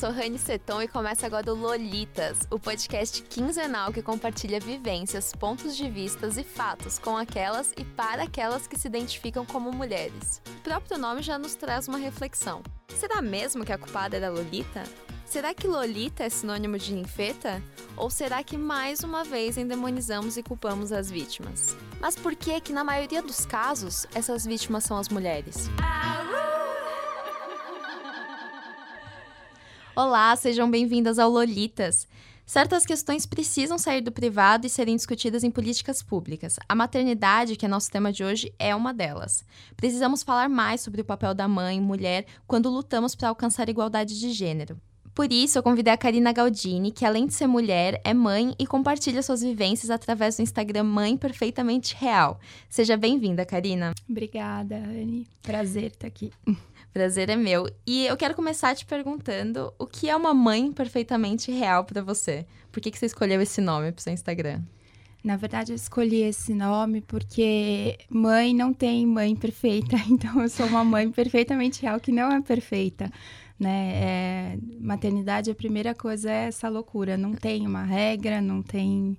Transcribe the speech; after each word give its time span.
sou 0.00 0.10
Rani 0.10 0.38
Seton 0.38 0.80
e 0.80 0.88
começa 0.88 1.26
agora 1.26 1.52
o 1.52 1.54
Lolitas, 1.54 2.38
o 2.50 2.58
podcast 2.58 3.20
quinzenal 3.24 3.92
que 3.92 4.00
compartilha 4.00 4.58
vivências, 4.58 5.34
pontos 5.38 5.76
de 5.76 5.90
vistas 5.90 6.38
e 6.38 6.42
fatos 6.42 6.98
com 6.98 7.18
aquelas 7.18 7.74
e 7.76 7.84
para 7.84 8.22
aquelas 8.22 8.66
que 8.66 8.78
se 8.78 8.88
identificam 8.88 9.44
como 9.44 9.70
mulheres. 9.70 10.40
O 10.56 10.62
próprio 10.62 10.96
nome 10.96 11.20
já 11.20 11.38
nos 11.38 11.54
traz 11.54 11.86
uma 11.86 11.98
reflexão. 11.98 12.62
Será 12.88 13.20
mesmo 13.20 13.62
que 13.62 13.74
a 13.74 13.76
culpada 13.76 14.16
era 14.16 14.30
Lolita? 14.30 14.84
Será 15.26 15.52
que 15.52 15.68
Lolita 15.68 16.24
é 16.24 16.30
sinônimo 16.30 16.78
de 16.78 16.94
ninfeta? 16.94 17.62
Ou 17.94 18.08
será 18.08 18.42
que 18.42 18.56
mais 18.56 19.00
uma 19.04 19.22
vez 19.22 19.58
endemonizamos 19.58 20.38
e 20.38 20.42
culpamos 20.42 20.92
as 20.92 21.10
vítimas? 21.10 21.76
Mas 22.00 22.16
por 22.16 22.34
que 22.34 22.58
que 22.62 22.72
na 22.72 22.82
maioria 22.82 23.20
dos 23.20 23.44
casos 23.44 24.06
essas 24.14 24.46
vítimas 24.46 24.84
são 24.84 24.96
as 24.96 25.10
mulheres? 25.10 25.68
Olá, 29.96 30.34
sejam 30.36 30.70
bem-vindas 30.70 31.18
ao 31.18 31.28
Lolitas. 31.28 32.06
Certas 32.46 32.86
questões 32.86 33.26
precisam 33.26 33.76
sair 33.76 34.00
do 34.00 34.12
privado 34.12 34.64
e 34.64 34.70
serem 34.70 34.94
discutidas 34.94 35.42
em 35.42 35.50
políticas 35.50 36.00
públicas. 36.00 36.58
A 36.68 36.76
maternidade, 36.76 37.56
que 37.56 37.66
é 37.66 37.68
nosso 37.68 37.90
tema 37.90 38.12
de 38.12 38.22
hoje, 38.22 38.54
é 38.56 38.74
uma 38.74 38.94
delas. 38.94 39.44
Precisamos 39.76 40.22
falar 40.22 40.48
mais 40.48 40.80
sobre 40.80 41.00
o 41.00 41.04
papel 41.04 41.34
da 41.34 41.48
mãe, 41.48 41.80
mulher, 41.80 42.24
quando 42.46 42.70
lutamos 42.70 43.16
para 43.16 43.28
alcançar 43.28 43.68
igualdade 43.68 44.18
de 44.18 44.30
gênero. 44.30 44.80
Por 45.12 45.32
isso, 45.32 45.58
eu 45.58 45.62
convidei 45.62 45.92
a 45.92 45.98
Karina 45.98 46.32
Galdini, 46.32 46.92
que 46.92 47.04
além 47.04 47.26
de 47.26 47.34
ser 47.34 47.48
mulher, 47.48 48.00
é 48.04 48.14
mãe 48.14 48.54
e 48.58 48.66
compartilha 48.66 49.22
suas 49.22 49.42
vivências 49.42 49.90
através 49.90 50.36
do 50.36 50.42
Instagram 50.42 50.84
Mãe 50.84 51.16
Perfeitamente 51.16 51.96
Real. 51.98 52.38
Seja 52.68 52.96
bem-vinda, 52.96 53.44
Karina. 53.44 53.92
Obrigada, 54.08 54.76
Anne. 54.76 55.26
Prazer 55.42 55.86
estar 55.86 56.06
aqui. 56.06 56.32
Prazer 56.92 57.30
é 57.30 57.36
meu. 57.36 57.68
E 57.86 58.06
eu 58.06 58.16
quero 58.16 58.34
começar 58.34 58.74
te 58.74 58.84
perguntando 58.84 59.72
o 59.78 59.86
que 59.86 60.08
é 60.08 60.16
uma 60.16 60.34
mãe 60.34 60.72
perfeitamente 60.72 61.50
real 61.50 61.84
para 61.84 62.02
você? 62.02 62.46
Por 62.72 62.80
que, 62.80 62.90
que 62.90 62.98
você 62.98 63.06
escolheu 63.06 63.40
esse 63.40 63.60
nome 63.60 63.92
para 63.92 64.02
seu 64.02 64.12
Instagram? 64.12 64.60
Na 65.22 65.36
verdade, 65.36 65.72
eu 65.72 65.76
escolhi 65.76 66.22
esse 66.22 66.54
nome 66.54 67.02
porque 67.02 67.98
mãe 68.08 68.54
não 68.54 68.72
tem 68.72 69.06
mãe 69.06 69.36
perfeita, 69.36 69.96
então 70.08 70.40
eu 70.40 70.48
sou 70.48 70.66
uma 70.66 70.84
mãe 70.84 71.10
perfeitamente 71.10 71.82
real 71.82 72.00
que 72.00 72.10
não 72.10 72.32
é 72.32 72.40
perfeita 72.40 73.10
né? 73.60 73.92
É, 73.92 74.58
maternidade, 74.80 75.50
a 75.50 75.54
primeira 75.54 75.94
coisa 75.94 76.30
é 76.30 76.46
essa 76.46 76.68
loucura. 76.70 77.18
Não 77.18 77.34
tem 77.34 77.66
uma 77.66 77.84
regra, 77.84 78.40
não 78.40 78.62
tem 78.62 79.18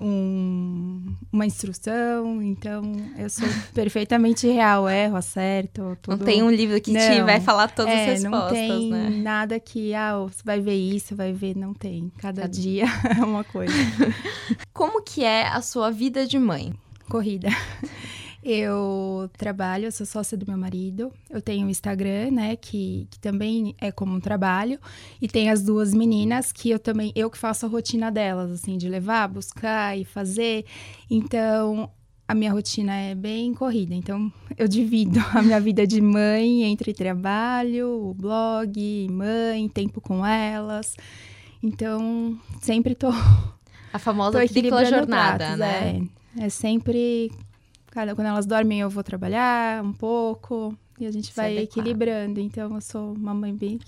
um, 0.00 1.14
uma 1.30 1.44
instrução, 1.44 2.42
então 2.42 2.82
eu 3.18 3.28
sou 3.28 3.46
perfeitamente 3.74 4.46
real, 4.46 4.88
erro, 4.88 5.16
acerto. 5.16 5.96
Tudo... 6.00 6.16
Não 6.16 6.24
tem 6.24 6.42
um 6.42 6.50
livro 6.50 6.80
que 6.80 6.92
não, 6.92 7.00
te 7.00 7.22
vai 7.22 7.40
falar 7.40 7.68
todas 7.68 7.92
é, 7.92 8.04
as 8.04 8.22
respostas, 8.22 8.68
não 8.68 8.78
tem 8.78 8.90
né? 8.90 9.10
nada 9.10 9.60
que, 9.60 9.94
ah, 9.94 10.18
você 10.18 10.42
vai 10.44 10.60
ver 10.60 10.74
isso, 10.74 11.14
vai 11.14 11.32
ver, 11.32 11.54
não 11.56 11.74
tem. 11.74 12.10
Cada, 12.18 12.42
Cada... 12.42 12.52
dia 12.52 12.84
é 13.18 13.24
uma 13.24 13.44
coisa. 13.44 13.74
Como 14.72 15.02
que 15.02 15.22
é 15.22 15.46
a 15.46 15.60
sua 15.60 15.90
vida 15.90 16.26
de 16.26 16.38
mãe? 16.38 16.72
Corrida. 17.08 17.48
Eu 18.42 19.30
trabalho, 19.36 19.84
eu 19.84 19.92
sou 19.92 20.06
sócia 20.06 20.36
do 20.36 20.46
meu 20.46 20.56
marido. 20.56 21.12
Eu 21.28 21.42
tenho 21.42 21.66
um 21.66 21.70
Instagram, 21.70 22.30
né, 22.30 22.56
que, 22.56 23.06
que 23.10 23.18
também 23.18 23.74
é 23.78 23.92
como 23.92 24.14
um 24.14 24.20
trabalho. 24.20 24.78
E 25.20 25.28
tem 25.28 25.50
as 25.50 25.62
duas 25.62 25.92
meninas 25.92 26.50
que 26.50 26.70
eu 26.70 26.78
também, 26.78 27.12
eu 27.14 27.30
que 27.30 27.36
faço 27.36 27.66
a 27.66 27.68
rotina 27.68 28.10
delas, 28.10 28.50
assim, 28.50 28.78
de 28.78 28.88
levar, 28.88 29.28
buscar 29.28 29.98
e 29.98 30.04
fazer. 30.06 30.64
Então, 31.10 31.90
a 32.26 32.34
minha 32.34 32.50
rotina 32.50 32.94
é 32.94 33.14
bem 33.14 33.52
corrida. 33.52 33.94
Então, 33.94 34.32
eu 34.56 34.66
divido 34.66 35.20
a 35.34 35.42
minha 35.42 35.60
vida 35.60 35.86
de 35.86 36.00
mãe 36.00 36.62
entre 36.62 36.94
trabalho, 36.94 38.08
o 38.08 38.14
blog, 38.14 39.08
mãe, 39.10 39.68
tempo 39.68 40.00
com 40.00 40.24
elas. 40.24 40.96
Então, 41.62 42.38
sempre 42.62 42.94
tô. 42.94 43.10
A 43.92 43.98
famosa 43.98 44.46
tripla 44.46 44.84
jornada, 44.84 45.38
pratos, 45.38 45.58
né? 45.58 46.06
É, 46.38 46.46
é 46.46 46.48
sempre 46.48 47.30
Cada, 47.90 48.14
quando 48.14 48.28
elas 48.28 48.46
dormem, 48.46 48.80
eu 48.80 48.88
vou 48.88 49.02
trabalhar 49.02 49.82
um 49.82 49.92
pouco 49.92 50.76
e 50.98 51.06
a 51.06 51.10
gente 51.10 51.34
vai 51.34 51.58
equilibrando. 51.58 52.40
Então, 52.40 52.74
eu 52.74 52.80
sou 52.80 53.12
uma 53.12 53.34
mãe 53.34 53.54
bem 53.54 53.78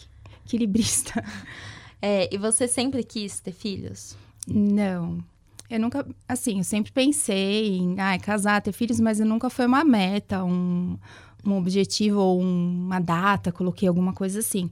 equilibrista. 0.44 1.22
É, 2.04 2.28
e 2.34 2.36
você 2.36 2.66
sempre 2.66 3.04
quis 3.04 3.38
ter 3.38 3.52
filhos? 3.52 4.16
Não. 4.48 5.22
Eu 5.70 5.78
nunca, 5.78 6.04
assim, 6.28 6.58
eu 6.58 6.64
sempre 6.64 6.90
pensei 6.90 7.78
em 7.78 7.94
ah, 8.00 8.18
casar, 8.18 8.60
ter 8.60 8.72
filhos, 8.72 8.98
mas 8.98 9.20
eu 9.20 9.24
nunca 9.24 9.48
foi 9.48 9.66
uma 9.66 9.84
meta, 9.84 10.42
um, 10.42 10.98
um 11.46 11.56
objetivo 11.56 12.18
ou 12.18 12.40
uma 12.40 12.98
data, 12.98 13.52
coloquei 13.52 13.86
alguma 13.86 14.12
coisa 14.12 14.40
assim. 14.40 14.68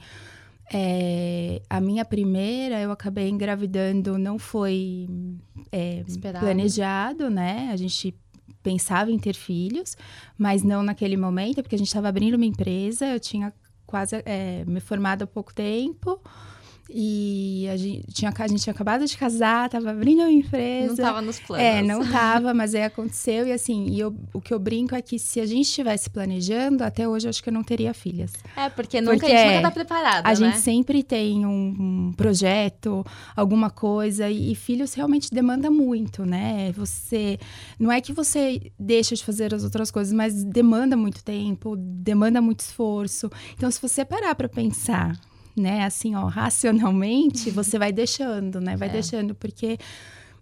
É, 0.72 1.62
a 1.70 1.80
minha 1.80 2.04
primeira, 2.04 2.80
eu 2.80 2.90
acabei 2.90 3.28
engravidando, 3.28 4.18
não 4.18 4.38
foi 4.38 5.08
é, 5.70 6.04
planejado, 6.38 7.30
né? 7.30 7.70
A 7.72 7.76
gente 7.76 8.12
pensava 8.62 9.10
em 9.10 9.18
ter 9.18 9.34
filhos, 9.34 9.96
mas 10.36 10.62
não 10.62 10.82
naquele 10.82 11.16
momento, 11.16 11.62
porque 11.62 11.74
a 11.74 11.78
gente 11.78 11.88
estava 11.88 12.08
abrindo 12.08 12.34
uma 12.34 12.44
empresa, 12.44 13.06
eu 13.06 13.20
tinha 13.20 13.52
quase 13.86 14.22
é, 14.24 14.64
me 14.66 14.80
formado 14.80 15.22
há 15.22 15.26
pouco 15.26 15.52
tempo. 15.52 16.20
E 16.92 17.68
a 17.68 17.76
gente, 17.76 18.12
tinha, 18.12 18.32
a 18.36 18.48
gente 18.48 18.62
tinha 18.62 18.72
acabado 18.72 19.06
de 19.06 19.16
casar, 19.16 19.68
tava 19.68 19.90
abrindo 19.90 20.20
uma 20.20 20.30
empresa. 20.30 20.88
Não 20.88 20.96
tava 20.96 21.22
nos 21.22 21.38
planos. 21.38 21.64
É, 21.64 21.82
não 21.82 22.04
tava, 22.04 22.52
mas 22.52 22.74
aí 22.74 22.82
aconteceu. 22.82 23.46
E 23.46 23.52
assim, 23.52 23.86
e 23.88 24.00
eu, 24.00 24.14
o 24.32 24.40
que 24.40 24.52
eu 24.52 24.58
brinco 24.58 24.94
é 24.94 25.00
que 25.00 25.18
se 25.18 25.40
a 25.40 25.46
gente 25.46 25.66
estivesse 25.66 26.10
planejando, 26.10 26.82
até 26.82 27.08
hoje 27.08 27.26
eu 27.26 27.30
acho 27.30 27.42
que 27.42 27.48
eu 27.48 27.52
não 27.52 27.62
teria 27.62 27.94
filhas. 27.94 28.32
É, 28.56 28.68
porque, 28.68 29.00
nunca, 29.00 29.18
porque 29.18 29.32
a 29.32 29.38
gente 29.38 29.56
nunca 29.56 29.62
tá 29.62 29.70
preparada, 29.70 30.28
A 30.28 30.30
né? 30.30 30.34
gente 30.34 30.58
sempre 30.58 31.02
tem 31.02 31.46
um, 31.46 31.76
um 31.78 32.12
projeto, 32.16 33.06
alguma 33.36 33.70
coisa. 33.70 34.28
E, 34.28 34.52
e, 34.52 34.54
filhos 34.56 34.94
realmente 34.94 35.32
demanda 35.32 35.70
muito, 35.70 36.24
né? 36.24 36.72
Você... 36.72 37.38
Não 37.78 37.90
é 37.92 38.00
que 38.00 38.12
você 38.12 38.72
deixa 38.78 39.14
de 39.14 39.24
fazer 39.24 39.54
as 39.54 39.62
outras 39.62 39.90
coisas, 39.90 40.12
mas 40.12 40.42
demanda 40.42 40.96
muito 40.96 41.22
tempo, 41.22 41.76
demanda 41.76 42.40
muito 42.40 42.60
esforço. 42.60 43.30
Então, 43.54 43.70
se 43.70 43.80
você 43.80 44.04
parar 44.04 44.34
para 44.34 44.48
pensar 44.48 45.18
né? 45.56 45.84
Assim, 45.84 46.14
ó, 46.14 46.26
racionalmente, 46.26 47.50
você 47.50 47.78
vai 47.78 47.92
deixando, 47.92 48.60
né? 48.60 48.76
Vai 48.76 48.88
é. 48.88 48.92
deixando, 48.92 49.34
porque. 49.34 49.78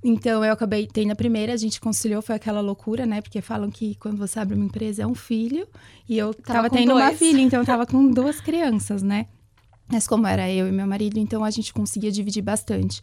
Então, 0.03 0.45
eu 0.45 0.53
acabei 0.53 0.87
tendo 0.87 1.11
a 1.11 1.17
primeira, 1.17 1.53
a 1.53 1.57
gente 1.57 1.81
conciliou, 1.81 2.23
foi 2.23 2.37
aquela 2.37 2.61
loucura, 2.61 3.05
né? 3.05 3.21
Porque 3.21 3.41
falam 3.41 3.69
que 3.69 3.97
quando 3.97 4.17
você 4.17 4.39
abre 4.39 4.55
uma 4.55 4.65
empresa 4.65 5.03
é 5.03 5.07
um 5.07 5.15
filho. 5.15 5.67
E 6.09 6.17
eu 6.17 6.33
tava, 6.33 6.69
tava 6.69 6.71
tendo 6.71 6.93
dois. 6.93 7.05
uma 7.05 7.13
filha, 7.15 7.41
então 7.41 7.59
eu 7.59 7.67
tava 7.67 7.85
com 7.85 8.07
duas 8.13 8.41
crianças, 8.41 9.03
né? 9.03 9.27
Mas 9.91 10.07
como 10.07 10.27
era 10.27 10.49
eu 10.51 10.69
e 10.69 10.73
meu 10.73 10.87
marido, 10.87 11.19
então 11.19 11.43
a 11.43 11.51
gente 11.51 11.73
conseguia 11.73 12.13
dividir 12.13 12.43
bastante. 12.43 13.01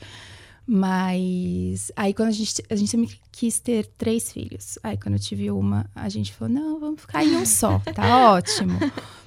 Mas 0.68 1.92
aí 1.96 2.14
quando 2.14 2.30
a 2.30 2.32
gente, 2.32 2.64
a 2.70 2.76
gente 2.76 2.90
sempre 2.90 3.20
quis 3.32 3.60
ter 3.60 3.86
três 3.98 4.32
filhos. 4.32 4.80
Aí 4.84 4.98
quando 4.98 5.16
eu 5.16 5.20
tive 5.20 5.52
uma, 5.52 5.86
a 5.96 6.10
gente 6.10 6.34
falou, 6.34 6.54
não, 6.54 6.80
vamos 6.80 7.02
ficar 7.02 7.24
em 7.24 7.36
um 7.36 7.46
só, 7.46 7.80
tá 7.94 8.34
ótimo. 8.34 8.80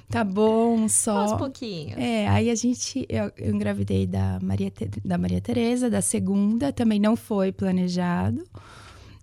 Tá 0.09 0.23
bom, 0.23 0.89
só. 0.89 1.17
Aos 1.17 1.33
pouquinhos. 1.33 1.97
É, 1.97 2.27
aí 2.27 2.49
a 2.49 2.55
gente. 2.55 3.05
Eu, 3.07 3.31
eu 3.37 3.53
engravidei 3.53 4.07
da 4.07 4.39
Maria, 4.41 4.73
da 5.05 5.19
Maria 5.19 5.39
Tereza, 5.39 5.87
da 5.87 6.01
segunda, 6.01 6.73
também 6.73 6.99
não 6.99 7.15
foi 7.15 7.51
planejado. 7.51 8.43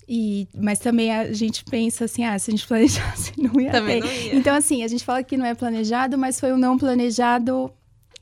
E, 0.08 0.46
mas 0.54 0.78
também 0.78 1.12
a 1.12 1.32
gente 1.32 1.64
pensa 1.64 2.04
assim, 2.04 2.24
ah, 2.24 2.38
se 2.38 2.50
a 2.50 2.52
gente 2.52 2.66
planejasse, 2.66 3.32
não 3.36 3.60
ia 3.60 3.72
também 3.72 4.00
ter. 4.00 4.06
Não 4.06 4.14
ia. 4.14 4.34
Então, 4.36 4.54
assim, 4.54 4.84
a 4.84 4.88
gente 4.88 5.04
fala 5.04 5.24
que 5.24 5.36
não 5.36 5.44
é 5.44 5.54
planejado, 5.54 6.16
mas 6.16 6.38
foi 6.38 6.52
um 6.52 6.56
não 6.56 6.78
planejado. 6.78 7.72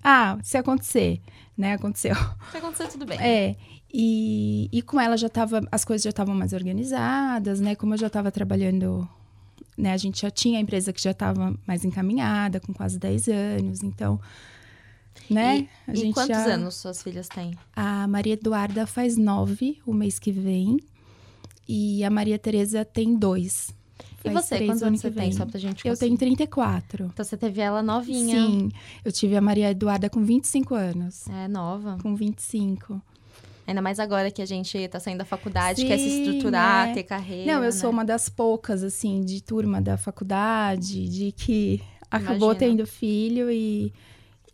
Ah, 0.03 0.39
se 0.43 0.57
acontecer, 0.57 1.21
né? 1.57 1.75
Aconteceu. 1.75 2.15
Se 2.51 2.57
acontecer, 2.57 2.89
tudo 2.89 3.05
bem. 3.05 3.19
É. 3.21 3.57
E, 3.97 4.69
e 4.73 4.83
com 4.83 5.01
ela 5.01 5.17
já 5.17 5.29
tava, 5.29 5.65
as 5.71 5.85
coisas 5.85 6.03
já 6.03 6.11
estavam 6.11 6.35
mais 6.35 6.53
organizadas, 6.53 7.61
né? 7.61 7.77
Como 7.77 7.95
eu 7.95 7.99
já 7.99 8.09
estava 8.09 8.33
trabalhando 8.33 9.09
né, 9.77 9.93
a 9.93 9.97
gente 9.97 10.23
já 10.23 10.31
tinha 10.31 10.59
a 10.59 10.61
empresa 10.61 10.93
que 10.93 11.03
já 11.03 11.11
estava 11.11 11.55
mais 11.67 11.85
encaminhada, 11.85 12.61
com 12.61 12.73
quase 12.73 12.99
10 12.99 13.29
anos, 13.29 13.83
então, 13.83 14.21
né? 15.29 15.69
E, 15.87 15.91
a 15.91 15.95
gente 15.95 16.11
e 16.11 16.15
quantos 16.15 16.37
já... 16.37 16.55
anos 16.55 16.77
suas 16.77 17.03
filhas 17.03 17.29
têm? 17.29 17.57
A 17.75 18.07
Maria 18.07 18.35
Eduarda 18.35 18.87
faz 18.87 19.17
nove 19.17 19.79
o 19.87 19.93
mês 19.93 20.19
que 20.19 20.31
vem, 20.31 20.79
e 21.69 22.05
a 22.05 22.11
Maria 22.11 22.39
Tereza 22.39 22.85
tem 22.85 23.17
dois. 23.17 23.75
E 24.25 24.31
você, 24.31 24.65
quantos 24.65 24.83
anos 24.83 25.01
você 25.01 25.11
tem, 25.11 25.33
só 25.33 25.45
pra 25.45 25.59
gente 25.59 25.83
conseguir. 25.83 25.89
Eu 25.89 25.97
tenho 25.97 26.17
34. 26.17 27.07
Então 27.13 27.25
você 27.25 27.37
teve 27.37 27.61
ela 27.61 27.83
novinha. 27.83 28.47
Sim, 28.47 28.71
eu 29.05 29.13
tive 29.13 29.37
a 29.37 29.41
Maria 29.41 29.71
Eduarda 29.71 30.09
com 30.09 30.25
25 30.25 30.75
anos. 30.75 31.29
É, 31.29 31.47
nova. 31.47 31.99
Com 32.01 32.15
25. 32.15 33.01
Ainda 33.67 33.81
mais 33.81 33.99
agora 33.99 34.31
que 34.31 34.43
a 34.43 34.47
gente 34.47 34.77
está 34.77 35.01
saindo 35.01 35.19
da 35.19 35.25
faculdade, 35.25 35.81
Sim, 35.81 35.89
quer 35.89 35.99
se 35.99 36.23
estruturar, 36.23 36.89
é. 36.91 36.95
ter 36.95 37.03
carreira. 37.03 37.47
Não, 37.53 37.61
eu 37.61 37.67
né? 37.67 37.73
sou 37.73 37.91
uma 37.91 38.05
das 38.05 38.29
poucas, 38.29 38.83
assim, 38.83 39.23
de 39.23 39.43
turma 39.43 39.81
da 39.81 39.97
faculdade, 39.97 41.09
de 41.09 41.33
que 41.33 41.81
acabou 42.11 42.53
Imagina. 42.53 42.55
tendo 42.55 42.87
filho 42.87 43.51
e, 43.51 43.93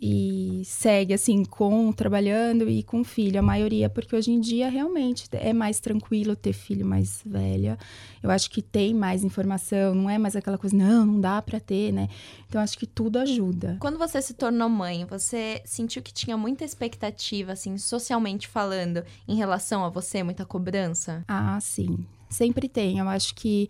e 0.00 0.62
segue 0.64 1.12
assim 1.12 1.44
com 1.44 1.92
trabalhando 1.92 2.70
e 2.70 2.82
com 2.82 3.04
filho 3.04 3.38
a 3.38 3.42
maioria 3.42 3.90
porque 3.90 4.16
hoje 4.16 4.30
em 4.30 4.40
dia 4.40 4.68
realmente 4.70 5.28
é 5.32 5.52
mais 5.52 5.78
tranquilo 5.78 6.34
ter 6.34 6.54
filho 6.54 6.86
mais 6.86 7.22
velha. 7.24 7.78
Eu 8.22 8.30
acho 8.30 8.50
que 8.50 8.62
tem 8.62 8.94
mais 8.94 9.22
informação 9.22 9.94
não 9.94 10.08
é 10.08 10.16
mais 10.16 10.34
aquela 10.34 10.56
coisa 10.56 10.74
não 10.74 11.04
não 11.04 11.20
dá 11.20 11.42
para 11.42 11.60
ter 11.60 11.92
né? 11.92 12.08
Então 12.48 12.60
acho 12.60 12.78
que 12.78 12.86
tudo 12.86 13.18
ajuda. 13.18 13.76
Quando 13.80 13.98
você 13.98 14.22
se 14.22 14.32
tornou 14.32 14.68
mãe 14.68 15.04
você 15.04 15.60
sentiu 15.64 16.02
que 16.02 16.12
tinha 16.12 16.36
muita 16.36 16.64
expectativa 16.64 17.52
assim 17.52 17.76
socialmente 17.76 18.48
falando 18.48 19.04
em 19.28 19.36
relação 19.36 19.84
a 19.84 19.90
você? 19.90 20.22
Muita 20.22 20.46
cobrança? 20.46 21.22
Ah 21.28 21.58
sim. 21.60 22.06
Sempre 22.28 22.68
tem. 22.68 22.98
Eu 22.98 23.08
acho 23.08 23.34
que 23.34 23.68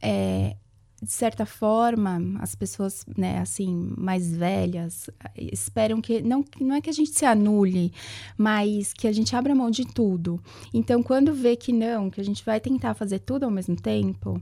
é, 0.00 0.56
de 1.02 1.10
certa 1.10 1.44
forma, 1.44 2.38
as 2.38 2.54
pessoas, 2.54 3.04
né, 3.16 3.40
assim, 3.40 3.92
mais 3.98 4.32
velhas, 4.32 5.10
esperam 5.36 6.00
que 6.00 6.22
não, 6.22 6.44
não 6.60 6.76
é 6.76 6.80
que 6.80 6.88
a 6.88 6.92
gente 6.92 7.10
se 7.10 7.24
anule, 7.24 7.92
mas 8.38 8.92
que 8.92 9.08
a 9.08 9.12
gente 9.12 9.34
abra 9.34 9.52
mão 9.52 9.68
de 9.68 9.84
tudo. 9.84 10.40
Então, 10.72 11.02
quando 11.02 11.34
vê 11.34 11.56
que 11.56 11.72
não, 11.72 12.08
que 12.08 12.20
a 12.20 12.24
gente 12.24 12.44
vai 12.44 12.60
tentar 12.60 12.94
fazer 12.94 13.18
tudo 13.18 13.42
ao 13.42 13.50
mesmo 13.50 13.74
tempo, 13.74 14.40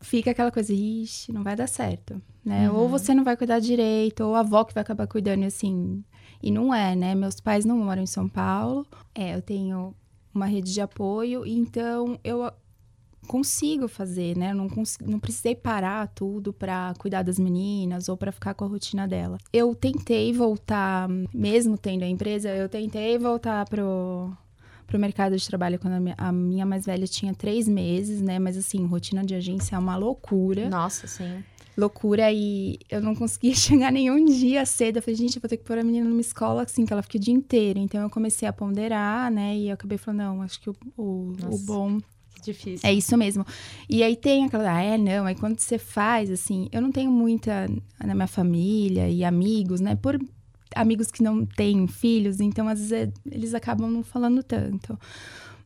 fica 0.00 0.32
aquela 0.32 0.50
coisa, 0.50 0.74
ixi, 0.74 1.32
não 1.32 1.44
vai 1.44 1.54
dar 1.54 1.68
certo, 1.68 2.20
né? 2.44 2.68
Uhum. 2.68 2.76
Ou 2.76 2.88
você 2.88 3.14
não 3.14 3.22
vai 3.22 3.36
cuidar 3.36 3.60
direito, 3.60 4.24
ou 4.24 4.34
a 4.34 4.40
avó 4.40 4.64
que 4.64 4.74
vai 4.74 4.80
acabar 4.80 5.06
cuidando, 5.06 5.44
assim. 5.44 6.02
E 6.42 6.50
não 6.50 6.74
é, 6.74 6.96
né? 6.96 7.14
Meus 7.14 7.38
pais 7.38 7.64
não 7.64 7.78
moram 7.78 8.02
em 8.02 8.06
São 8.06 8.28
Paulo. 8.28 8.84
É, 9.14 9.36
eu 9.36 9.42
tenho 9.42 9.94
uma 10.34 10.46
rede 10.46 10.74
de 10.74 10.80
apoio, 10.80 11.46
então 11.46 12.18
eu 12.24 12.50
consigo 13.28 13.86
fazer, 13.86 14.36
né? 14.36 14.50
Eu 14.50 14.56
não, 14.56 14.68
não 15.06 15.20
precisei 15.20 15.54
parar 15.54 16.08
tudo 16.08 16.52
para 16.52 16.94
cuidar 16.98 17.22
das 17.22 17.38
meninas 17.38 18.08
ou 18.08 18.16
para 18.16 18.32
ficar 18.32 18.54
com 18.54 18.64
a 18.64 18.68
rotina 18.68 19.06
dela. 19.06 19.38
Eu 19.52 19.74
tentei 19.74 20.32
voltar, 20.32 21.08
mesmo 21.32 21.76
tendo 21.76 22.02
a 22.02 22.08
empresa, 22.08 22.48
eu 22.48 22.68
tentei 22.68 23.18
voltar 23.18 23.64
pro 23.68 24.32
pro 24.86 24.98
mercado 24.98 25.36
de 25.36 25.46
trabalho 25.46 25.78
quando 25.78 25.92
a 25.92 26.00
minha, 26.00 26.14
a 26.16 26.32
minha 26.32 26.64
mais 26.64 26.86
velha 26.86 27.06
tinha 27.06 27.34
três 27.34 27.68
meses, 27.68 28.22
né? 28.22 28.38
Mas 28.38 28.56
assim, 28.56 28.86
rotina 28.86 29.22
de 29.22 29.34
agência 29.34 29.76
é 29.76 29.78
uma 29.78 29.96
loucura. 29.96 30.70
Nossa, 30.70 31.06
sim 31.06 31.44
loucura 31.78 32.32
e 32.32 32.80
eu 32.90 33.00
não 33.00 33.14
conseguia 33.14 33.54
chegar 33.54 33.92
nenhum 33.92 34.24
dia 34.24 34.66
cedo. 34.66 34.96
Eu 34.96 35.02
falei, 35.02 35.14
gente, 35.14 35.36
eu 35.36 35.40
vou 35.40 35.48
ter 35.48 35.56
que 35.56 35.64
pôr 35.64 35.78
a 35.78 35.84
menina 35.84 36.08
numa 36.08 36.20
escola 36.20 36.64
assim, 36.64 36.84
que 36.84 36.92
ela 36.92 37.02
fique 37.02 37.16
o 37.16 37.20
dia 37.20 37.32
inteiro. 37.32 37.78
Então 37.78 38.02
eu 38.02 38.10
comecei 38.10 38.48
a 38.48 38.52
ponderar, 38.52 39.30
né? 39.30 39.56
E 39.56 39.68
eu 39.68 39.74
acabei 39.74 39.96
falando, 39.96 40.18
não, 40.18 40.42
acho 40.42 40.60
que 40.60 40.68
o, 40.68 40.76
o, 40.96 41.32
o 41.52 41.58
bom 41.58 41.98
Difícil. 42.52 42.88
É 42.88 42.92
isso 42.92 43.16
mesmo. 43.16 43.44
E 43.88 44.02
aí 44.02 44.16
tem 44.16 44.46
aquela, 44.46 44.74
ah, 44.74 44.82
é, 44.82 44.96
não, 44.96 45.26
aí 45.26 45.34
quando 45.34 45.60
você 45.60 45.78
faz, 45.78 46.30
assim, 46.30 46.68
eu 46.72 46.80
não 46.80 46.90
tenho 46.90 47.10
muita 47.10 47.68
na 48.02 48.14
minha 48.14 48.26
família 48.26 49.08
e 49.08 49.22
amigos, 49.22 49.80
né? 49.80 49.94
Por 49.96 50.18
amigos 50.74 51.10
que 51.10 51.22
não 51.22 51.44
têm 51.44 51.86
filhos, 51.86 52.40
então 52.40 52.66
às 52.66 52.78
vezes 52.78 52.92
é, 52.92 53.12
eles 53.30 53.52
acabam 53.52 53.90
não 53.90 54.02
falando 54.02 54.42
tanto. 54.42 54.98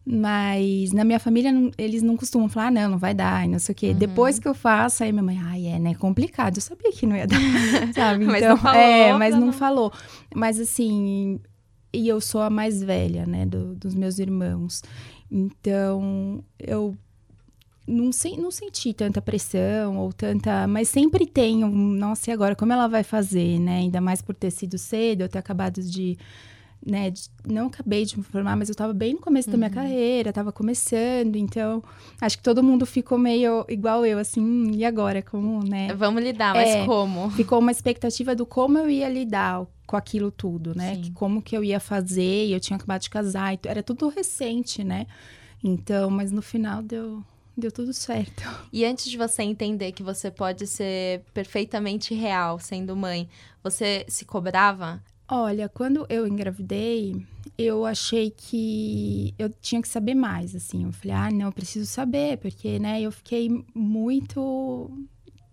Mas 0.05 0.93
na 0.93 1.05
minha 1.05 1.21
família, 1.21 1.53
eles 1.79 2.03
não 2.03 2.17
costumam 2.17 2.49
falar, 2.49 2.67
ah, 2.67 2.71
não, 2.73 2.91
não 2.91 2.99
vai 2.99 3.15
dar, 3.15 3.45
e 3.45 3.49
não 3.49 3.61
sei 3.61 3.73
o 3.73 3.77
quê. 3.77 3.89
Uhum. 3.91 3.99
Depois 3.99 4.41
que 4.41 4.49
eu 4.49 4.55
faço, 4.55 5.05
aí 5.05 5.13
minha 5.13 5.23
mãe, 5.23 5.39
ai, 5.41 5.67
é, 5.69 5.79
né? 5.79 5.95
Complicado. 5.95 6.57
Eu 6.57 6.63
sabia 6.63 6.91
que 6.91 7.07
não 7.07 7.15
ia 7.15 7.29
dar, 7.29 7.39
sabe? 7.95 8.25
Então, 8.25 8.33
mas 8.33 8.43
não 8.43 8.57
falou, 8.57 8.81
é, 8.81 9.13
mas 9.13 9.35
não, 9.37 9.47
não 9.47 9.53
falou. 9.53 9.93
Mas 10.35 10.59
assim, 10.59 11.39
e 11.93 12.09
eu 12.09 12.21
sou 12.21 12.41
a 12.41 12.49
mais 12.49 12.83
velha, 12.83 13.27
né, 13.27 13.45
do, 13.45 13.75
dos 13.75 13.95
meus 13.95 14.19
irmãos. 14.19 14.83
Então, 15.35 16.45
eu 16.59 16.95
não, 17.89 18.13
sei, 18.13 18.37
não 18.37 18.51
senti 18.51 18.93
tanta 18.93 19.23
pressão 19.23 19.97
ou 19.97 20.13
tanta. 20.13 20.67
Mas 20.67 20.91
sempre 20.91 21.27
tenho, 21.27 21.69
nossa, 21.69 22.31
e 22.31 22.33
agora? 22.35 22.55
Como 22.55 22.71
ela 22.71 22.87
vai 22.87 23.03
fazer, 23.03 23.59
né? 23.59 23.79
Ainda 23.79 23.99
mais 23.99 24.21
por 24.21 24.35
ter 24.35 24.51
sido 24.51 24.77
cedo, 24.77 25.23
eu 25.23 25.29
ter 25.31 25.39
acabado 25.39 25.83
de. 25.83 26.19
Né, 26.85 27.11
de, 27.11 27.31
não 27.47 27.69
acabei 27.69 28.05
de 28.05 28.19
me 28.19 28.25
formar, 28.25 28.57
mas 28.57 28.69
eu 28.69 28.73
estava 28.73 28.93
bem 28.93 29.15
no 29.15 29.21
começo 29.21 29.49
uhum. 29.49 29.53
da 29.53 29.59
minha 29.59 29.69
uhum. 29.69 29.75
carreira, 29.75 30.31
estava 30.31 30.51
começando, 30.51 31.37
então 31.37 31.81
acho 32.21 32.37
que 32.37 32.43
todo 32.43 32.61
mundo 32.61 32.85
ficou 32.85 33.17
meio 33.17 33.65
igual 33.69 34.05
eu, 34.05 34.19
assim, 34.19 34.73
e 34.75 34.85
agora? 34.85 35.23
Como, 35.23 35.63
né? 35.63 35.95
Vamos 35.95 36.21
lidar, 36.25 36.55
mas 36.55 36.69
é, 36.71 36.85
como? 36.85 37.31
Ficou 37.31 37.61
uma 37.61 37.71
expectativa 37.71 38.35
do 38.35 38.45
como 38.45 38.79
eu 38.79 38.91
ia 38.91 39.09
lidar, 39.09 39.65
com 39.87 39.97
aquilo 39.97 40.31
tudo, 40.31 40.75
né? 40.75 40.97
Que 40.97 41.11
como 41.13 41.43
que 41.43 41.57
eu 41.57 41.63
ia 41.63 41.79
fazer, 41.79 42.47
e 42.47 42.53
eu 42.53 42.59
tinha 42.59 42.77
acabado 42.77 43.03
de 43.03 43.11
casar, 43.11 43.59
era 43.65 43.83
tudo 43.83 44.09
recente, 44.09 44.83
né? 44.83 45.07
Então, 45.63 46.11
mas 46.11 46.33
no 46.33 46.43
final 46.43 46.83
deu, 46.83 47.23
deu 47.57 47.71
tudo 47.71 47.93
certo. 47.93 48.43
E 48.73 48.85
antes 48.85 49.11
de 49.11 49.17
você 49.17 49.43
entender 49.43 49.93
que 49.93 50.03
você 50.03 50.31
pode 50.31 50.67
ser 50.67 51.23
perfeitamente 51.35 52.15
real 52.15 52.59
sendo 52.59 52.97
mãe, 52.97 53.29
você 53.63 54.05
se 54.09 54.25
cobrava? 54.25 55.03
Olha, 55.35 55.67
quando 55.67 56.05
eu 56.11 56.27
engravidei, 56.27 57.25
eu 57.57 57.87
achei 57.87 58.31
que 58.31 59.35
eu 59.39 59.49
tinha 59.49 59.81
que 59.81 59.89
saber 59.89 60.15
mais, 60.15 60.55
assim. 60.55 60.85
Eu 60.85 60.93
falei, 60.93 61.17
ah, 61.17 61.31
não, 61.31 61.47
eu 61.47 61.53
preciso 61.53 61.87
saber, 61.87 62.37
porque, 62.37 62.79
né, 62.79 63.01
eu 63.01 63.11
fiquei 63.11 63.65
muito, 63.75 64.91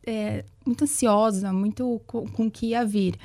é, 0.05 0.43
muito 0.65 0.83
ansiosa, 0.83 1.53
muito 1.53 2.01
com, 2.05 2.27
com 2.27 2.47
o 2.47 2.51
que 2.51 2.67
ia 2.67 2.83
vir. 2.83 3.15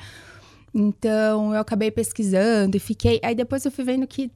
Então 0.73 1.53
eu 1.53 1.61
acabei 1.61 1.91
pesquisando 1.91 2.77
e 2.77 2.81
fiquei. 2.81 3.19
Aí 3.25 3.35
depois 3.35 3.65
eu 3.65 3.73
fui 3.73 3.83
vendo 3.83 4.07
que 4.07 4.31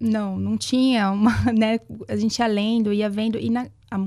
não, 0.00 0.38
não 0.38 0.56
tinha 0.56 1.10
uma, 1.10 1.34
né? 1.52 1.80
A 2.08 2.16
gente 2.16 2.38
ia 2.38 2.46
lendo, 2.46 2.94
ia 2.94 3.10
vendo. 3.10 3.38
E 3.38 3.50
na, 3.50 3.68
há, 3.90 3.98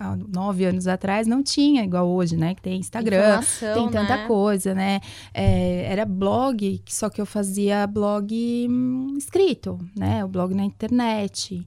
há 0.00 0.16
nove 0.16 0.64
anos 0.64 0.88
atrás 0.88 1.26
não 1.26 1.42
tinha 1.42 1.84
igual 1.84 2.08
hoje, 2.08 2.36
né? 2.36 2.54
Que 2.54 2.62
tem 2.62 2.78
Instagram, 2.78 3.18
Informação, 3.18 3.74
tem 3.74 3.88
tanta 3.90 4.16
né? 4.16 4.26
coisa, 4.26 4.74
né? 4.74 5.00
É, 5.34 5.92
era 5.92 6.06
blog, 6.06 6.82
só 6.88 7.10
que 7.10 7.20
eu 7.20 7.26
fazia 7.26 7.86
blog 7.86 8.66
hum, 8.68 9.14
escrito, 9.18 9.78
né? 9.94 10.24
O 10.24 10.28
blog 10.28 10.54
na 10.54 10.64
internet. 10.64 11.66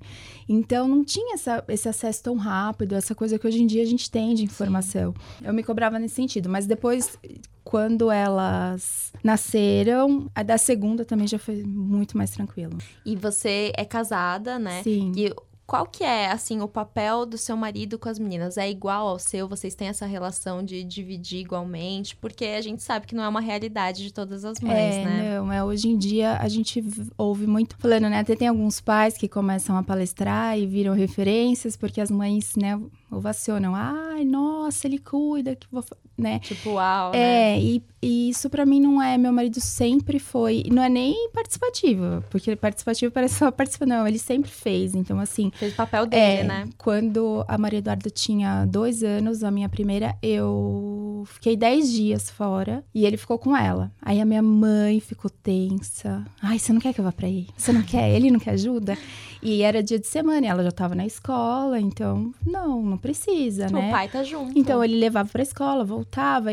Então 0.49 0.87
não 0.87 1.03
tinha 1.05 1.35
essa, 1.35 1.63
esse 1.67 1.87
acesso 1.87 2.23
tão 2.23 2.35
rápido, 2.35 2.95
essa 2.95 3.13
coisa 3.13 3.37
que 3.37 3.47
hoje 3.47 3.61
em 3.61 3.67
dia 3.67 3.83
a 3.83 3.85
gente 3.85 4.09
tem 4.09 4.33
de 4.33 4.43
informação. 4.43 5.13
Sim. 5.13 5.45
Eu 5.45 5.53
me 5.53 5.63
cobrava 5.63 5.99
nesse 5.99 6.15
sentido, 6.15 6.49
mas 6.49 6.65
depois 6.65 7.17
quando 7.63 8.11
elas 8.11 9.13
nasceram, 9.23 10.29
a 10.35 10.43
da 10.43 10.57
segunda 10.57 11.05
também 11.05 11.27
já 11.27 11.39
foi 11.39 11.63
muito 11.63 12.17
mais 12.17 12.31
tranquilo. 12.31 12.77
E 13.05 13.15
você 13.15 13.71
é 13.75 13.85
casada, 13.85 14.59
né? 14.59 14.83
Sim. 14.83 15.11
E 15.15 15.33
qual 15.65 15.85
que 15.85 16.03
é, 16.03 16.29
assim, 16.29 16.61
o 16.61 16.67
papel 16.67 17.25
do 17.25 17.37
seu 17.37 17.55
marido 17.55 17.97
com 17.97 18.09
as 18.09 18.19
meninas? 18.19 18.57
É 18.57 18.69
igual 18.69 19.07
ao 19.07 19.17
seu? 19.17 19.47
Vocês 19.47 19.73
têm 19.73 19.87
essa 19.87 20.05
relação 20.05 20.63
de 20.63 20.83
dividir 20.83 21.39
igualmente? 21.39 22.15
Porque 22.15 22.45
a 22.45 22.61
gente 22.61 22.83
sabe 22.83 23.07
que 23.07 23.15
não 23.15 23.23
é 23.23 23.27
uma 23.27 23.39
realidade 23.39 24.03
de 24.03 24.13
todas 24.13 24.43
as 24.43 24.59
mães, 24.59 24.95
é, 24.95 25.05
né? 25.05 25.39
Não, 25.39 25.51
é, 25.51 25.63
hoje 25.63 25.87
em 25.87 25.97
dia 25.97 26.37
a 26.37 26.47
gente 26.49 26.83
ouve 27.17 27.47
muito 27.47 27.77
falando, 27.77 28.09
né? 28.09 28.19
Até 28.19 28.35
tem 28.35 28.47
alguns 28.47 28.81
pais 28.81 29.17
que 29.17 29.27
começam 29.27 29.77
a 29.77 29.83
palestrar 29.83 30.59
e 30.59 30.67
viram 30.67 30.93
referências, 30.93 31.77
porque 31.77 32.01
as 32.01 32.11
mães, 32.11 32.55
né, 32.57 32.79
ovacionam. 33.09 33.73
Ai, 33.73 34.25
nossa, 34.25 34.85
ele 34.85 34.97
cuida, 34.97 35.55
que 35.55 35.67
vou 35.71 35.83
né? 36.17 36.39
Tipo, 36.39 36.71
uau, 36.71 37.11
É, 37.13 37.55
né? 37.55 37.61
e, 37.61 37.83
e 38.01 38.29
isso 38.29 38.49
para 38.49 38.65
mim 38.65 38.79
não 38.79 39.01
é. 39.01 39.17
Meu 39.17 39.31
marido 39.31 39.59
sempre 39.59 40.19
foi. 40.19 40.63
Não 40.71 40.83
é 40.83 40.89
nem 40.89 41.29
participativo, 41.33 42.23
porque 42.29 42.55
participativo 42.55 43.11
parece 43.11 43.35
só 43.35 43.51
participar. 43.51 43.85
Não, 43.85 44.07
ele 44.07 44.19
sempre 44.19 44.51
fez. 44.51 44.93
Então, 44.95 45.19
assim. 45.19 45.51
Fez 45.55 45.73
o 45.73 45.75
papel 45.75 46.05
dele, 46.05 46.41
é, 46.41 46.43
né? 46.43 46.69
Quando 46.77 47.43
a 47.47 47.57
Maria 47.57 47.79
Eduarda 47.79 48.09
tinha 48.09 48.65
dois 48.65 49.03
anos, 49.03 49.43
a 49.43 49.51
minha 49.51 49.69
primeira, 49.69 50.15
eu 50.21 51.23
fiquei 51.27 51.55
dez 51.55 51.91
dias 51.91 52.29
fora 52.29 52.83
e 52.93 53.05
ele 53.05 53.17
ficou 53.17 53.39
com 53.39 53.55
ela. 53.55 53.91
Aí 54.01 54.19
a 54.21 54.25
minha 54.25 54.41
mãe 54.41 54.99
ficou 54.99 55.29
tensa. 55.31 56.23
Ai, 56.41 56.59
você 56.59 56.73
não 56.73 56.79
quer 56.81 56.93
que 56.93 56.99
eu 56.99 57.05
vá 57.05 57.11
pra 57.11 57.27
aí? 57.27 57.47
Você 57.57 57.71
não 57.73 57.81
quer? 57.81 58.09
Ele 58.15 58.29
não 58.29 58.39
quer 58.39 58.51
ajuda? 58.51 58.97
E 59.41 59.61
era 59.61 59.83
dia 59.83 59.99
de 59.99 60.07
semana, 60.07 60.45
e 60.45 60.49
ela 60.49 60.63
já 60.63 60.71
tava 60.71 60.95
na 60.95 61.05
escola, 61.05 61.77
então, 61.77 62.31
não, 62.45 62.81
não 62.81 62.97
precisa, 62.97 63.67
né? 63.69 63.89
O 63.89 63.91
pai 63.91 64.07
tá 64.07 64.23
junto. 64.23 64.57
Então, 64.57 64.81
ele 64.81 64.95
levava 64.95 65.27
pra 65.27 65.43
escola, 65.43 65.83
voltava, 65.83 66.02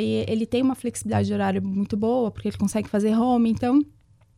e 0.01 0.25
ele 0.29 0.47
tem 0.47 0.63
uma 0.63 0.75
flexibilidade 0.75 1.29
de 1.29 1.35
horário 1.35 1.63
muito 1.63 1.97
boa, 1.97 2.31
porque 2.31 2.49
ele 2.49 2.57
consegue 2.57 2.89
fazer 2.89 3.17
home, 3.17 3.51
então 3.51 3.83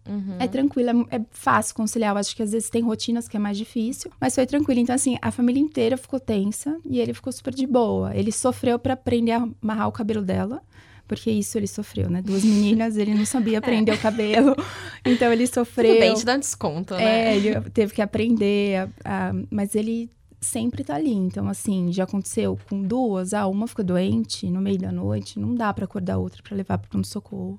Uhum. 0.09 0.37
É 0.39 0.49
tranquilo, 0.49 1.07
é, 1.11 1.17
é, 1.17 1.21
fácil 1.31 1.75
conciliar. 1.75 2.15
Eu 2.15 2.19
acho 2.19 2.35
que 2.35 2.43
às 2.43 2.53
vezes 2.53 2.69
tem 2.69 2.83
rotinas 2.83 3.29
que 3.29 3.37
é 3.37 3.41
mais 3.41 3.57
difícil, 3.57 4.11
mas 4.21 4.35
foi 4.35 4.47
tranquilo. 4.47 4.81
Então, 4.81 4.95
assim, 4.95 5.17
a 5.23 5.31
família 5.31 5.61
inteira 5.61 5.97
ficou 5.97 6.19
tensa 6.19 6.77
e 6.85 6.99
ele 6.99 7.15
ficou 7.15 7.33
super 7.33 7.55
de 7.55 7.67
boa. 7.67 8.15
Ele 8.15 8.33
sofreu 8.33 8.79
para 8.79 8.95
aprender 8.95 9.33
a 9.33 9.49
amarrar 9.63 9.89
o 9.89 9.93
cabelo 9.93 10.23
dela 10.23 10.61
porque 11.07 11.31
isso 11.31 11.59
ele 11.59 11.67
sofreu, 11.67 12.09
né? 12.09 12.23
Duas 12.23 12.43
meninas, 12.43 12.97
ele 12.97 13.13
não 13.13 13.27
sabia 13.27 13.61
prender 13.63 13.95
é. 13.95 13.99
o 13.99 14.01
cabelo, 14.01 14.57
então 15.05 15.31
ele 15.31 15.47
sofreu. 15.47 15.93
Tudo 15.93 16.01
bem, 16.01 16.15
te 16.15 16.25
dá 16.25 16.37
um 16.37 16.39
desconto, 16.39 16.95
né? 16.95 17.35
É, 17.35 17.37
ele 17.37 17.61
teve 17.71 17.93
que 17.93 18.01
aprender, 18.01 18.89
a, 19.05 19.29
a, 19.29 19.33
mas 19.51 19.75
ele 19.75 20.09
sempre 20.43 20.85
tá 20.85 20.97
ali. 20.97 21.13
Então, 21.13 21.49
assim, 21.49 21.93
já 21.93 22.05
aconteceu 22.05 22.59
com 22.69 22.83
duas, 22.83 23.33
ah, 23.33 23.47
uma 23.47 23.67
ficou 23.67 23.85
doente 23.85 24.51
no 24.51 24.61
meio 24.61 24.79
da 24.79 24.93
noite, 24.93 25.39
não 25.39 25.55
dá 25.55 25.73
para 25.73 25.85
acordar 25.85 26.19
outra 26.19 26.43
para 26.43 26.57
levar 26.57 26.79
para 26.79 26.89
pronto-socorro, 26.89 27.59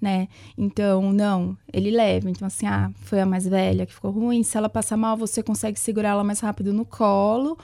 né? 0.00 0.28
Então, 0.56 1.12
não, 1.12 1.56
ele 1.72 1.90
leva. 1.90 2.30
Então, 2.30 2.46
assim, 2.46 2.66
ah, 2.66 2.90
foi 2.96 3.20
a 3.20 3.26
mais 3.26 3.48
velha 3.48 3.86
que 3.86 3.94
ficou 3.94 4.10
ruim. 4.10 4.42
Se 4.42 4.56
ela 4.56 4.68
passar 4.68 4.96
mal, 4.96 5.16
você 5.16 5.42
consegue 5.42 5.80
segurar 5.80 6.10
ela 6.10 6.22
mais 6.22 6.40
rápido 6.40 6.72
no 6.72 6.84
colo 6.84 7.58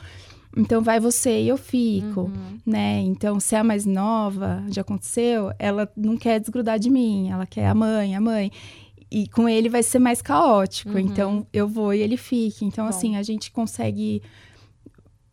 Então 0.57 0.83
vai 0.83 1.01
você 1.01 1.43
e 1.43 1.49
eu 1.49 1.57
fico, 1.57 2.23
uhum. 2.23 2.59
né? 2.65 3.01
Então 3.01 3.41
se 3.41 3.57
é 3.57 3.59
a 3.59 3.65
mais 3.65 3.85
nova, 3.85 4.65
já 4.69 4.83
aconteceu, 4.83 5.53
ela 5.59 5.91
não 5.97 6.17
quer 6.17 6.39
desgrudar 6.39 6.79
de 6.79 6.89
mim, 6.91 7.29
ela 7.31 7.45
quer 7.45 7.67
a 7.67 7.75
mãe, 7.75 8.15
a 8.15 8.21
mãe. 8.21 8.51
E 9.11 9.29
com 9.29 9.49
ele 9.49 9.69
vai 9.69 9.83
ser 9.83 9.99
mais 9.99 10.23
caótico, 10.23 10.93
uhum. 10.93 10.99
então 10.99 11.47
eu 11.53 11.69
vou 11.69 11.93
e 11.93 12.01
ele 12.01 12.17
fica. 12.17 12.65
Então 12.65 12.85
Bom. 12.85 12.89
assim, 12.89 13.17
a 13.17 13.23
gente 13.23 13.51
consegue 13.51 14.23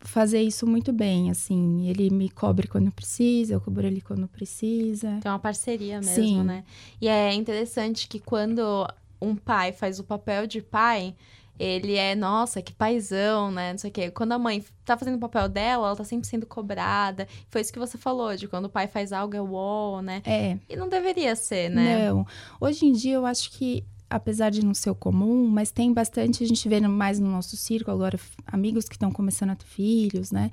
fazer 0.02 0.42
isso 0.42 0.66
muito 0.66 0.92
bem, 0.92 1.30
assim. 1.30 1.88
Ele 1.88 2.10
me 2.10 2.28
cobre 2.28 2.68
quando 2.68 2.90
precisa, 2.90 3.54
eu 3.54 3.60
cobro 3.60 3.86
ele 3.86 4.00
quando 4.00 4.28
precisa. 4.28 5.10
Então 5.18 5.30
é 5.30 5.34
uma 5.34 5.40
parceria 5.40 6.00
mesmo, 6.00 6.14
Sim. 6.14 6.42
né? 6.42 6.64
E 7.00 7.08
é 7.08 7.32
interessante 7.34 8.08
que 8.08 8.18
quando 8.18 8.86
um 9.20 9.34
pai 9.34 9.72
faz 9.72 9.98
o 9.98 10.04
papel 10.04 10.46
de 10.46 10.60
pai, 10.60 11.14
ele 11.58 11.94
é, 11.94 12.14
nossa, 12.14 12.60
que 12.60 12.72
paizão, 12.72 13.50
né? 13.50 13.72
Não 13.72 13.78
sei 13.78 13.90
o 13.90 13.92
quê. 13.92 14.10
Quando 14.10 14.32
a 14.32 14.38
mãe 14.38 14.64
tá 14.84 14.96
fazendo 14.96 15.16
o 15.16 15.20
papel 15.20 15.48
dela, 15.48 15.88
ela 15.88 15.96
tá 15.96 16.04
sempre 16.04 16.26
sendo 16.26 16.46
cobrada. 16.46 17.28
Foi 17.48 17.60
isso 17.60 17.72
que 17.72 17.78
você 17.78 17.96
falou, 17.96 18.34
de 18.36 18.48
quando 18.48 18.64
o 18.64 18.70
pai 18.70 18.88
faz 18.88 19.12
algo 19.12 19.36
é 19.36 19.40
uou, 19.40 20.02
né? 20.02 20.22
É. 20.24 20.58
E 20.68 20.76
não 20.76 20.88
deveria 20.88 21.36
ser, 21.36 21.70
né? 21.70 22.08
Não. 22.10 22.26
Hoje 22.60 22.86
em 22.86 22.92
dia 22.92 23.14
eu 23.14 23.26
acho 23.26 23.50
que 23.52 23.84
apesar 24.12 24.50
de 24.50 24.64
não 24.64 24.74
ser 24.74 24.90
o 24.90 24.94
comum, 24.94 25.48
mas 25.48 25.70
tem 25.70 25.92
bastante, 25.92 26.44
a 26.44 26.46
gente 26.46 26.68
vê 26.68 26.80
mais 26.80 27.18
no 27.18 27.30
nosso 27.30 27.56
círculo 27.56 27.96
agora, 27.96 28.18
amigos 28.46 28.88
que 28.88 28.94
estão 28.94 29.10
começando 29.10 29.50
a 29.50 29.56
ter 29.56 29.64
filhos, 29.64 30.30
né? 30.30 30.50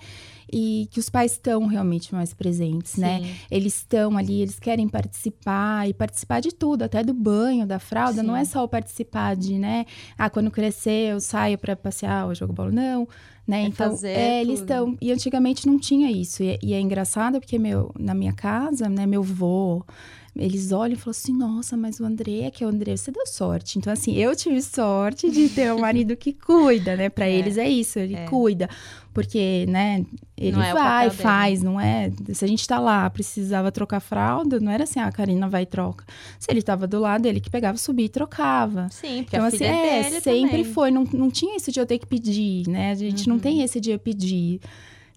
E 0.51 0.88
que 0.92 1.00
os 1.00 1.10
pais 1.10 1.34
estão 1.34 1.68
realmente 1.68 2.13
mais 2.13 2.34
presentes, 2.34 2.96
né? 2.96 3.18
Sim. 3.18 3.24
né? 3.25 3.36
Eles 3.51 3.75
estão 3.75 4.18
ali, 4.18 4.42
eles 4.42 4.60
querem 4.60 4.88
participar 4.88 5.88
e 5.88 5.94
participar 5.94 6.39
de 6.39 6.51
tudo, 6.51 6.84
até 6.84 7.04
do 7.04 7.13
banho, 7.13 7.68
da 7.68 7.78
fralda. 7.78 8.22
Sim. 8.22 8.28
Não 8.28 8.36
é 8.36 8.46
só 8.46 8.63
o 8.63 8.68
participar 8.68 9.36
de, 9.36 9.60
né? 9.60 9.86
Ah, 10.18 10.30
quando 10.30 10.50
crescer 10.50 11.12
eu 11.12 11.20
saio 11.20 11.58
para 11.58 11.75
passear 11.75 12.25
ou 12.25 12.34
jogo 12.34 12.54
bola. 12.54 12.72
Não. 12.72 13.08
Né? 13.50 13.63
É 13.63 13.66
então, 13.66 13.98
é, 14.04 14.42
eles 14.42 14.60
estão. 14.60 14.96
E 15.01 15.12
antigamente 15.12 15.66
não 15.66 15.80
tinha 15.80 16.12
isso. 16.12 16.44
E, 16.44 16.60
e, 16.62 16.74
é 16.74 16.80
engraçado 16.80 17.39
porque 17.39 17.58
meu, 17.58 17.92
na 17.98 18.13
minha 18.13 18.32
casa, 18.32 18.88
né, 18.88 19.08
meu 19.08 19.24
vô, 19.24 19.84
eles 20.39 20.72
olham 20.72 20.93
e 20.93 20.96
falam 20.96 21.12
assim: 21.12 21.34
nossa, 21.34 21.75
mas 21.75 22.00
o 22.00 22.05
André 22.05 22.41
é 22.43 22.51
que 22.51 22.63
é 22.63 22.67
o 22.67 22.69
André, 22.69 22.96
você 22.96 23.12
deu 23.12 23.25
sorte. 23.27 23.77
Então, 23.77 23.91
assim, 23.91 24.15
eu 24.15 24.36
tive 24.36 24.62
sorte 24.62 25.29
de 25.29 25.50
ter 25.50 25.72
um 25.74 25.79
marido 25.79 26.15
que 26.15 26.34
cuida, 26.34 26.96
né? 26.96 27.10
Para 27.10 27.27
é, 27.29 27.31
eles 27.34 27.58
é 27.58 27.69
isso, 27.69 28.00
ele 28.00 28.15
é. 28.15 28.25
cuida. 28.25 28.69
Porque, 29.13 29.65
né, 29.67 30.05
ele 30.38 30.55
não 30.55 30.63
é 30.63 30.74
vai, 30.74 31.10
faz, 31.10 31.62
não 31.62 31.81
é? 31.81 32.12
Se 32.34 32.46
a 32.46 32.48
gente 32.48 32.65
tá 32.65 32.79
lá, 32.79 33.10
precisava 33.10 33.72
trocar 33.72 34.00
fralda, 34.00 34.60
não 34.60 34.72
era 34.72 34.84
assim, 34.84 35.00
ah, 35.00 35.08
a 35.08 35.12
Karina 35.12 35.50
vai 35.50 35.63
e 35.63 35.65
troca. 35.65 36.05
Se 36.39 36.50
ele 36.50 36.62
tava 36.62 36.88
do 36.88 37.00
lado, 37.00 37.25
ele 37.25 37.41
que 37.41 37.50
pegava, 37.50 37.77
subia 37.77 38.05
e 38.05 38.10
trocava. 38.10 38.88
Sim, 38.91 39.24
porque 39.24 39.36
então, 39.36 39.48
assim, 39.48 39.65
é, 39.65 40.03
sempre 40.22 40.50
também. 40.50 40.63
foi, 40.63 40.91
não, 40.91 41.03
não 41.12 41.29
tinha 41.29 41.58
isso 41.58 41.72
de 41.72 41.79
eu 41.79 41.86
ter 41.86 41.98
que 41.98 42.05
pedir, 42.05 42.67
né? 42.69 42.91
A 42.91 42.96
gente 42.96 43.27
uhum. 43.27 43.34
não 43.34 43.39
tem 43.39 43.62
esse 43.62 43.81
de 43.81 43.91
eu 43.91 44.00
pedir 44.00 44.62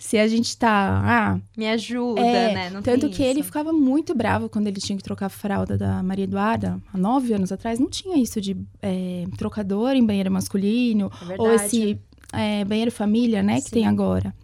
se 0.03 0.19
a 0.19 0.27
gente 0.27 0.57
tá. 0.57 1.01
Ah, 1.05 1.41
Me 1.57 1.69
ajuda, 1.69 2.21
é, 2.21 2.53
né? 2.53 2.71
Não 2.71 2.83
tanto 2.83 3.09
que 3.09 3.23
isso. 3.23 3.23
ele 3.23 3.43
ficava 3.45 3.73
muito 3.73 4.13
bravo 4.17 4.49
quando 4.49 4.67
ele 4.67 4.81
tinha 4.81 4.97
que 4.97 5.03
trocar 5.03 5.27
a 5.27 5.29
fralda 5.29 5.79
da 5.79 6.03
Maria 6.03 6.25
Eduarda, 6.25 6.83
há 6.93 6.99
nove 6.99 7.33
anos 7.33 7.53
atrás. 7.53 7.79
Não 7.79 7.89
tinha 7.89 8.21
isso 8.21 8.41
de 8.41 8.57
é, 8.83 9.27
trocador 9.39 9.93
em 9.93 10.05
banheiro 10.05 10.29
masculino, 10.29 11.09
é 11.31 11.41
ou 11.41 11.53
esse 11.53 12.01
é, 12.33 12.65
banheiro 12.65 12.91
família, 12.91 13.45
né, 13.45 13.61
que 13.61 13.69
Sim. 13.69 13.77
tem 13.77 13.87
agora. 13.87 14.35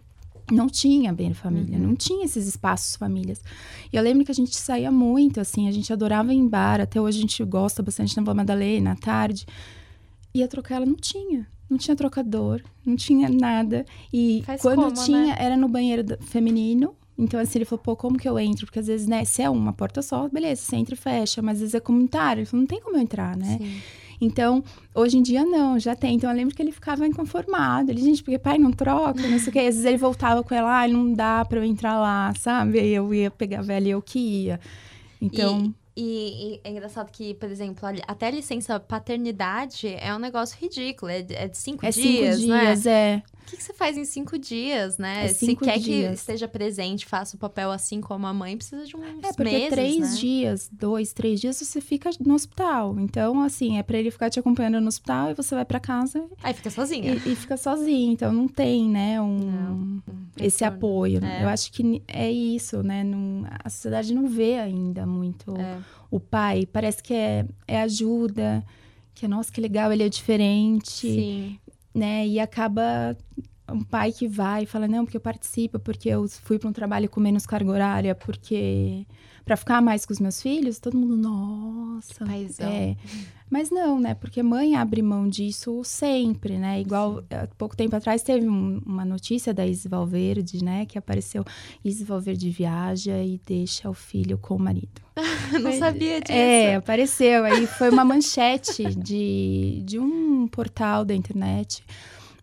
Não 0.49 0.67
tinha 0.67 1.11
banheiro 1.11 1.37
família, 1.37 1.77
uhum. 1.77 1.87
não 1.87 1.95
tinha 1.95 2.23
esses 2.23 2.47
espaços 2.47 2.95
famílias. 2.95 3.41
E 3.91 3.97
eu 3.97 4.01
lembro 4.01 4.23
que 4.23 4.31
a 4.31 4.35
gente 4.35 4.55
saía 4.55 4.89
muito, 4.89 5.41
assim, 5.41 5.67
a 5.67 5.71
gente 5.73 5.91
adorava 5.91 6.33
ir 6.33 6.37
em 6.37 6.47
bar, 6.47 6.79
até 6.79 7.01
hoje 7.01 7.17
a 7.17 7.21
gente 7.21 7.43
gosta 7.43 7.83
bastante 7.83 8.15
na 8.15 8.23
Vila 8.23 8.33
Madalena, 8.33 8.93
à 8.93 8.95
tarde. 8.95 9.45
Ia 10.33 10.47
trocar, 10.47 10.75
ela 10.75 10.85
não 10.85 10.95
tinha 10.95 11.45
não 11.69 11.77
tinha 11.77 11.95
trocador, 11.95 12.61
não 12.85 12.95
tinha 12.95 13.29
nada. 13.29 13.85
E 14.11 14.41
Faz 14.45 14.61
quando 14.61 14.83
como, 14.83 14.93
tinha, 14.93 15.27
né? 15.27 15.35
era 15.37 15.55
no 15.55 15.67
banheiro 15.67 16.03
feminino. 16.21 16.95
Então, 17.17 17.39
assim, 17.39 17.59
ele 17.59 17.65
falou, 17.65 17.83
pô, 17.83 17.95
como 17.97 18.17
que 18.17 18.27
eu 18.27 18.39
entro? 18.39 18.65
Porque 18.65 18.79
às 18.79 18.87
vezes, 18.87 19.05
né, 19.05 19.25
se 19.25 19.41
é 19.41 19.49
uma 19.49 19.73
porta 19.73 20.01
só, 20.01 20.29
beleza, 20.29 20.61
você 20.61 20.77
entra 20.77 20.95
e 20.95 20.97
fecha, 20.97 21.41
mas 21.41 21.55
às 21.55 21.59
vezes 21.59 21.75
é 21.75 21.79
comunitário. 21.79 22.39
Ele 22.39 22.45
falou, 22.45 22.61
não 22.61 22.67
tem 22.67 22.79
como 22.79 22.95
eu 22.95 23.01
entrar, 23.01 23.35
né? 23.35 23.57
Sim. 23.57 23.81
Então, 24.21 24.63
hoje 24.93 25.17
em 25.17 25.21
dia 25.21 25.45
não, 25.45 25.79
já 25.79 25.95
tem. 25.95 26.15
Então, 26.15 26.29
eu 26.29 26.35
lembro 26.35 26.55
que 26.55 26.61
ele 26.61 26.71
ficava 26.71 27.05
inconformado. 27.07 27.91
Ele, 27.91 28.01
gente, 28.01 28.23
porque 28.23 28.37
pai 28.37 28.57
não 28.57 28.71
troca, 28.71 29.27
não 29.27 29.39
sei 29.39 29.49
o 29.49 29.51
quê. 29.51 29.59
Às 29.59 29.65
vezes 29.65 29.85
ele 29.85 29.97
voltava 29.97 30.43
com 30.43 30.53
ela, 30.53 30.83
ah, 30.83 30.87
não 30.87 31.13
dá 31.13 31.43
pra 31.45 31.59
eu 31.59 31.63
entrar 31.63 31.99
lá, 31.99 32.33
sabe? 32.37 32.79
Aí 32.79 32.89
eu 32.89 33.13
ia 33.13 33.31
pegar 33.31 33.59
a 33.59 33.63
velha 33.63 33.87
e 33.87 33.91
eu 33.91 34.01
que 34.01 34.19
ia. 34.19 34.59
Então. 35.21 35.65
E, 35.65 35.88
e, 35.95 36.61
é 36.63 36.71
engraçado 36.71 37.11
que, 37.11 37.33
por 37.33 37.49
exemplo, 37.49 37.87
até 38.07 38.27
a 38.27 38.31
licença 38.31 38.79
paternidade 38.79 39.87
é 39.87 40.13
um 40.13 40.19
negócio 40.19 40.57
ridículo. 40.59 41.11
É, 41.11 41.25
é 41.31 41.47
de 41.47 41.57
cinco 41.57 41.85
é 41.85 41.89
dias, 41.89 42.37
cinco 42.37 42.57
dias, 42.57 42.85
né? 42.85 42.91
é. 42.91 43.23
O 43.49 43.51
que, 43.51 43.57
que, 43.57 43.63
você 43.63 43.73
faz 43.73 43.97
em 43.97 44.05
cinco 44.05 44.37
dias, 44.37 44.99
né? 44.99 45.25
É 45.25 45.27
cinco 45.29 45.65
Se 45.65 45.71
quer 45.71 45.79
dias. 45.79 46.09
que 46.09 46.15
esteja 46.19 46.47
presente, 46.47 47.07
faça 47.07 47.35
o 47.35 47.39
papel 47.39 47.71
assim 47.71 47.99
como 47.99 48.27
a 48.27 48.33
mãe, 48.33 48.55
precisa 48.55 48.85
de 48.85 48.95
uns 48.95 49.23
É, 49.23 49.33
porque 49.33 49.51
meses, 49.51 49.69
três 49.69 49.99
né? 49.99 50.15
dias, 50.19 50.69
dois, 50.71 51.13
três 51.13 51.41
dias, 51.41 51.57
você 51.57 51.81
fica 51.81 52.11
no 52.19 52.35
hospital. 52.35 52.95
Então, 52.99 53.41
assim, 53.41 53.79
é 53.79 53.83
pra 53.83 53.97
ele 53.97 54.11
ficar 54.11 54.29
te 54.29 54.39
acompanhando 54.39 54.79
no 54.79 54.87
hospital 54.87 55.31
e 55.31 55.33
você 55.33 55.55
vai 55.55 55.65
para 55.65 55.79
casa. 55.79 56.23
Aí 56.43 56.53
fica 56.53 56.69
sozinha. 56.69 57.11
E, 57.11 57.31
e, 57.31 57.35
fica 57.35 57.57
sozinho. 57.57 58.11
Então, 58.11 58.31
não 58.31 58.47
tem, 58.47 58.87
né, 58.87 59.19
um, 59.19 59.39
não, 59.39 60.03
esse 60.37 60.63
apoio. 60.63 61.19
É. 61.25 61.43
Eu 61.43 61.49
acho 61.49 61.71
que 61.71 62.03
é 62.07 62.31
isso, 62.31 62.83
né? 62.83 63.03
Não, 63.03 63.47
a 63.63 63.67
sociedade 63.67 64.13
não 64.13 64.27
vê 64.27 64.59
ainda 64.59 65.07
muito 65.07 65.59
é. 65.59 65.79
o 66.11 66.19
pai. 66.19 66.67
Parece 66.71 67.01
que 67.01 67.15
é, 67.15 67.47
é 67.67 67.81
ajuda, 67.81 68.63
que, 69.15 69.27
nossa, 69.27 69.51
que 69.51 69.59
legal, 69.59 69.91
ele 69.91 70.03
é 70.03 70.09
diferente. 70.09 70.91
Sim. 70.91 71.59
Né? 71.93 72.27
E 72.27 72.39
acaba 72.39 73.17
um 73.71 73.83
pai 73.83 74.11
que 74.11 74.27
vai 74.27 74.63
e 74.63 74.65
fala 74.65 74.87
não 74.87 75.05
porque 75.05 75.17
eu 75.17 75.21
participo 75.21 75.79
porque 75.79 76.09
eu 76.09 76.27
fui 76.27 76.57
para 76.57 76.69
um 76.69 76.73
trabalho 76.73 77.09
com 77.09 77.19
menos 77.19 77.45
carga 77.45 77.71
horária 77.71 78.15
porque 78.15 79.05
para 79.49 79.57
ficar 79.57 79.81
mais 79.81 80.05
com 80.05 80.13
os 80.13 80.19
meus 80.19 80.39
filhos 80.39 80.77
todo 80.77 80.95
mundo 80.95 81.17
nossa 81.17 82.23
é. 82.61 82.95
Mas 83.49 83.71
não 83.71 83.99
né 83.99 84.13
porque 84.13 84.43
mãe 84.43 84.75
abre 84.75 85.01
mão 85.01 85.27
disso 85.27 85.83
sempre 85.83 86.59
né 86.59 86.79
igual 86.79 87.23
há 87.31 87.47
pouco 87.57 87.75
tempo 87.75 87.95
atrás 87.95 88.21
teve 88.21 88.47
um, 88.47 88.79
uma 88.85 89.03
notícia 89.03 89.51
da 89.51 89.65
Isis 89.65 89.87
Valverde 89.87 90.63
né 90.63 90.85
que 90.85 90.99
apareceu 90.99 91.43
Isis 91.83 92.07
Valverde 92.07 92.51
viaja 92.51 93.17
e 93.23 93.41
deixa 93.43 93.89
o 93.89 93.93
filho 93.95 94.37
com 94.37 94.55
o 94.55 94.59
marido. 94.59 95.01
Não 95.59 95.73
sabia 95.73 96.21
disso. 96.21 96.31
é 96.31 96.75
apareceu 96.75 97.43
aí 97.43 97.65
foi 97.65 97.89
uma 97.89 98.05
manchete 98.05 98.83
de 98.93 99.81
de 99.83 99.97
um 99.97 100.47
portal 100.47 101.03
da 101.03 101.15
internet 101.15 101.83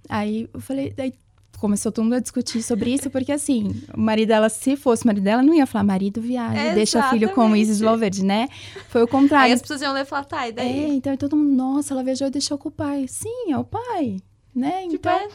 Aí 0.08 0.48
eu 0.52 0.60
falei, 0.60 0.92
daí 0.96 1.12
começou 1.58 1.90
todo 1.92 2.04
mundo 2.04 2.14
a 2.14 2.20
discutir 2.20 2.62
sobre 2.62 2.92
isso, 2.94 3.10
porque 3.10 3.32
assim, 3.32 3.82
o 3.94 4.00
marido 4.00 4.28
dela, 4.28 4.48
se 4.48 4.76
fosse 4.76 5.04
o 5.04 5.06
marido 5.06 5.24
dela, 5.24 5.42
não 5.42 5.54
ia 5.54 5.66
falar 5.66 5.84
marido 5.84 6.20
viaja, 6.20 6.58
é, 6.58 6.74
deixa 6.74 7.02
filho 7.10 7.30
com 7.30 7.50
o 7.50 7.56
Isis 7.56 7.80
Loverd, 7.80 8.24
né? 8.24 8.48
Foi 8.88 9.02
o 9.02 9.08
contrário. 9.08 9.46
Aí 9.46 9.52
as 9.52 9.60
pessoas 9.60 9.82
iam 9.82 9.92
ler 9.92 10.02
e 10.02 10.04
falar, 10.04 10.24
tá, 10.24 10.48
e 10.48 10.52
daí? 10.52 10.84
É, 10.84 10.88
então 10.88 11.16
todo 11.16 11.36
mundo, 11.36 11.54
nossa, 11.54 11.94
ela 11.94 12.02
viajou 12.02 12.28
e 12.28 12.30
deixou 12.30 12.58
com 12.58 12.68
o 12.68 12.72
pai. 12.72 13.06
Sim, 13.08 13.52
é 13.52 13.58
o 13.58 13.64
pai, 13.64 14.18
né? 14.54 14.82
Tipo, 14.82 14.94
então, 14.94 15.12
é... 15.12 15.28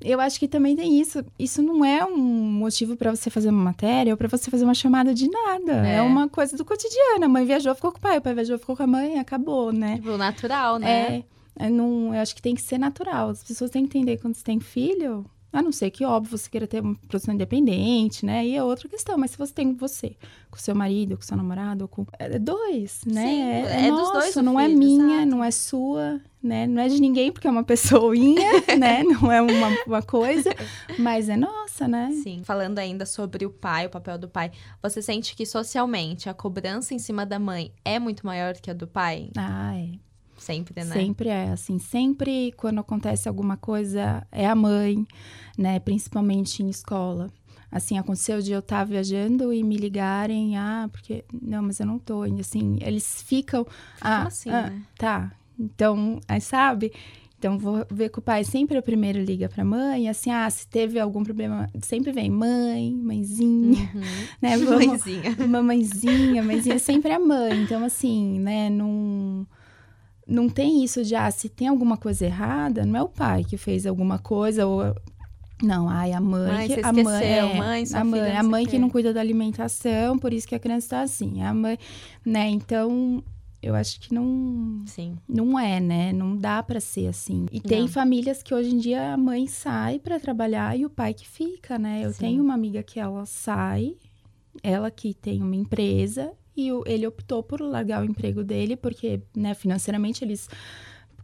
eu 0.00 0.20
acho 0.20 0.38
que 0.38 0.48
também 0.48 0.76
tem 0.76 1.00
isso. 1.00 1.24
Isso 1.38 1.62
não 1.62 1.84
é 1.84 2.04
um 2.04 2.16
motivo 2.16 2.96
para 2.96 3.14
você 3.14 3.30
fazer 3.30 3.50
uma 3.50 3.62
matéria 3.62 4.12
ou 4.12 4.16
para 4.16 4.28
você 4.28 4.50
fazer 4.50 4.64
uma 4.64 4.74
chamada 4.74 5.14
de 5.14 5.28
nada. 5.30 5.86
É. 5.86 5.96
é. 5.96 6.02
uma 6.02 6.28
coisa 6.28 6.56
do 6.56 6.64
cotidiano. 6.64 7.24
A 7.24 7.28
mãe 7.28 7.44
viajou, 7.44 7.74
ficou 7.74 7.92
com 7.92 7.98
o 7.98 8.00
pai, 8.00 8.18
o 8.18 8.22
pai 8.22 8.34
viajou, 8.34 8.58
ficou 8.58 8.76
com 8.76 8.82
a 8.82 8.86
mãe, 8.86 9.18
acabou, 9.18 9.72
né? 9.72 9.96
Tipo, 9.96 10.16
natural, 10.16 10.78
né? 10.78 11.18
É. 11.18 11.34
É, 11.56 11.70
não, 11.70 12.12
eu 12.14 12.20
acho 12.20 12.34
que 12.34 12.42
tem 12.42 12.54
que 12.54 12.62
ser 12.62 12.78
natural. 12.78 13.30
As 13.30 13.44
pessoas 13.44 13.70
têm 13.70 13.86
que 13.86 13.96
entender 13.96 14.18
quando 14.18 14.34
você 14.34 14.42
tem 14.42 14.58
filho, 14.58 15.24
a 15.54 15.62
não 15.62 15.70
ser 15.70 15.90
que, 15.90 16.04
óbvio, 16.04 16.36
você 16.36 16.50
queira 16.50 16.66
ter 16.66 16.80
uma 16.80 16.96
produção 17.08 17.32
independente, 17.32 18.26
né? 18.26 18.44
E 18.44 18.56
é 18.56 18.62
outra 18.62 18.88
questão. 18.88 19.16
Mas 19.16 19.30
se 19.30 19.38
você 19.38 19.54
tem 19.54 19.72
você, 19.72 20.16
com 20.50 20.58
seu 20.58 20.74
marido, 20.74 21.16
com 21.16 21.22
seu 21.22 21.36
namorado, 21.36 21.86
com. 21.86 22.04
É 22.18 22.40
dois, 22.40 23.02
né? 23.06 23.22
Sim, 23.22 23.42
é, 23.42 23.60
é, 23.60 23.86
é 23.86 23.90
nosso, 23.90 24.12
dos 24.12 24.12
dois. 24.12 24.36
Não 24.44 24.56
filho, 24.56 24.64
é 24.64 24.68
minha, 24.68 25.16
exato. 25.18 25.26
não 25.30 25.44
é 25.44 25.50
sua, 25.52 26.20
né? 26.42 26.66
Não 26.66 26.82
é 26.82 26.88
de 26.88 27.00
ninguém, 27.00 27.30
porque 27.30 27.46
é 27.46 27.50
uma 27.50 27.62
pessoinha, 27.64 28.50
né? 28.76 29.04
Não 29.04 29.30
é 29.30 29.40
uma, 29.40 29.68
uma 29.86 30.02
coisa, 30.02 30.50
mas 30.98 31.28
é 31.28 31.36
nossa, 31.36 31.86
né? 31.86 32.10
Sim. 32.22 32.42
Falando 32.42 32.80
ainda 32.80 33.06
sobre 33.06 33.46
o 33.46 33.50
pai, 33.50 33.86
o 33.86 33.90
papel 33.90 34.18
do 34.18 34.28
pai, 34.28 34.50
você 34.82 35.00
sente 35.00 35.36
que 35.36 35.46
socialmente 35.46 36.28
a 36.28 36.34
cobrança 36.34 36.94
em 36.94 36.98
cima 36.98 37.24
da 37.24 37.38
mãe 37.38 37.72
é 37.84 38.00
muito 38.00 38.26
maior 38.26 38.54
que 38.54 38.70
a 38.70 38.74
do 38.74 38.88
pai? 38.88 39.30
Ah, 39.36 39.76
é. 39.78 40.03
Sempre, 40.44 40.84
né? 40.84 40.92
Sempre 40.92 41.28
é 41.30 41.50
assim. 41.50 41.78
Sempre 41.78 42.52
quando 42.56 42.78
acontece 42.78 43.28
alguma 43.28 43.56
coisa, 43.56 44.26
é 44.30 44.46
a 44.46 44.54
mãe, 44.54 45.06
né? 45.56 45.80
Principalmente 45.80 46.62
em 46.62 46.68
escola. 46.68 47.30
Assim, 47.72 47.98
aconteceu 47.98 48.40
de 48.40 48.52
eu 48.52 48.60
estar 48.60 48.80
tá 48.80 48.84
viajando 48.84 49.52
e 49.52 49.64
me 49.64 49.76
ligarem, 49.76 50.56
ah, 50.56 50.88
porque. 50.92 51.24
Não, 51.42 51.62
mas 51.62 51.80
eu 51.80 51.86
não 51.86 51.98
tô. 51.98 52.26
E, 52.26 52.38
assim, 52.40 52.78
eles 52.82 53.22
ficam. 53.22 53.66
Ah, 54.00 54.26
assim, 54.26 54.50
ah, 54.50 54.70
né? 54.70 54.82
Tá. 54.98 55.32
Então, 55.58 56.20
aí 56.28 56.40
sabe? 56.40 56.92
Então, 57.38 57.58
vou 57.58 57.86
ver 57.90 58.10
que 58.10 58.18
o 58.18 58.22
pai 58.22 58.44
sempre 58.44 58.80
primeiro 58.80 59.18
liga 59.18 59.48
pra 59.48 59.64
mãe, 59.64 60.08
assim, 60.08 60.30
ah, 60.30 60.48
se 60.48 60.66
teve 60.66 60.98
algum 60.98 61.22
problema, 61.22 61.68
sempre 61.82 62.10
vem 62.10 62.30
mãe, 62.30 62.94
mãezinha, 62.94 63.90
uhum. 63.94 64.00
né? 64.40 64.56
Vamos, 64.64 64.86
mãezinha. 64.86 65.36
Mamãezinha, 65.48 66.42
mãezinha, 66.42 66.78
sempre 66.78 67.12
a 67.12 67.18
mãe. 67.18 67.62
Então, 67.62 67.84
assim, 67.84 68.38
né, 68.40 68.70
não 68.70 69.46
não 70.26 70.48
tem 70.48 70.82
isso 70.82 71.02
de, 71.04 71.14
ah, 71.14 71.30
se 71.30 71.48
tem 71.48 71.68
alguma 71.68 71.96
coisa 71.96 72.24
errada, 72.24 72.84
não 72.84 72.98
é 72.98 73.02
o 73.02 73.08
pai 73.08 73.44
que 73.44 73.56
fez 73.56 73.86
alguma 73.86 74.18
coisa 74.18 74.66
ou 74.66 74.94
Não, 75.62 75.88
ai, 75.88 76.12
a 76.12 76.20
mãe. 76.20 76.52
Mãe, 76.52 76.68
que, 76.68 76.80
a 76.82 76.92
mãe, 76.92 77.24
é, 77.24 77.42
mãe, 77.54 77.84
a 77.94 78.04
mãe, 78.04 78.36
a 78.36 78.42
mãe 78.42 78.66
que 78.66 78.78
não 78.78 78.90
cuida 78.90 79.12
da 79.12 79.20
alimentação, 79.20 80.18
por 80.18 80.32
isso 80.32 80.48
que 80.48 80.54
a 80.54 80.58
criança 80.58 80.90
tá 80.90 81.02
assim. 81.02 81.42
A 81.42 81.54
mãe, 81.54 81.78
né? 82.24 82.48
Então, 82.48 83.22
eu 83.62 83.74
acho 83.74 83.98
que 84.00 84.12
não 84.12 84.82
Sim. 84.86 85.16
não 85.28 85.58
é, 85.58 85.80
né? 85.80 86.12
Não 86.12 86.36
dá 86.36 86.62
pra 86.62 86.80
ser 86.80 87.06
assim. 87.06 87.46
E 87.50 87.60
tem 87.60 87.82
Não. 87.82 87.88
famílias 87.88 88.42
que 88.42 88.54
hoje 88.54 88.74
em 88.74 88.78
dia 88.78 89.12
a 89.12 89.16
mãe 89.16 89.46
sai 89.46 89.98
pra 89.98 90.20
trabalhar 90.20 90.76
e 90.78 90.84
o 90.84 90.90
pai 90.90 91.14
que 91.14 91.26
fica, 91.26 91.78
né? 91.78 92.02
Eu 92.04 92.12
Sim. 92.12 92.18
tenho 92.18 92.42
uma 92.42 92.54
amiga 92.54 92.82
que 92.82 93.00
ela 93.00 93.24
sai, 93.24 93.96
ela 94.62 94.90
que 94.90 95.14
tem 95.14 95.42
uma 95.42 95.56
empresa 95.56 96.32
e 96.56 96.70
o- 96.72 96.82
ele 96.86 97.06
optou 97.06 97.42
por 97.42 97.60
largar 97.60 98.02
o 98.02 98.04
emprego 98.04 98.42
dele 98.44 98.76
porque, 98.76 99.20
né, 99.36 99.54
financeiramente 99.54 100.24
eles 100.24 100.48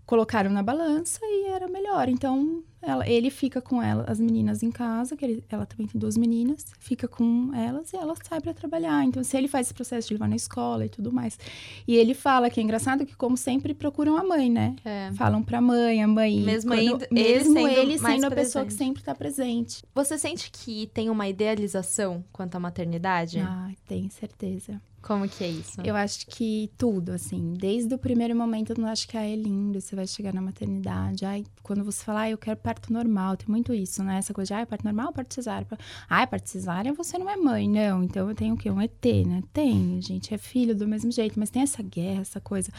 colocaram 0.06 0.50
na 0.50 0.60
balança 0.60 1.20
e 1.22 1.46
era 1.46 1.68
melhor. 1.68 2.08
Então, 2.08 2.64
ela- 2.82 3.08
ele 3.08 3.30
fica 3.30 3.60
com 3.62 3.80
ela, 3.80 4.04
as 4.08 4.18
meninas 4.18 4.60
em 4.60 4.68
casa, 4.72 5.16
que 5.16 5.24
ele- 5.24 5.44
ela 5.48 5.64
também 5.64 5.86
tem 5.86 6.00
duas 6.00 6.16
meninas, 6.16 6.66
fica 6.80 7.06
com 7.06 7.54
elas 7.54 7.92
e 7.92 7.96
ela 7.96 8.12
sai 8.28 8.40
para 8.40 8.52
trabalhar. 8.52 9.04
Então, 9.04 9.22
se 9.22 9.36
ele 9.36 9.46
faz 9.46 9.68
esse 9.68 9.74
processo 9.74 10.08
de 10.08 10.14
levar 10.14 10.28
na 10.28 10.34
escola 10.34 10.84
e 10.84 10.88
tudo 10.88 11.12
mais. 11.12 11.38
E 11.86 11.94
ele 11.94 12.12
fala 12.12 12.50
que 12.50 12.58
é 12.58 12.62
engraçado 12.62 13.06
que, 13.06 13.14
como 13.14 13.36
sempre, 13.36 13.72
procuram 13.72 14.16
a 14.16 14.24
mãe, 14.24 14.50
né? 14.50 14.74
É. 14.84 15.12
Falam 15.12 15.44
pra 15.44 15.60
mãe, 15.60 16.02
a 16.02 16.08
mãe. 16.08 16.40
Mesmo 16.40 16.72
quando- 16.72 17.02
ele 17.04 17.08
mesmo 17.12 17.52
sendo 17.54 17.68
ele 17.68 17.98
sendo 17.98 18.24
a 18.26 18.30
pessoa 18.32 18.64
que 18.66 18.72
sempre 18.74 19.04
tá 19.04 19.14
presente. 19.14 19.84
Você 19.94 20.18
sente 20.18 20.50
que 20.50 20.88
tem 20.92 21.08
uma 21.08 21.28
idealização 21.28 22.24
quanto 22.32 22.56
à 22.56 22.58
maternidade? 22.58 23.38
Ah, 23.38 23.70
tenho 23.86 24.10
certeza. 24.10 24.82
Como 25.02 25.26
que 25.28 25.42
é 25.42 25.48
isso? 25.48 25.80
Eu 25.82 25.96
acho 25.96 26.26
que 26.26 26.70
tudo, 26.76 27.12
assim, 27.12 27.54
desde 27.54 27.94
o 27.94 27.98
primeiro 27.98 28.36
momento, 28.36 28.70
eu 28.72 28.76
não 28.78 28.88
acho 28.88 29.08
que 29.08 29.16
ah, 29.16 29.24
é 29.24 29.34
lindo, 29.34 29.80
você 29.80 29.96
vai 29.96 30.06
chegar 30.06 30.32
na 30.34 30.42
maternidade. 30.42 31.24
Ai, 31.24 31.44
quando 31.62 31.82
você 31.82 32.04
fala, 32.04 32.22
ah, 32.22 32.30
eu 32.30 32.36
quero 32.36 32.56
parto 32.58 32.92
normal, 32.92 33.36
tem 33.36 33.48
muito 33.48 33.72
isso, 33.72 34.02
né? 34.04 34.18
Essa 34.18 34.34
coisa 34.34 34.54
de, 34.54 34.60
ah, 34.60 34.66
parto 34.66 34.84
normal, 34.84 35.12
parto 35.12 35.34
cesárea. 35.34 35.66
Ah, 36.08 36.26
parto 36.26 36.48
cesárea, 36.48 36.92
você 36.92 37.16
não 37.18 37.30
é 37.30 37.36
mãe, 37.36 37.68
não. 37.68 38.02
Então 38.04 38.28
eu 38.28 38.34
tenho 38.34 38.54
o 38.54 38.58
quê? 38.58 38.70
Um 38.70 38.80
ET, 38.80 39.04
né? 39.26 39.42
Tem, 39.52 40.00
gente, 40.02 40.34
é 40.34 40.38
filho 40.38 40.76
do 40.76 40.86
mesmo 40.86 41.10
jeito, 41.10 41.38
mas 41.38 41.50
tem 41.50 41.62
essa 41.62 41.82
guerra, 41.82 42.20
essa 42.20 42.40
coisa. 42.40 42.70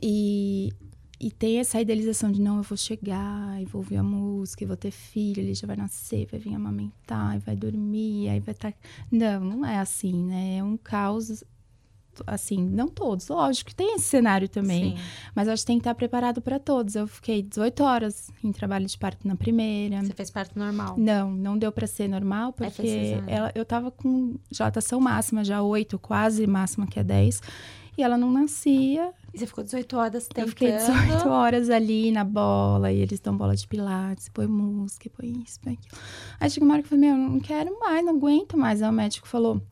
E, 0.00 0.72
e 1.20 1.30
tem 1.30 1.58
essa 1.58 1.78
idealização 1.78 2.32
de, 2.32 2.40
não, 2.40 2.56
eu 2.56 2.62
vou 2.62 2.78
chegar, 2.78 3.60
e 3.60 3.66
vou 3.66 3.82
ouvir 3.82 3.96
a 3.96 4.02
música, 4.02 4.64
e 4.64 4.66
vou 4.66 4.76
ter 4.76 4.90
filho, 4.90 5.40
ele 5.40 5.52
já 5.52 5.66
vai 5.66 5.76
nascer, 5.76 6.26
vai 6.30 6.40
vir 6.40 6.54
amamentar, 6.54 7.36
e 7.36 7.38
vai 7.40 7.54
dormir, 7.54 8.30
aí 8.30 8.40
vai 8.40 8.52
estar. 8.52 8.72
Não, 9.12 9.40
não 9.40 9.66
é 9.66 9.78
assim, 9.78 10.14
né? 10.24 10.56
É 10.56 10.64
um 10.64 10.78
caos 10.78 11.44
assim, 12.26 12.62
não 12.62 12.88
todos, 12.88 13.28
lógico 13.28 13.70
que 13.70 13.74
tem 13.74 13.94
esse 13.94 14.04
cenário 14.04 14.48
também, 14.48 14.96
Sim. 14.96 15.02
mas 15.34 15.48
acho 15.48 15.62
que 15.62 15.66
tem 15.68 15.76
que 15.76 15.82
estar 15.82 15.94
preparado 15.94 16.40
para 16.40 16.58
todos. 16.58 16.94
Eu 16.94 17.06
fiquei 17.06 17.42
18 17.42 17.82
horas 17.82 18.30
em 18.42 18.52
trabalho 18.52 18.86
de 18.86 18.98
parto 18.98 19.26
na 19.26 19.36
primeira. 19.36 20.02
Você 20.02 20.12
fez 20.12 20.30
parto 20.30 20.58
normal. 20.58 20.96
Não, 20.98 21.30
não 21.30 21.56
deu 21.56 21.70
para 21.70 21.86
ser 21.86 22.08
normal, 22.08 22.52
fez 22.52 22.74
porque 22.74 23.22
ela, 23.26 23.52
eu 23.54 23.64
tava 23.64 23.90
com 23.90 24.34
dilatação 24.50 25.00
máxima, 25.00 25.44
já 25.44 25.62
8, 25.62 25.98
quase 25.98 26.46
máxima 26.46 26.86
que 26.86 26.98
é 26.98 27.04
10, 27.04 27.42
e 27.96 28.02
ela 28.02 28.16
não 28.16 28.30
nascia. 28.30 29.12
E 29.32 29.38
você 29.38 29.46
ficou 29.46 29.62
18 29.62 29.96
horas 29.96 30.26
tentando. 30.26 30.44
Eu 30.44 30.48
fiquei 30.48 30.72
18 30.72 31.28
horas 31.28 31.70
ali 31.70 32.10
na 32.10 32.24
bola, 32.24 32.92
e 32.92 33.00
eles 33.00 33.20
dão 33.20 33.36
bola 33.36 33.54
de 33.54 33.66
pilates, 33.66 34.28
põe 34.28 34.46
música, 34.46 35.08
põe 35.10 35.42
isso, 35.44 35.60
põe 35.60 35.74
aquilo. 35.74 36.02
Aí 36.38 36.50
chegou 36.50 36.68
uma 36.68 36.74
hora 36.74 36.82
que 36.82 36.86
eu 36.86 36.98
falei, 36.98 37.10
meu, 37.10 37.16
não 37.16 37.40
quero 37.40 37.78
mais, 37.78 38.04
não 38.04 38.14
aguento 38.16 38.56
mais. 38.56 38.82
Aí 38.82 38.88
o 38.88 38.92
médico 38.92 39.28
falou, 39.28 39.62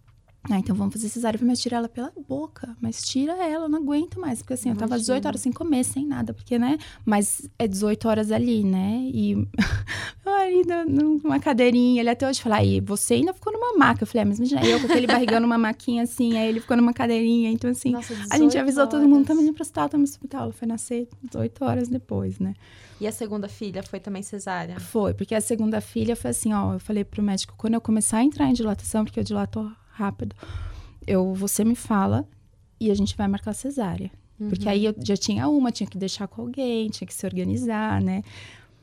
ah, 0.50 0.58
então 0.58 0.74
vamos 0.74 0.94
fazer 0.94 1.08
cesárea. 1.08 1.36
Eu 1.36 1.40
falei, 1.40 1.50
mas 1.52 1.60
tira 1.60 1.76
ela 1.76 1.88
pela 1.88 2.12
boca, 2.26 2.74
mas 2.80 3.02
tira 3.02 3.32
ela, 3.32 3.64
eu 3.64 3.68
não 3.68 3.80
aguento 3.80 4.18
mais. 4.20 4.38
Porque 4.40 4.54
assim, 4.54 4.70
eu 4.70 4.74
tava 4.76 4.90
Imagina. 4.94 5.00
18 5.14 5.26
horas 5.26 5.40
sem 5.40 5.52
comer, 5.52 5.84
sem 5.84 6.06
nada, 6.06 6.32
porque, 6.32 6.58
né? 6.58 6.78
Mas 7.04 7.48
é 7.58 7.66
18 7.68 8.08
horas 8.08 8.30
ali, 8.32 8.64
né? 8.64 9.02
E 9.12 9.46
aí, 10.24 10.62
no- 10.66 11.18
numa 11.22 11.38
cadeirinha, 11.40 12.00
ele 12.00 12.08
até 12.10 12.28
hoje 12.28 12.40
fala, 12.40 12.56
aí, 12.56 12.80
você 12.80 13.14
ainda 13.14 13.34
ficou 13.34 13.52
numa 13.52 13.76
maca. 13.76 14.02
Eu 14.04 14.06
falei, 14.06 14.22
ah, 14.22 14.26
mas 14.26 14.38
imagina, 14.38 14.64
eu 14.64 14.80
com 14.80 14.86
aquele 14.86 15.06
barrigão 15.06 15.40
numa 15.40 15.58
maquinha 15.58 16.02
assim, 16.04 16.38
aí 16.38 16.48
ele 16.48 16.60
ficou 16.60 16.76
numa 16.76 16.92
cadeirinha, 16.92 17.50
então 17.50 17.70
assim. 17.70 17.90
Nossa, 17.90 18.12
A 18.30 18.36
gente 18.38 18.52
18 18.52 18.58
avisou 18.58 18.86
todo 18.86 19.02
mundo, 19.02 19.12
horas. 19.14 19.22
estamos 19.22 19.44
indo 19.44 19.52
pro 19.54 19.62
hospital, 19.62 19.86
estamos 19.86 20.10
no 20.10 20.14
hospital. 20.14 20.42
Ela 20.44 20.52
foi 20.52 20.68
nascer 20.68 21.08
18 21.24 21.64
horas 21.64 21.88
depois, 21.88 22.38
né? 22.38 22.54
E 23.00 23.06
a 23.06 23.12
segunda 23.12 23.48
filha 23.48 23.82
foi 23.82 24.00
também 24.00 24.22
cesárea? 24.22 24.80
Foi, 24.80 25.12
porque 25.14 25.34
a 25.34 25.40
segunda 25.40 25.80
filha 25.80 26.16
foi 26.16 26.30
assim, 26.30 26.52
ó, 26.52 26.74
eu 26.74 26.80
falei 26.80 27.04
pro 27.04 27.22
médico, 27.22 27.54
quando 27.56 27.74
eu 27.74 27.80
começar 27.80 28.18
a 28.18 28.24
entrar 28.24 28.48
em 28.48 28.52
dilatação, 28.52 29.04
porque 29.04 29.20
eu 29.20 29.24
dilato 29.24 29.70
rápido, 29.98 30.34
eu, 31.06 31.34
você 31.34 31.64
me 31.64 31.74
fala 31.74 32.24
e 32.80 32.90
a 32.90 32.94
gente 32.94 33.16
vai 33.16 33.26
marcar 33.28 33.52
cesárea. 33.52 34.10
Porque 34.48 34.66
Uhum. 34.66 34.70
aí 34.70 34.84
eu 34.84 34.94
já 35.04 35.16
tinha 35.16 35.48
uma, 35.48 35.72
tinha 35.72 35.88
que 35.88 35.98
deixar 35.98 36.28
com 36.28 36.42
alguém, 36.42 36.88
tinha 36.90 37.06
que 37.08 37.14
se 37.14 37.26
organizar, 37.26 38.00
né? 38.00 38.22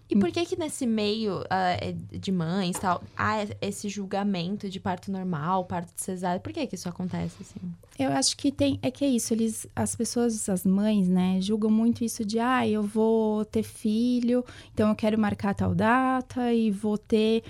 E 0.07 0.15
por 0.15 0.29
que 0.31 0.45
que 0.45 0.55
nesse 0.59 0.85
meio 0.85 1.43
é, 1.49 1.95
de 2.11 2.31
mães 2.31 2.77
tal, 2.77 3.01
há 3.17 3.37
esse 3.59 3.89
julgamento 3.89 4.69
de 4.69 4.79
parto 4.79 5.11
normal, 5.11 5.65
parto 5.65 5.95
de 5.95 6.01
cesárea? 6.03 6.39
Por 6.39 6.53
que 6.53 6.67
que 6.67 6.75
isso 6.75 6.87
acontece, 6.87 7.37
assim? 7.41 7.59
Eu 7.97 8.11
acho 8.11 8.37
que 8.37 8.51
tem, 8.51 8.77
é 8.83 8.91
que 8.91 9.03
é 9.03 9.07
isso, 9.07 9.33
eles, 9.33 9.65
as 9.75 9.95
pessoas, 9.95 10.47
as 10.47 10.63
mães, 10.63 11.07
né, 11.07 11.39
julgam 11.41 11.71
muito 11.71 12.03
isso 12.03 12.23
de, 12.23 12.37
ah, 12.37 12.67
eu 12.67 12.83
vou 12.83 13.45
ter 13.45 13.63
filho, 13.63 14.45
então 14.73 14.89
eu 14.89 14.95
quero 14.95 15.17
marcar 15.17 15.55
tal 15.55 15.73
data 15.73 16.53
e 16.53 16.69
vou 16.69 16.97
ter, 16.99 17.41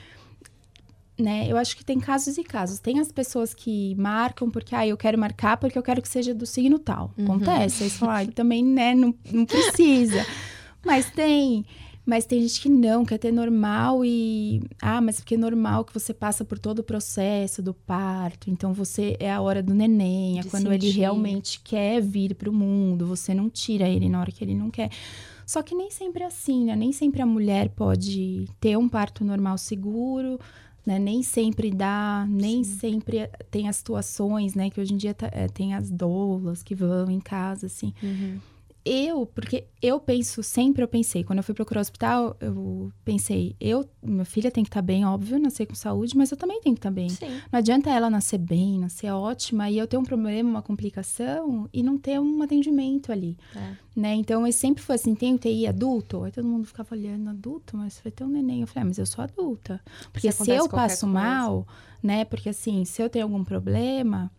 né, 1.18 1.50
eu 1.50 1.58
acho 1.58 1.78
que 1.78 1.86
tem 1.86 2.00
casos 2.00 2.38
e 2.38 2.44
casos. 2.44 2.80
Tem 2.80 3.00
as 3.00 3.12
pessoas 3.12 3.54
que 3.54 3.96
marcam 3.96 4.50
porque, 4.50 4.76
ah, 4.76 4.86
eu 4.86 4.98
quero 4.98 5.18
marcar 5.18 5.58
porque 5.58 5.78
eu 5.78 5.84
quero 5.84 6.02
que 6.02 6.10
seja 6.10 6.34
do 6.34 6.46
signo 6.46 6.78
tal. 6.78 7.14
Uhum. 7.18 7.26
Acontece, 7.26 7.84
aí 7.84 7.90
você 7.90 7.98
fala, 7.98 8.22
ah, 8.22 8.28
também, 8.28 8.64
né, 8.64 8.94
não, 8.94 9.14
não 9.32 9.46
precisa. 9.46 10.26
Mas 10.84 11.10
tem, 11.10 11.66
mas 12.06 12.26
tem 12.26 12.40
gente 12.42 12.62
que 12.62 12.70
não, 12.70 13.04
quer 13.04 13.18
ter 13.18 13.32
normal 13.32 14.06
e. 14.06 14.62
Ah, 14.80 15.02
mas 15.02 15.20
porque 15.20 15.34
é 15.34 15.38
normal 15.38 15.84
que 15.84 15.94
você 15.94 16.14
passa 16.14 16.46
por 16.46 16.60
todo 16.60 16.80
o 16.80 16.84
processo 16.84 17.64
do 17.64 17.74
parto. 17.74 18.52
Então 18.52 18.72
você 18.74 19.18
é 19.20 19.32
a 19.34 19.42
hora 19.42 19.64
do 19.64 19.74
neném, 19.74 20.38
é 20.38 20.44
De 20.44 20.50
quando 20.50 20.72
ele 20.72 20.86
sentir. 20.86 21.00
realmente 21.00 21.60
quer 21.62 22.00
vir 22.02 22.36
pro 22.36 22.54
mundo. 22.54 23.08
Você 23.08 23.34
não 23.34 23.50
tira 23.50 23.90
ele 23.90 24.08
na 24.08 24.20
hora 24.20 24.32
que 24.32 24.44
ele 24.44 24.54
não 24.54 24.70
quer. 24.70 24.92
Só 25.48 25.64
que 25.64 25.74
nem 25.74 25.90
sempre 25.90 26.24
é 26.24 26.28
assim, 26.28 26.66
né? 26.66 26.76
Nem 26.76 26.92
sempre 26.92 27.22
a 27.22 27.26
mulher 27.26 27.70
pode 27.70 28.48
ter 28.60 28.78
um 28.78 28.88
parto 28.88 29.26
normal 29.26 29.58
seguro. 29.58 30.40
Né? 30.86 31.00
Nem 31.00 31.24
sempre 31.24 31.72
dá, 31.72 32.28
nem 32.30 32.64
Sim. 32.64 32.78
sempre 32.78 33.28
tem 33.50 33.68
as 33.68 33.78
situações, 33.78 34.54
né? 34.54 34.70
Que 34.70 34.80
hoje 34.80 34.94
em 34.94 34.98
dia 34.98 35.14
tá- 35.16 35.30
é, 35.32 35.48
tem 35.48 35.74
as 35.74 35.90
doulas 35.90 36.62
que 36.62 36.76
vão 36.76 37.10
em 37.10 37.20
casa, 37.20 37.66
assim. 37.66 37.92
Eu, 38.88 39.26
porque 39.26 39.66
eu 39.82 40.00
penso, 40.00 40.44
sempre 40.44 40.84
eu 40.84 40.88
pensei, 40.88 41.24
quando 41.24 41.40
eu 41.40 41.44
fui 41.44 41.56
procurar 41.56 41.80
o 41.80 41.82
hospital, 41.82 42.38
eu 42.40 42.92
pensei, 43.04 43.56
eu, 43.60 43.84
minha 44.04 44.24
filha 44.26 44.52
tem 44.52 44.64
que 44.64 44.68
estar 44.70 44.84
bem, 44.84 45.04
óbvio, 45.04 45.40
nascer 45.40 45.66
com 45.66 45.74
saúde, 45.74 46.16
mas 46.16 46.30
eu 46.30 46.38
também 46.38 46.62
tenho 46.62 46.76
que 46.76 46.80
estar 46.80 46.92
bem. 46.92 47.10
Sim. 47.10 47.42
Não 47.52 47.58
adianta 47.58 47.90
ela 47.90 48.12
nascer 48.12 48.38
bem, 48.38 48.78
nascer 48.78 49.10
ótima, 49.12 49.72
e 49.72 49.80
eu 49.80 49.88
ter 49.88 49.98
um 49.98 50.04
problema, 50.04 50.48
uma 50.48 50.62
complicação, 50.62 51.68
e 51.74 51.82
não 51.82 51.98
ter 51.98 52.20
um 52.20 52.44
atendimento 52.44 53.12
ali, 53.12 53.36
É. 53.56 53.74
né? 53.96 54.14
Então, 54.14 54.46
eu 54.46 54.54
sempre 54.54 54.84
foi 54.84 54.96
assim, 54.96 55.16
tem 55.16 55.34
UTI 55.34 55.66
adulto? 55.66 56.24
Aí 56.24 56.32
todo 56.32 56.48
mundo 56.48 56.68
ficava 56.68 56.94
olhando, 56.94 57.32
adulto? 57.32 57.76
Mas 57.76 58.00
vai 58.04 58.12
ter 58.12 58.24
um 58.24 58.28
neném. 58.28 58.62
Eu 58.62 58.68
falei, 58.68 58.84
ah, 58.84 58.86
mas 58.86 59.00
eu 59.00 59.06
sou 59.08 59.24
adulta. 59.24 59.82
Porque 60.14 60.32
se, 60.32 60.36
acontece 60.44 60.60
eu 60.60 60.70
passo 60.70 61.08
coisa. 61.08 61.20
mal, 61.20 61.68
né? 62.04 62.24
Porque 62.24 62.50
assim, 62.50 62.86
se 62.86 63.02
eu 63.02 63.10
tenho 63.10 63.26
algum 63.26 63.44
problema... 63.44 64.32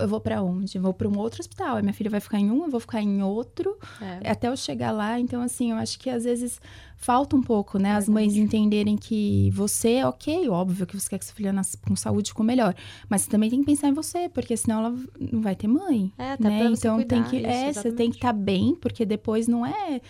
Eu 0.00 0.08
vou 0.08 0.20
pra 0.20 0.42
onde? 0.42 0.76
Eu 0.76 0.82
vou 0.82 0.94
pra 0.94 1.08
um 1.08 1.18
outro 1.18 1.40
hospital. 1.40 1.76
Aí 1.76 1.82
minha 1.82 1.92
filha 1.92 2.10
vai 2.10 2.20
ficar 2.20 2.38
em 2.38 2.50
um, 2.50 2.64
eu 2.64 2.70
vou 2.70 2.80
ficar 2.80 3.02
em 3.02 3.22
outro 3.22 3.76
É. 4.00 4.30
até 4.30 4.48
eu 4.48 4.56
chegar 4.56 4.92
lá. 4.92 5.18
Então, 5.18 5.42
assim, 5.42 5.72
eu 5.72 5.76
acho 5.76 5.98
que 5.98 6.08
às 6.08 6.24
vezes 6.24 6.60
falta 6.96 7.34
um 7.36 7.42
pouco, 7.42 7.78
né? 7.78 7.92
As 7.92 8.06
Verdade. 8.06 8.12
mães 8.12 8.36
entenderem 8.36 8.96
que 8.96 9.50
você 9.52 9.94
é 9.94 10.06
ok, 10.06 10.48
óbvio 10.48 10.86
que 10.86 10.98
você 10.98 11.10
quer 11.10 11.18
que 11.18 11.24
sua 11.24 11.34
filha 11.34 11.52
nasça 11.52 11.76
com 11.78 11.94
saúde 11.96 12.32
com 12.32 12.42
melhor. 12.42 12.74
Mas 13.08 13.22
você 13.22 13.30
também 13.30 13.50
tem 13.50 13.60
que 13.60 13.66
pensar 13.66 13.88
em 13.88 13.92
você, 13.92 14.28
porque 14.28 14.56
senão 14.56 14.78
ela 14.86 14.96
não 15.20 15.42
vai 15.42 15.56
ter 15.56 15.66
mãe. 15.66 16.12
É, 16.16 16.32
até 16.32 16.44
né? 16.44 16.64
Então 16.66 17.02
tem 17.02 17.22
que. 17.24 17.38
isso, 17.38 17.46
é, 17.46 17.72
você 17.72 17.82
tem 17.82 18.08
exatamente. 18.08 18.10
que 18.12 18.16
estar 18.18 18.32
bem, 18.32 18.74
porque 18.76 19.04
depois 19.04 19.48
não 19.48 19.66
é 19.66 20.00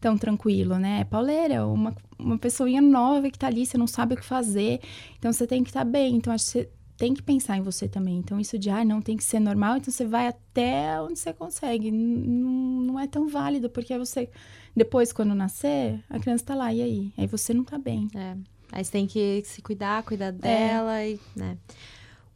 tão 0.00 0.18
tranquilo, 0.18 0.78
né? 0.78 1.00
É 1.00 1.04
pauleira, 1.04 1.64
uma, 1.64 1.94
uma 2.18 2.36
pessoinha 2.36 2.82
nova 2.82 3.30
que 3.30 3.38
tá 3.38 3.46
ali, 3.46 3.64
você 3.64 3.78
não 3.78 3.86
sabe 3.86 4.14
o 4.14 4.16
que 4.16 4.24
fazer. 4.24 4.80
Então 5.16 5.32
você 5.32 5.46
tem 5.46 5.62
que 5.62 5.70
estar 5.70 5.84
bem. 5.84 6.16
Então 6.16 6.32
acho 6.32 6.44
que 6.44 6.50
você 6.50 6.68
tem 7.02 7.14
que 7.14 7.22
pensar 7.22 7.56
em 7.56 7.62
você 7.62 7.88
também. 7.88 8.16
Então 8.18 8.38
isso 8.38 8.56
de, 8.56 8.70
ah, 8.70 8.84
não 8.84 9.02
tem 9.02 9.16
que 9.16 9.24
ser 9.24 9.40
normal, 9.40 9.76
então 9.78 9.92
você 9.92 10.06
vai 10.06 10.28
até 10.28 11.00
onde 11.02 11.18
você 11.18 11.32
consegue. 11.32 11.88
N- 11.88 12.28
Não, 12.28 12.50
não 12.92 13.00
é 13.00 13.08
tão 13.08 13.26
válido, 13.28 13.68
porque 13.68 13.98
você, 13.98 14.30
depois, 14.76 15.12
quando 15.12 15.34
nascer, 15.34 16.00
a 16.08 16.20
criança 16.20 16.44
tá 16.44 16.54
lá, 16.54 16.72
e 16.72 16.80
aí? 16.80 17.12
Aí 17.18 17.26
você 17.26 17.52
não 17.52 17.64
tá 17.64 17.76
bem. 17.76 18.06
É. 18.14 18.36
Aí 18.70 18.84
você 18.84 18.92
tem 18.92 19.08
que 19.08 19.42
se 19.44 19.60
cuidar, 19.60 19.98
É. 19.98 20.02
cuidar 20.02 20.30
dela 20.30 21.04
e, 21.04 21.18
né? 21.34 21.58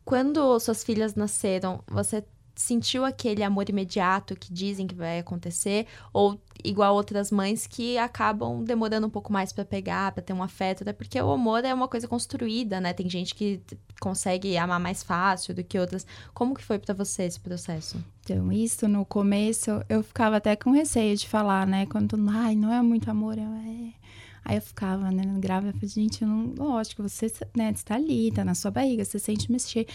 Quando 0.04 0.58
suas 0.58 0.82
filhas 0.82 1.14
nasceram, 1.14 1.80
você 1.88 2.24
sentiu 2.56 3.04
aquele 3.04 3.42
amor 3.42 3.68
imediato 3.68 4.34
que 4.34 4.52
dizem 4.52 4.86
que 4.86 4.94
vai 4.94 5.18
acontecer? 5.18 5.86
Ou 6.12 6.40
igual 6.64 6.94
outras 6.94 7.30
mães 7.30 7.66
que 7.66 7.98
acabam 7.98 8.64
demorando 8.64 9.06
um 9.06 9.10
pouco 9.10 9.32
mais 9.32 9.52
pra 9.52 9.64
pegar, 9.64 10.10
pra 10.12 10.22
ter 10.22 10.32
um 10.32 10.42
afeto? 10.42 10.82
Até 10.82 10.92
porque 10.92 11.20
o 11.20 11.30
amor 11.30 11.64
é 11.64 11.72
uma 11.72 11.86
coisa 11.86 12.08
construída, 12.08 12.80
né? 12.80 12.92
Tem 12.92 13.08
gente 13.08 13.34
que 13.34 13.60
consegue 14.00 14.56
amar 14.56 14.80
mais 14.80 15.02
fácil 15.02 15.54
do 15.54 15.62
que 15.62 15.78
outras. 15.78 16.06
Como 16.32 16.54
que 16.54 16.64
foi 16.64 16.78
pra 16.78 16.94
você 16.94 17.24
esse 17.24 17.38
processo? 17.38 18.02
Então, 18.24 18.50
isso 18.50 18.88
no 18.88 19.04
começo, 19.04 19.70
eu 19.88 20.02
ficava 20.02 20.36
até 20.36 20.56
com 20.56 20.72
receio 20.72 21.16
de 21.16 21.28
falar, 21.28 21.66
né? 21.66 21.86
Quando 21.86 22.16
ai, 22.30 22.56
não 22.56 22.72
é 22.72 22.82
muito 22.82 23.10
amor, 23.10 23.36
eu, 23.38 23.44
é. 23.44 24.05
Aí 24.48 24.58
eu 24.58 24.62
ficava, 24.62 25.10
né, 25.10 25.24
grávida, 25.40 25.70
eu 25.70 25.74
falei, 25.74 25.88
gente, 25.88 26.22
eu 26.22 26.28
não, 26.28 26.54
lógico, 26.56 27.02
você, 27.02 27.26
né, 27.56 27.74
você 27.74 27.84
tá 27.84 27.96
ali, 27.96 28.30
tá 28.30 28.44
na 28.44 28.54
sua 28.54 28.70
barriga, 28.70 29.04
você 29.04 29.18
sente 29.18 29.50
mexer, 29.50 29.88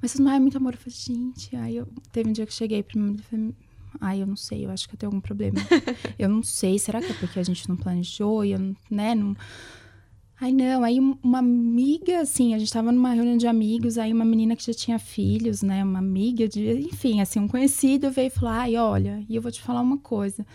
mas 0.00 0.12
você 0.12 0.22
não 0.22 0.32
é 0.32 0.40
muito 0.40 0.56
amor. 0.56 0.72
Eu 0.72 0.78
falei, 0.78 0.96
gente, 0.98 1.54
aí 1.54 1.76
eu, 1.76 1.86
teve 2.10 2.30
um 2.30 2.32
dia 2.32 2.46
que 2.46 2.50
eu 2.50 2.56
cheguei 2.56 2.82
pra 2.82 2.98
mim 2.98 3.16
e 3.18 3.22
falei, 3.22 3.54
ai, 4.00 4.22
eu 4.22 4.26
não 4.26 4.34
sei, 4.34 4.64
eu 4.64 4.70
acho 4.70 4.88
que 4.88 4.94
eu 4.94 4.98
tenho 4.98 5.08
algum 5.08 5.20
problema. 5.20 5.58
eu 6.18 6.26
não 6.26 6.42
sei, 6.42 6.78
será 6.78 7.02
que 7.02 7.12
é 7.12 7.14
porque 7.16 7.38
a 7.38 7.42
gente 7.42 7.68
não 7.68 7.76
planejou 7.76 8.46
e 8.46 8.52
eu, 8.52 8.74
né, 8.90 9.14
não... 9.14 9.36
Ai, 10.40 10.52
não, 10.52 10.84
aí 10.84 11.00
uma 11.00 11.40
amiga, 11.40 12.20
assim, 12.20 12.54
a 12.54 12.58
gente 12.58 12.72
tava 12.72 12.90
numa 12.90 13.12
reunião 13.12 13.36
de 13.36 13.46
amigos, 13.46 13.98
aí 13.98 14.10
uma 14.10 14.24
menina 14.24 14.56
que 14.56 14.64
já 14.64 14.72
tinha 14.72 14.98
filhos, 14.98 15.60
né, 15.62 15.84
uma 15.84 15.98
amiga, 15.98 16.48
de, 16.48 16.80
enfim, 16.80 17.20
assim, 17.20 17.40
um 17.40 17.48
conhecido 17.48 18.10
veio 18.10 18.28
e 18.28 18.30
falou, 18.30 18.54
ai, 18.54 18.76
olha, 18.76 19.22
e 19.28 19.36
eu 19.36 19.42
vou 19.42 19.52
te 19.52 19.60
falar 19.60 19.82
uma 19.82 19.98
coisa, 19.98 20.46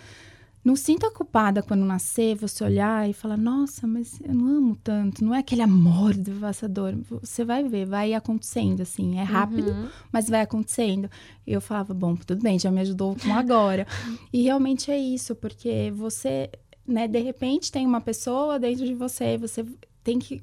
não 0.63 0.77
sinta 0.77 1.11
culpada 1.11 1.61
quando 1.61 1.83
nascer, 1.83 2.35
você 2.35 2.63
olhar 2.63 3.09
e 3.09 3.13
falar, 3.13 3.35
nossa, 3.35 3.85
mas 3.85 4.19
eu 4.23 4.33
não 4.33 4.47
amo 4.47 4.75
tanto. 4.77 5.23
Não 5.23 5.35
é 5.35 5.39
aquele 5.39 5.61
amor 5.61 6.13
devastador. 6.13 6.95
Você 7.09 7.43
vai 7.43 7.67
ver, 7.67 7.85
vai 7.85 8.13
acontecendo, 8.13 8.81
assim. 8.81 9.19
É 9.19 9.23
rápido, 9.23 9.71
uhum. 9.71 9.89
mas 10.11 10.29
vai 10.29 10.41
acontecendo. 10.41 11.09
E 11.45 11.51
eu 11.51 11.59
falava, 11.59 11.93
bom, 11.93 12.15
tudo 12.15 12.41
bem, 12.41 12.57
já 12.57 12.71
me 12.71 12.79
ajudou 12.79 13.15
com 13.15 13.33
agora. 13.33 13.85
e 14.31 14.43
realmente 14.43 14.89
é 14.89 14.97
isso, 14.97 15.35
porque 15.35 15.91
você, 15.93 16.49
né, 16.87 17.09
de 17.09 17.19
repente 17.19 17.69
tem 17.69 17.85
uma 17.85 17.99
pessoa 17.99 18.57
dentro 18.57 18.85
de 18.85 18.93
você, 18.93 19.37
você 19.37 19.65
tem 20.01 20.17
que 20.17 20.41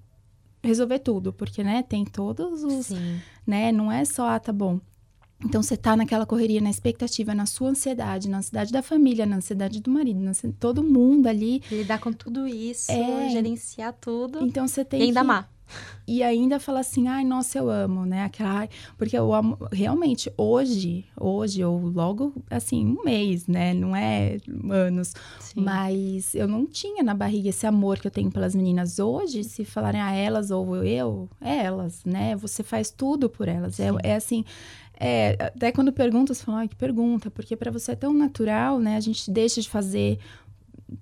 resolver 0.63 0.99
tudo, 0.99 1.33
porque, 1.33 1.65
né, 1.65 1.83
tem 1.83 2.05
todos 2.05 2.63
os, 2.63 2.87
Sim. 2.87 3.19
né, 3.47 3.73
não 3.73 3.91
é 3.91 4.05
só, 4.05 4.29
ah, 4.29 4.39
tá 4.39 4.53
bom, 4.53 4.79
então 5.44 5.62
você 5.62 5.76
tá 5.76 5.96
naquela 5.96 6.26
correria, 6.26 6.61
na 6.61 6.70
expectativa, 6.70 7.35
na 7.35 7.46
sua 7.46 7.70
ansiedade, 7.70 8.29
na 8.29 8.38
ansiedade 8.38 8.72
da 8.72 8.83
família, 8.83 9.24
na 9.24 9.37
ansiedade 9.37 9.81
do 9.81 9.90
marido, 9.90 10.20
na 10.20 10.31
ansiedade, 10.31 10.59
todo 10.61 10.83
mundo 10.83 11.26
ali. 11.26 11.62
Lidar 11.70 11.98
com 11.98 12.12
tudo 12.12 12.46
isso, 12.46 12.90
é... 12.90 13.31
gerenciar 13.31 13.94
tudo. 14.00 14.44
Então 14.44 14.68
você 14.68 14.85
tem 14.85 15.00
e 15.00 15.03
ainda 15.05 15.20
que... 15.20 15.26
amar. 15.26 15.50
E 16.07 16.22
ainda 16.22 16.59
falar 16.59 16.81
assim, 16.81 17.07
ai, 17.07 17.24
nossa, 17.24 17.59
eu 17.59 17.70
amo, 17.70 18.05
né? 18.05 18.24
Aquela, 18.24 18.68
porque 18.98 19.16
eu 19.16 19.33
amo, 19.33 19.57
realmente, 19.70 20.33
hoje, 20.37 21.05
hoje, 21.16 21.62
ou 21.64 21.79
logo, 21.79 22.35
assim, 22.50 22.85
um 22.85 23.05
mês, 23.05 23.46
né? 23.46 23.72
Não 23.72 23.94
é 23.94 24.38
anos. 24.68 25.14
Sim. 25.38 25.61
Mas 25.61 26.35
eu 26.35 26.48
não 26.48 26.66
tinha 26.66 27.03
na 27.03 27.14
barriga 27.14 27.50
esse 27.50 27.66
amor 27.66 27.98
que 27.98 28.09
eu 28.09 28.11
tenho 28.11 28.31
pelas 28.31 28.55
meninas. 28.55 28.98
Hoje, 28.98 29.44
se 29.44 29.64
falarem 29.64 30.00
a 30.00 30.12
elas 30.12 30.50
ou 30.50 30.83
eu, 30.83 31.29
é 31.40 31.64
elas, 31.64 32.05
né? 32.05 32.35
Você 32.37 32.64
faz 32.64 32.90
tudo 32.90 33.31
por 33.31 33.46
elas. 33.46 33.79
É, 33.79 33.90
é 34.03 34.16
assim, 34.16 34.44
é, 35.03 35.35
até 35.41 35.73
quando 35.73 35.91
perguntam, 35.91 36.35
você 36.35 36.45
fala, 36.45 36.63
ah, 36.63 36.69
que 36.69 36.77
pergunta, 36.77 37.31
porque 37.31 37.57
para 37.57 37.71
você 37.71 37.93
é 37.93 37.97
tão 37.97 38.13
natural, 38.13 38.79
né? 38.79 38.97
A 38.97 39.01
gente 39.01 39.31
deixa 39.31 39.59
de 39.63 39.69
fazer 39.69 40.19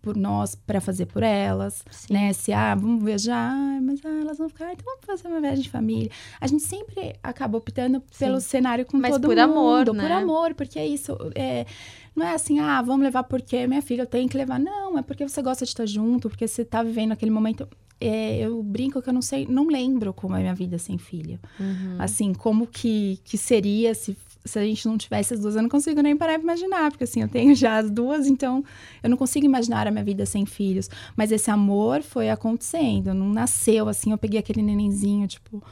por 0.01 0.17
nós 0.17 0.55
para 0.55 0.81
fazer 0.81 1.07
por 1.07 1.23
elas, 1.23 1.85
Sim. 1.91 2.13
né? 2.15 2.33
Se, 2.33 2.53
ah, 2.53 2.77
vamos 2.77 3.03
viajar, 3.03 3.53
mas 3.83 4.01
ah, 4.05 4.21
elas 4.21 4.39
vão 4.39 4.49
ficar, 4.49 4.67
ah, 4.67 4.73
então 4.73 4.85
vamos 4.85 5.05
fazer 5.05 5.27
uma 5.27 5.41
viagem 5.41 5.65
de 5.65 5.71
família. 5.71 6.11
A 6.41 6.47
gente 6.47 6.63
sempre 6.63 7.17
acaba 7.23 7.59
optando 7.59 8.01
Sim. 8.11 8.27
pelo 8.27 8.41
cenário 8.41 8.87
com 8.87 8.97
mas 8.97 9.13
todo 9.13 9.23
por 9.23 9.31
mundo. 9.31 9.41
amor, 9.41 9.95
né? 9.95 10.03
Por 10.03 10.13
amor, 10.13 10.55
porque 10.55 10.79
é 10.79 10.87
isso. 10.87 11.17
É, 11.35 11.67
não 12.15 12.25
é 12.25 12.35
assim, 12.35 12.61
ah, 12.61 12.81
vamos 12.81 13.03
levar 13.03 13.25
porque 13.25 13.67
minha 13.67 13.83
filha 13.83 14.07
tem 14.07 14.29
que 14.29 14.37
levar. 14.37 14.61
Não, 14.61 14.97
é 14.97 15.03
porque 15.03 15.27
você 15.27 15.43
gosta 15.43 15.65
de 15.65 15.71
estar 15.71 15.87
junto, 15.87 16.29
porque 16.29 16.47
você 16.47 16.63
está 16.63 16.85
vivendo 16.85 17.11
aquele 17.13 17.33
momento 17.33 17.69
é, 18.01 18.39
eu 18.39 18.63
brinco 18.63 19.03
que 19.03 19.09
eu 19.09 19.13
não 19.13 19.23
sei, 19.23 19.47
não 19.47 19.67
lembro 19.67 20.13
como 20.13 20.37
é 20.37 20.41
minha 20.41 20.55
vida 20.55 20.79
sem 20.79 20.99
filho. 20.99 21.39
Uhum. 21.59 21.97
Assim, 21.99 22.33
como 22.33 22.67
que, 22.67 23.19
que 23.25 23.37
seria 23.37 23.95
se, 23.95 24.17
se 24.45 24.59
a 24.59 24.65
gente 24.65 24.87
não 24.87 24.97
tivesse 24.97 25.35
as 25.35 25.41
duas. 25.41 25.57
Eu 25.57 25.63
não 25.63 25.69
consigo 25.69 26.01
nem 26.01 26.17
parar 26.17 26.37
de 26.37 26.43
imaginar, 26.43 26.91
porque 26.91 27.05
assim, 27.05 27.23
eu 27.23 27.29
tenho 27.29 27.55
já 27.57 27.79
as 27.79 27.91
duas, 27.91 28.27
então 28.27 28.65
eu 29.03 29.11
não 29.11 29.17
consigo 29.17 29.45
imaginar 29.45 29.87
a 29.87 29.91
minha 29.91 30.05
vida 30.05 30.25
sem 30.25 30.47
filhos. 30.47 30.89
Mas 31.17 31.33
esse 31.33 31.51
amor 31.51 32.03
foi 32.03 32.31
acontecendo, 32.31 33.13
não 33.13 33.31
nasceu 33.31 33.89
assim, 33.89 34.13
eu 34.13 34.19
peguei 34.19 34.39
aquele 34.39 34.63
nenenzinho, 34.63 35.27
tipo. 35.27 35.63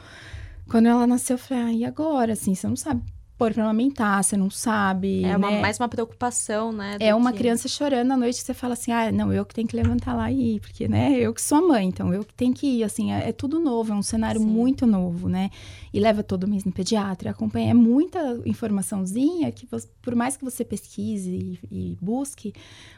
Quando 0.68 0.86
ela 0.86 1.06
nasceu, 1.06 1.34
eu 1.34 1.38
falei, 1.38 1.62
ah, 1.62 1.72
e 1.72 1.84
agora? 1.84 2.32
Assim, 2.32 2.52
você 2.52 2.66
não 2.66 2.74
sabe 2.74 3.00
pôr 3.38 3.52
pra 3.52 3.64
amamentar, 3.64 4.22
você 4.24 4.36
não 4.36 4.50
sabe. 4.50 5.24
É 5.24 5.36
uma, 5.36 5.50
né? 5.50 5.60
mais 5.60 5.78
uma 5.78 5.88
preocupação, 5.88 6.72
né? 6.72 6.96
É 7.00 7.14
uma 7.14 7.32
que... 7.32 7.38
criança 7.38 7.68
chorando 7.68 8.12
à 8.12 8.16
noite 8.16 8.38
que 8.40 8.46
você 8.46 8.54
fala 8.54 8.72
assim: 8.72 8.92
ah, 8.92 9.12
não, 9.12 9.32
eu 9.32 9.44
que 9.44 9.54
tenho 9.54 9.68
que 9.68 9.76
levantar 9.76 10.14
lá 10.14 10.30
e 10.30 10.56
ir, 10.56 10.60
porque, 10.60 10.88
né, 10.88 11.18
eu 11.18 11.34
que 11.34 11.42
sou 11.42 11.58
a 11.58 11.62
mãe, 11.62 11.86
então 11.86 12.12
eu 12.12 12.24
que 12.24 12.34
tenho 12.34 12.54
que 12.54 12.66
ir. 12.66 12.84
Assim, 12.84 13.12
é, 13.12 13.28
é 13.28 13.32
tudo 13.32 13.60
novo, 13.60 13.92
é 13.92 13.96
um 13.96 14.02
cenário 14.02 14.40
Sim. 14.40 14.46
muito 14.46 14.86
novo, 14.86 15.28
né? 15.28 15.50
E 15.92 16.00
leva 16.00 16.22
todo 16.22 16.48
mês 16.48 16.64
no 16.64 16.72
pediatra, 16.72 17.30
acompanha. 17.30 17.70
É 17.70 17.74
muita 17.74 18.40
informaçãozinha 18.44 19.50
que, 19.52 19.66
você, 19.66 19.88
por 20.00 20.14
mais 20.14 20.36
que 20.36 20.44
você 20.44 20.64
pesquise 20.64 21.30
e, 21.30 21.58
e, 21.70 21.98
busque, 22.00 22.54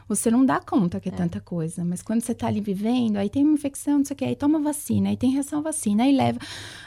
você 0.07 0.31
não 0.31 0.45
dá 0.45 0.59
conta 0.59 0.99
que 0.99 1.09
é, 1.09 1.11
é, 1.11 1.15
tanta 1.15 1.39
coisa. 1.39 1.83
Mas 1.83 2.01
quando 2.01 2.21
você 2.21 2.33
tá 2.33 2.47
ali 2.47 2.61
vivendo, 2.61 3.17
aí 3.17 3.29
tem 3.29 3.43
uma 3.43 3.53
infecção, 3.53 3.99
não 3.99 4.05
sei 4.05 4.13
o 4.13 4.17
quê, 4.17 4.25
aí 4.25 4.35
toma 4.35 4.59
vacina, 4.59 5.09
aí 5.09 5.17
tem 5.17 5.31
reação 5.31 5.59
à 5.59 5.61
vacina, 5.61 6.03
aí 6.03 6.15
leva. 6.15 6.39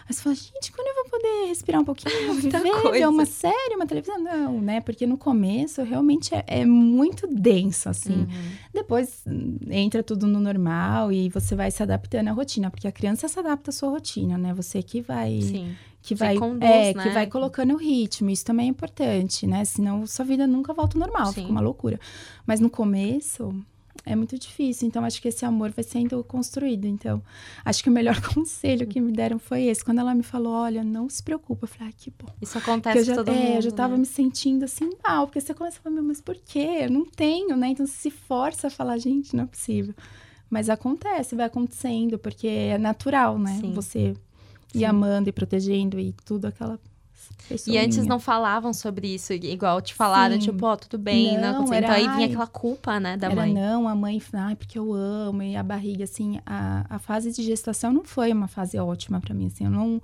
Aí 0.08 0.14
você 0.14 0.22
fala, 0.22 0.34
gente, 0.34 0.72
quando 0.72 0.88
eu 0.88 0.94
vou 0.94 1.04
poder 1.10 1.48
respirar 1.48 1.80
um 1.80 1.84
pouquinho, 1.84 2.34
viver, 2.34 2.90
ver 2.92 3.08
uma 3.08 3.26
série, 3.42 3.74
uma 3.74 3.86
televisão? 3.86 4.18
Não, 4.18 4.60
né? 4.60 4.80
Porque 4.80 5.04
no 5.04 5.18
começo 5.18 5.82
realmente 5.82 6.32
é, 6.32 6.44
é 6.46 6.64
muito 6.64 7.26
denso, 7.26 7.88
assim. 7.88 8.20
Uhum. 8.20 8.52
Depois 8.72 9.22
hum, 9.26 9.58
entra 9.68 10.02
tudo 10.02 10.28
no 10.28 10.38
normal 10.38 11.10
e 11.10 11.28
você 11.28 11.56
vai 11.56 11.70
se 11.72 11.82
adaptando 11.82 12.28
à 12.28 12.32
rotina, 12.32 12.70
porque 12.70 12.86
a 12.86 12.92
criança 12.92 13.26
se 13.26 13.38
adapta 13.38 13.70
à 13.70 13.72
sua 13.72 13.90
rotina, 13.90 14.38
né? 14.38 14.54
Você 14.54 14.82
que 14.82 15.00
vai. 15.00 15.40
Sim. 15.42 15.74
Que 16.00 16.16
vai, 16.16 16.36
conduz, 16.36 16.68
é, 16.68 16.94
né? 16.94 17.02
que 17.04 17.10
vai 17.10 17.28
colocando 17.28 17.74
o 17.74 17.76
ritmo. 17.76 18.28
Isso 18.28 18.44
também 18.44 18.66
é 18.66 18.70
importante, 18.70 19.46
né? 19.46 19.64
Senão 19.64 20.04
sua 20.04 20.24
vida 20.24 20.48
nunca 20.48 20.74
volta 20.74 20.96
ao 20.96 21.00
normal, 21.00 21.26
Sim. 21.26 21.42
fica 21.42 21.48
uma 21.48 21.60
loucura. 21.60 22.00
Mas 22.44 22.58
no 22.58 22.68
começo, 22.68 23.54
é 24.04 24.16
muito 24.16 24.38
difícil. 24.38 24.88
Então, 24.88 25.04
acho 25.04 25.22
que 25.22 25.28
esse 25.28 25.44
amor 25.44 25.70
vai 25.70 25.84
sendo 25.84 26.22
construído. 26.24 26.86
Então, 26.86 27.22
acho 27.64 27.82
que 27.82 27.88
o 27.88 27.92
melhor 27.92 28.20
conselho 28.34 28.86
que 28.86 29.00
me 29.00 29.12
deram 29.12 29.38
foi 29.38 29.64
esse. 29.64 29.84
Quando 29.84 30.00
ela 30.00 30.14
me 30.14 30.22
falou, 30.22 30.52
olha, 30.52 30.82
não 30.82 31.08
se 31.08 31.22
preocupa. 31.22 31.64
Eu 31.64 31.68
falei, 31.68 31.88
ah, 31.88 31.94
que 31.96 32.10
bom. 32.10 32.32
Isso 32.40 32.58
acontece 32.58 32.98
eu 32.98 33.04
já, 33.04 33.14
todo 33.14 33.28
é, 33.30 33.32
mundo, 33.32 33.54
eu 33.56 33.62
já 33.62 33.70
tava 33.70 33.94
né? 33.94 34.00
me 34.00 34.06
sentindo 34.06 34.64
assim, 34.64 34.90
mal. 35.04 35.26
Porque 35.26 35.40
você 35.40 35.54
começa 35.54 35.78
a 35.78 35.82
falar, 35.82 36.02
mas 36.02 36.20
por 36.20 36.36
quê? 36.36 36.80
Eu 36.82 36.90
não 36.90 37.04
tenho, 37.04 37.56
né? 37.56 37.68
Então, 37.68 37.86
você 37.86 37.94
se 37.94 38.10
força 38.10 38.66
a 38.66 38.70
falar, 38.70 38.98
gente, 38.98 39.36
não 39.36 39.44
é 39.44 39.46
possível. 39.46 39.94
Mas 40.50 40.68
acontece, 40.68 41.34
vai 41.34 41.46
acontecendo. 41.46 42.18
Porque 42.18 42.48
é 42.48 42.78
natural, 42.78 43.38
né? 43.38 43.58
Sim. 43.60 43.72
Você 43.72 44.14
ir 44.74 44.78
Sim. 44.78 44.84
amando 44.84 45.28
e 45.28 45.32
protegendo 45.32 46.00
e 46.00 46.12
tudo 46.24 46.46
aquela 46.46 46.78
e 47.66 47.78
antes 47.78 48.06
não 48.06 48.18
falavam 48.18 48.72
sobre 48.72 49.14
isso, 49.14 49.32
igual 49.32 49.80
te 49.80 49.94
falaram, 49.94 50.34
Sim. 50.34 50.50
tipo, 50.50 50.66
ó, 50.66 50.72
oh, 50.72 50.76
tudo 50.76 50.98
bem, 50.98 51.38
não, 51.38 51.64
não 51.64 51.74
Então 51.74 51.90
aí 51.90 52.08
vinha 52.08 52.26
aquela 52.26 52.46
culpa, 52.46 52.98
né, 52.98 53.16
da 53.16 53.26
era, 53.26 53.36
mãe. 53.36 53.52
Não, 53.52 53.88
a 53.88 53.94
mãe, 53.94 54.22
ai, 54.32 54.56
porque 54.56 54.78
eu 54.78 54.92
amo, 54.92 55.42
e 55.42 55.56
a 55.56 55.62
barriga, 55.62 56.04
assim, 56.04 56.38
a, 56.46 56.86
a 56.88 56.98
fase 56.98 57.32
de 57.32 57.42
gestação 57.42 57.92
não 57.92 58.04
foi 58.04 58.32
uma 58.32 58.48
fase 58.48 58.78
ótima 58.78 59.20
para 59.20 59.34
mim, 59.34 59.46
assim, 59.46 59.64
eu 59.64 59.70
não 59.70 60.00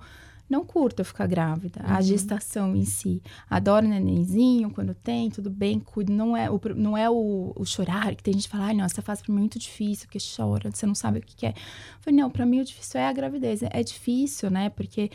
não 0.49 0.65
curto 0.65 1.05
ficar 1.05 1.27
grávida, 1.27 1.79
uhum. 1.85 1.95
a 1.95 2.01
gestação 2.01 2.75
em 2.75 2.83
si. 2.83 3.21
Adoro 3.47 3.87
nenenzinho, 3.87 4.71
quando 4.71 4.95
tem, 4.95 5.29
tudo 5.29 5.49
bem, 5.49 5.79
cuido. 5.79 6.11
Não 6.11 6.35
é 6.35 6.49
o, 6.49 6.59
não 6.75 6.97
é 6.97 7.07
o, 7.07 7.53
o 7.55 7.63
chorar, 7.65 8.15
que 8.15 8.23
tem 8.23 8.33
gente 8.33 8.45
que 8.45 8.49
fala, 8.49 8.65
ai, 8.65 8.73
nossa, 8.73 8.95
essa 8.95 9.01
fase 9.03 9.21
pra 9.21 9.31
mim 9.31 9.37
é 9.37 9.41
muito 9.41 9.59
difícil, 9.59 10.07
porque 10.07 10.17
chora, 10.17 10.71
você 10.73 10.87
não 10.87 10.95
sabe 10.95 11.19
o 11.19 11.21
que, 11.21 11.35
que 11.35 11.45
é. 11.45 11.49
Eu 11.49 11.55
falei, 12.01 12.19
não, 12.19 12.31
pra 12.31 12.47
mim 12.47 12.61
o 12.61 12.65
difícil 12.65 12.99
é 12.99 13.07
a 13.07 13.13
gravidez. 13.13 13.61
É 13.61 13.83
difícil, 13.83 14.49
né, 14.49 14.69
porque 14.69 15.11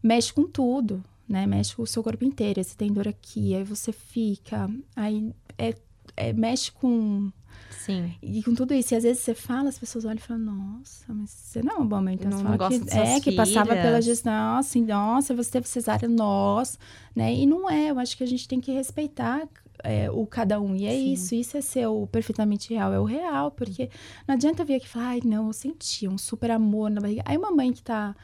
mexe 0.00 0.32
com 0.32 0.44
tudo 0.44 1.02
né? 1.28 1.46
Mexe 1.46 1.74
com 1.74 1.82
o 1.82 1.86
seu 1.86 2.02
corpo 2.02 2.24
inteiro. 2.24 2.62
Você 2.62 2.76
tem 2.76 2.92
dor 2.92 3.08
aqui, 3.08 3.54
aí 3.54 3.64
você 3.64 3.92
fica. 3.92 4.70
Aí 4.94 5.32
é, 5.58 5.74
é, 6.16 6.32
mexe 6.32 6.70
com. 6.72 7.30
Sim. 7.70 8.14
E 8.22 8.42
com 8.42 8.54
tudo 8.54 8.74
isso. 8.74 8.94
E 8.94 8.96
às 8.96 9.02
vezes 9.04 9.22
você 9.22 9.34
fala, 9.34 9.68
as 9.68 9.78
pessoas 9.78 10.04
olham 10.04 10.16
e 10.16 10.20
falam, 10.20 10.42
nossa, 10.42 11.12
mas 11.12 11.30
você 11.30 11.62
não 11.62 11.72
é 11.72 11.76
uma 11.76 11.86
boa 11.86 12.02
mãe. 12.02 12.14
Então 12.14 12.30
não, 12.30 12.42
não 12.42 12.58
que, 12.68 12.90
é, 12.90 13.20
que 13.20 13.32
passava 13.32 13.74
pela 13.74 14.00
gestão, 14.00 14.56
assim, 14.56 14.84
nossa, 14.84 15.34
você 15.34 15.52
teve 15.52 15.68
cesárea, 15.68 16.08
nós, 16.08 16.78
né? 17.14 17.32
E 17.34 17.46
não 17.46 17.70
é, 17.70 17.90
eu 17.90 17.98
acho 17.98 18.16
que 18.16 18.24
a 18.24 18.26
gente 18.26 18.46
tem 18.48 18.60
que 18.60 18.72
respeitar 18.72 19.48
é, 19.82 20.10
o 20.10 20.26
cada 20.26 20.60
um. 20.60 20.74
E 20.74 20.86
é 20.86 20.92
Sim. 20.92 21.12
isso, 21.12 21.34
isso 21.34 21.56
é 21.56 21.60
ser 21.60 21.86
o 21.86 22.06
perfeitamente 22.06 22.72
real, 22.74 22.92
é 22.92 23.00
o 23.00 23.04
real, 23.04 23.50
porque 23.50 23.88
não 24.26 24.34
adianta 24.34 24.64
vir 24.64 24.74
aqui 24.74 24.86
e 24.86 24.88
falar, 24.88 25.08
ai, 25.08 25.20
não, 25.24 25.46
eu 25.46 25.52
senti 25.52 26.08
um 26.08 26.18
super 26.18 26.50
amor 26.50 26.90
na 26.90 27.00
barriga. 27.00 27.22
Aí 27.24 27.36
uma 27.36 27.50
mãe 27.50 27.72
que 27.72 27.82
tá 27.82 28.14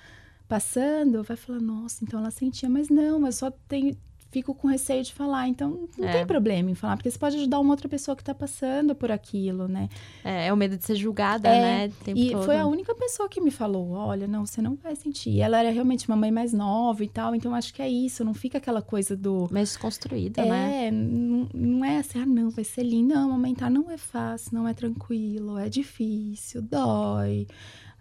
passando 0.53 1.23
vai 1.23 1.35
falar, 1.35 1.61
nossa, 1.61 2.05
então 2.05 2.21
ela 2.21 2.31
sentia, 2.31 2.69
mas 2.69 2.91
não, 2.91 3.19
mas 3.19 3.37
só 3.37 3.51
tenho, 3.51 3.97
fico 4.31 4.55
com 4.55 4.69
receio 4.69 5.03
de 5.03 5.11
falar. 5.11 5.49
Então, 5.49 5.89
não 5.97 6.07
é. 6.07 6.13
tem 6.13 6.27
problema 6.27 6.71
em 6.71 6.75
falar, 6.75 6.95
porque 6.95 7.11
você 7.11 7.19
pode 7.19 7.37
ajudar 7.37 7.59
uma 7.59 7.71
outra 7.71 7.89
pessoa 7.89 8.15
que 8.15 8.21
está 8.21 8.35
passando 8.35 8.95
por 8.95 9.11
aquilo, 9.11 9.67
né? 9.67 9.89
É, 10.23 10.49
é 10.49 10.53
o 10.53 10.57
medo 10.57 10.77
de 10.77 10.85
ser 10.85 10.95
julgada, 10.97 11.49
é, 11.49 11.89
né? 11.89 11.93
e 12.15 12.33
todo. 12.33 12.45
foi 12.45 12.59
a 12.59 12.67
única 12.67 12.95
pessoa 12.95 13.31
que 13.31 13.41
me 13.41 13.51
falou: 13.51 13.93
olha, 13.93 14.29
não, 14.29 14.45
você 14.45 14.61
não 14.61 14.75
vai 14.75 14.95
sentir. 14.95 15.31
E 15.31 15.41
ela 15.41 15.59
era 15.59 15.71
realmente 15.71 16.07
uma 16.07 16.17
mãe 16.19 16.31
mais 16.31 16.53
nova 16.53 17.03
e 17.03 17.09
tal, 17.09 17.35
então 17.35 17.55
acho 17.55 17.73
que 17.73 17.81
é 17.81 17.89
isso, 17.89 18.23
não 18.23 18.35
fica 18.35 18.59
aquela 18.59 18.83
coisa 18.83 19.17
do. 19.17 19.49
Mais 19.51 19.71
desconstruída, 19.71 20.43
é, 20.43 20.51
né? 20.51 20.87
É, 20.87 20.91
não, 20.91 21.49
não 21.55 21.83
é 21.83 21.97
assim, 21.97 22.21
ah, 22.21 22.27
não, 22.27 22.51
vai 22.51 22.65
ser 22.65 22.83
lindo. 22.83 23.15
Não, 23.15 23.31
amamentar 23.31 23.71
não 23.71 23.91
é 23.91 23.97
fácil, 23.97 24.51
não 24.53 24.69
é 24.69 24.75
tranquilo, 24.75 25.57
é 25.57 25.71
difícil, 25.71 26.61
dói. 26.61 27.47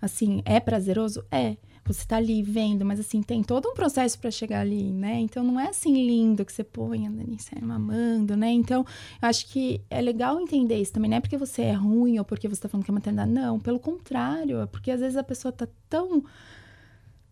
Assim, 0.01 0.41
é 0.43 0.59
prazeroso? 0.59 1.23
É 1.31 1.55
você 1.93 2.05
tá 2.05 2.17
ali 2.17 2.41
vendo, 2.41 2.85
mas 2.85 2.99
assim, 2.99 3.21
tem 3.21 3.43
todo 3.43 3.69
um 3.69 3.73
processo 3.73 4.17
para 4.19 4.31
chegar 4.31 4.61
ali, 4.61 4.91
né? 4.91 5.19
Então 5.19 5.43
não 5.43 5.59
é 5.59 5.69
assim 5.69 5.93
lindo 5.93 6.45
que 6.45 6.51
você 6.53 6.63
põe 6.63 7.07
andando 7.07 7.33
em 7.33 7.37
série 7.37 7.63
mamando, 7.63 8.35
né? 8.35 8.51
Então, 8.51 8.85
eu 9.21 9.27
acho 9.27 9.47
que 9.47 9.81
é 9.89 10.01
legal 10.01 10.39
entender 10.39 10.79
isso 10.81 10.93
também, 10.93 11.09
não 11.09 11.17
é 11.17 11.19
porque 11.19 11.37
você 11.37 11.63
é 11.63 11.73
ruim 11.73 12.19
ou 12.19 12.25
porque 12.25 12.47
você 12.47 12.61
tá 12.61 12.69
falando 12.69 12.85
que 12.85 12.91
é 12.91 12.93
maternidade, 12.93 13.31
não, 13.31 13.59
pelo 13.59 13.79
contrário, 13.79 14.61
é 14.61 14.65
porque 14.65 14.91
às 14.91 14.99
vezes 14.99 15.17
a 15.17 15.23
pessoa 15.23 15.51
tá 15.51 15.67
tão 15.89 16.23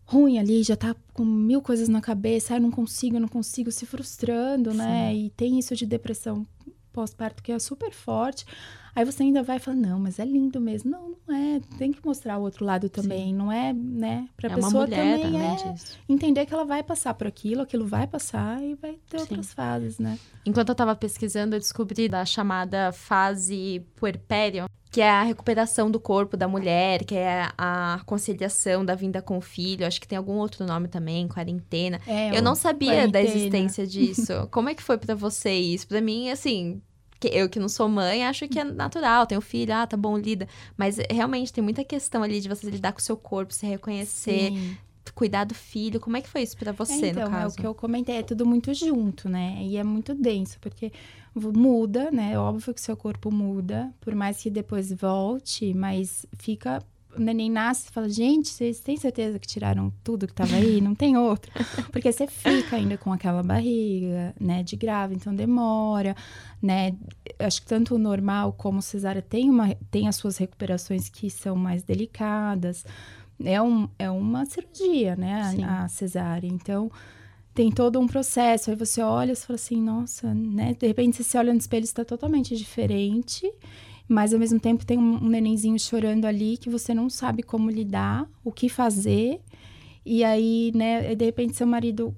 ruim 0.04 0.38
ali, 0.38 0.62
já 0.62 0.76
tá 0.76 0.94
com 1.12 1.24
mil 1.24 1.62
coisas 1.62 1.88
na 1.88 2.00
cabeça, 2.00 2.54
ah, 2.54 2.56
eu 2.56 2.60
não 2.60 2.70
consigo, 2.70 3.16
eu 3.16 3.20
não 3.20 3.28
consigo, 3.28 3.70
se 3.70 3.86
frustrando, 3.86 4.74
né? 4.74 5.14
E 5.14 5.30
tem 5.30 5.58
isso 5.58 5.76
de 5.76 5.86
depressão 5.86 6.44
pós-parto 6.92 7.42
que 7.42 7.52
é 7.52 7.58
super 7.58 7.92
forte. 7.92 8.44
Aí 8.94 9.04
você 9.04 9.22
ainda 9.22 9.42
vai 9.42 9.58
falar, 9.58 9.76
não, 9.76 9.98
mas 9.98 10.18
é 10.18 10.24
lindo 10.24 10.60
mesmo. 10.60 10.90
Não, 10.90 11.14
não 11.26 11.34
é. 11.34 11.60
Tem 11.78 11.92
que 11.92 12.04
mostrar 12.04 12.38
o 12.38 12.42
outro 12.42 12.64
lado 12.64 12.88
também. 12.88 13.26
Sim. 13.26 13.34
Não 13.34 13.52
é, 13.52 13.72
né? 13.72 14.28
Pra 14.36 14.50
é 14.50 14.54
pessoa 14.54 14.84
mulher, 14.84 15.20
também 15.20 15.40
é 15.40 15.74
entender 16.08 16.46
que 16.46 16.52
ela 16.54 16.64
vai 16.64 16.82
passar 16.82 17.14
por 17.14 17.26
aquilo, 17.26 17.62
aquilo 17.62 17.86
vai 17.86 18.06
passar 18.06 18.62
e 18.62 18.74
vai 18.74 18.98
ter 19.08 19.18
Sim. 19.18 19.22
outras 19.22 19.52
fases, 19.52 19.98
né? 19.98 20.18
Enquanto 20.44 20.70
eu 20.70 20.74
tava 20.74 20.94
pesquisando, 20.96 21.54
eu 21.54 21.60
descobri 21.60 22.08
da 22.08 22.24
chamada 22.24 22.92
fase 22.92 23.84
puerpério, 23.96 24.66
que 24.90 25.00
é 25.00 25.08
a 25.08 25.22
recuperação 25.22 25.88
do 25.90 26.00
corpo 26.00 26.36
da 26.36 26.48
mulher, 26.48 27.04
que 27.04 27.14
é 27.14 27.48
a 27.56 28.00
conciliação 28.04 28.84
da 28.84 28.94
vinda 28.96 29.22
com 29.22 29.38
o 29.38 29.40
filho. 29.40 29.86
Acho 29.86 30.00
que 30.00 30.08
tem 30.08 30.18
algum 30.18 30.34
outro 30.34 30.66
nome 30.66 30.88
também, 30.88 31.28
quarentena. 31.28 32.00
É, 32.06 32.36
eu 32.36 32.42
não 32.42 32.56
sabia 32.56 32.88
quarentena. 32.88 33.12
da 33.12 33.22
existência 33.22 33.86
disso. 33.88 34.48
Como 34.50 34.68
é 34.68 34.74
que 34.74 34.82
foi 34.82 34.98
para 34.98 35.14
você 35.14 35.52
isso? 35.52 35.86
Para 35.86 36.00
mim, 36.00 36.30
assim, 36.30 36.82
que 37.20 37.28
eu 37.28 37.48
que 37.48 37.60
não 37.60 37.68
sou 37.68 37.88
mãe, 37.88 38.24
acho 38.24 38.48
que 38.48 38.58
é 38.58 38.64
natural, 38.64 39.26
tenho 39.26 39.40
filho, 39.42 39.74
ah, 39.74 39.86
tá 39.86 39.96
bom, 39.96 40.16
lida. 40.16 40.48
Mas 40.76 40.96
realmente 41.10 41.52
tem 41.52 41.62
muita 41.62 41.84
questão 41.84 42.22
ali 42.22 42.40
de 42.40 42.48
você 42.48 42.68
lidar 42.70 42.92
com 42.92 42.98
o 42.98 43.02
seu 43.02 43.16
corpo, 43.16 43.52
se 43.52 43.66
reconhecer, 43.66 44.50
Sim. 44.50 44.76
cuidar 45.14 45.44
do 45.44 45.54
filho. 45.54 46.00
Como 46.00 46.16
é 46.16 46.22
que 46.22 46.28
foi 46.28 46.42
isso 46.42 46.56
para 46.56 46.72
você, 46.72 47.06
é, 47.06 47.08
então, 47.10 47.24
no 47.24 47.30
caso? 47.30 47.56
É 47.56 47.58
o 47.58 47.60
que 47.60 47.66
eu 47.66 47.74
comentei, 47.74 48.16
é 48.16 48.22
tudo 48.22 48.46
muito 48.46 48.72
junto, 48.72 49.28
né? 49.28 49.58
E 49.60 49.76
é 49.76 49.84
muito 49.84 50.14
denso, 50.14 50.58
porque 50.60 50.90
muda, 51.34 52.10
né? 52.10 52.32
É 52.32 52.38
óbvio 52.38 52.72
que 52.72 52.80
seu 52.80 52.96
corpo 52.96 53.30
muda, 53.30 53.92
por 54.00 54.14
mais 54.14 54.42
que 54.42 54.48
depois 54.48 54.90
volte, 54.90 55.74
mas 55.74 56.24
fica 56.38 56.82
o 57.16 57.20
neném 57.20 57.50
nasce 57.50 57.88
e 57.88 57.92
fala, 57.92 58.08
gente, 58.08 58.48
vocês 58.48 58.80
têm 58.80 58.96
certeza 58.96 59.38
que 59.38 59.46
tiraram 59.46 59.92
tudo 60.04 60.26
que 60.26 60.32
estava 60.32 60.54
aí? 60.54 60.80
Não 60.80 60.94
tem 60.94 61.16
outro. 61.16 61.50
Porque 61.90 62.10
você 62.10 62.26
fica 62.26 62.76
ainda 62.76 62.96
com 62.96 63.12
aquela 63.12 63.42
barriga, 63.42 64.34
né, 64.40 64.62
de 64.62 64.76
grave, 64.76 65.14
então 65.14 65.34
demora, 65.34 66.14
né? 66.62 66.94
Acho 67.38 67.62
que 67.62 67.66
tanto 67.66 67.94
o 67.94 67.98
normal 67.98 68.52
como 68.52 68.78
o 68.78 68.82
cesárea 68.82 69.22
tem, 69.22 69.50
uma, 69.50 69.74
tem 69.90 70.08
as 70.08 70.16
suas 70.16 70.36
recuperações 70.36 71.08
que 71.08 71.30
são 71.30 71.56
mais 71.56 71.82
delicadas. 71.82 72.84
É, 73.42 73.60
um, 73.60 73.88
é 73.98 74.10
uma 74.10 74.44
cirurgia, 74.44 75.16
né, 75.16 75.64
a, 75.64 75.84
a 75.84 75.88
cesárea. 75.88 76.46
Então, 76.46 76.90
tem 77.54 77.70
todo 77.70 77.98
um 77.98 78.06
processo. 78.06 78.70
Aí 78.70 78.76
você 78.76 79.02
olha 79.02 79.32
e 79.32 79.36
fala 79.36 79.56
assim, 79.56 79.80
nossa, 79.80 80.32
né? 80.32 80.74
De 80.78 80.86
repente 80.86 81.16
você 81.16 81.24
se 81.24 81.36
olha 81.36 81.52
no 81.52 81.58
espelho 81.58 81.82
e 81.82 81.84
está 81.84 82.04
totalmente 82.04 82.56
diferente. 82.56 83.50
Mas 84.10 84.34
ao 84.34 84.40
mesmo 84.40 84.58
tempo 84.58 84.84
tem 84.84 84.98
um, 84.98 85.24
um 85.24 85.28
nenenzinho 85.28 85.78
chorando 85.78 86.24
ali 86.24 86.56
que 86.56 86.68
você 86.68 86.92
não 86.92 87.08
sabe 87.08 87.44
como 87.44 87.70
lidar, 87.70 88.28
o 88.42 88.50
que 88.50 88.68
fazer. 88.68 89.40
E 90.04 90.24
aí, 90.24 90.72
né, 90.74 91.14
de 91.14 91.24
repente 91.24 91.54
seu 91.54 91.64
marido 91.64 92.12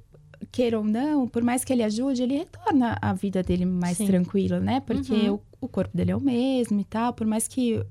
queira 0.50 0.78
ou 0.78 0.84
não, 0.84 1.28
por 1.28 1.42
mais 1.42 1.64
que 1.64 1.70
ele 1.70 1.82
ajude, 1.82 2.22
ele 2.22 2.38
retorna 2.38 2.96
a 3.02 3.12
vida 3.12 3.42
dele 3.42 3.66
mais 3.66 3.98
Sim. 3.98 4.06
tranquila, 4.06 4.58
né? 4.58 4.80
Porque 4.80 5.12
uhum. 5.12 5.34
o, 5.60 5.66
o, 5.66 5.68
corpo 5.68 5.94
dele 5.94 6.12
é 6.12 6.16
o 6.16 6.20
mesmo 6.20 6.80
e 6.80 6.84
tal, 6.84 7.12
por 7.12 7.26
mais 7.26 7.46
que 7.46 7.84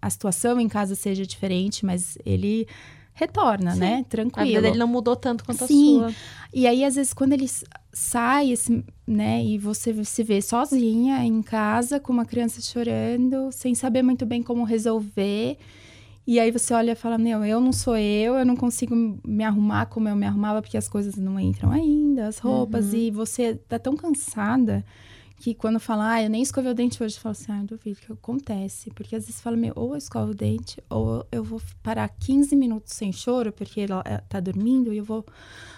a 0.00 0.08
situação 0.08 0.60
em 0.60 0.68
casa 0.68 0.94
seja 0.94 1.26
diferente, 1.26 1.84
mas 1.84 2.16
ele 2.24 2.68
retorna, 3.20 3.72
Sim. 3.72 3.80
né? 3.80 4.04
Tranquilo. 4.08 4.42
A 4.42 4.44
vida 4.44 4.62
dele 4.62 4.78
não 4.78 4.86
mudou 4.88 5.14
tanto 5.14 5.44
quanto 5.44 5.66
Sim. 5.66 5.98
a 5.98 6.00
sua. 6.00 6.14
E 6.52 6.66
aí, 6.66 6.84
às 6.84 6.94
vezes, 6.96 7.12
quando 7.12 7.34
ele 7.34 7.48
sai, 7.92 8.50
esse, 8.50 8.82
né, 9.06 9.44
e 9.44 9.58
você 9.58 10.04
se 10.04 10.22
vê 10.24 10.40
sozinha 10.40 11.22
em 11.24 11.42
casa 11.42 12.00
com 12.00 12.12
uma 12.12 12.24
criança 12.24 12.60
chorando, 12.62 13.52
sem 13.52 13.74
saber 13.74 14.02
muito 14.02 14.24
bem 14.24 14.42
como 14.42 14.64
resolver. 14.64 15.58
E 16.26 16.40
aí 16.40 16.50
você 16.50 16.72
olha 16.72 16.92
e 16.92 16.94
fala: 16.94 17.18
Meu, 17.18 17.44
eu 17.44 17.60
não 17.60 17.72
sou 17.72 17.96
eu, 17.96 18.34
eu 18.34 18.44
não 18.44 18.56
consigo 18.56 18.94
me 19.24 19.44
arrumar 19.44 19.86
como 19.86 20.08
eu 20.08 20.16
me 20.16 20.26
arrumava, 20.26 20.62
porque 20.62 20.76
as 20.76 20.88
coisas 20.88 21.16
não 21.16 21.38
entram 21.38 21.70
ainda, 21.70 22.26
as 22.26 22.38
roupas, 22.38 22.92
uhum. 22.92 22.98
e 22.98 23.10
você 23.10 23.54
tá 23.54 23.78
tão 23.78 23.96
cansada 23.96 24.84
que 25.40 25.54
quando 25.54 25.80
fala, 25.80 26.12
ah, 26.12 26.22
eu 26.22 26.28
nem 26.28 26.42
escovei 26.42 26.70
o 26.70 26.74
dente 26.74 27.02
hoje, 27.02 27.16
eu 27.16 27.20
falo 27.22 27.32
assim, 27.32 27.50
ah, 27.50 27.62
duvido 27.64 27.98
que 27.98 28.12
acontece. 28.12 28.90
Porque 28.90 29.16
às 29.16 29.24
vezes 29.24 29.40
fala, 29.40 29.56
meu, 29.56 29.72
ou 29.74 29.92
eu 29.92 29.96
escovo 29.96 30.32
o 30.32 30.34
dente, 30.34 30.82
ou 30.90 31.26
eu 31.32 31.42
vou 31.42 31.62
parar 31.82 32.06
15 32.10 32.54
minutos 32.54 32.92
sem 32.92 33.10
choro, 33.10 33.50
porque 33.50 33.80
ela 33.80 34.02
tá 34.28 34.38
dormindo, 34.38 34.92
e 34.92 34.98
eu 34.98 35.04
vou 35.04 35.24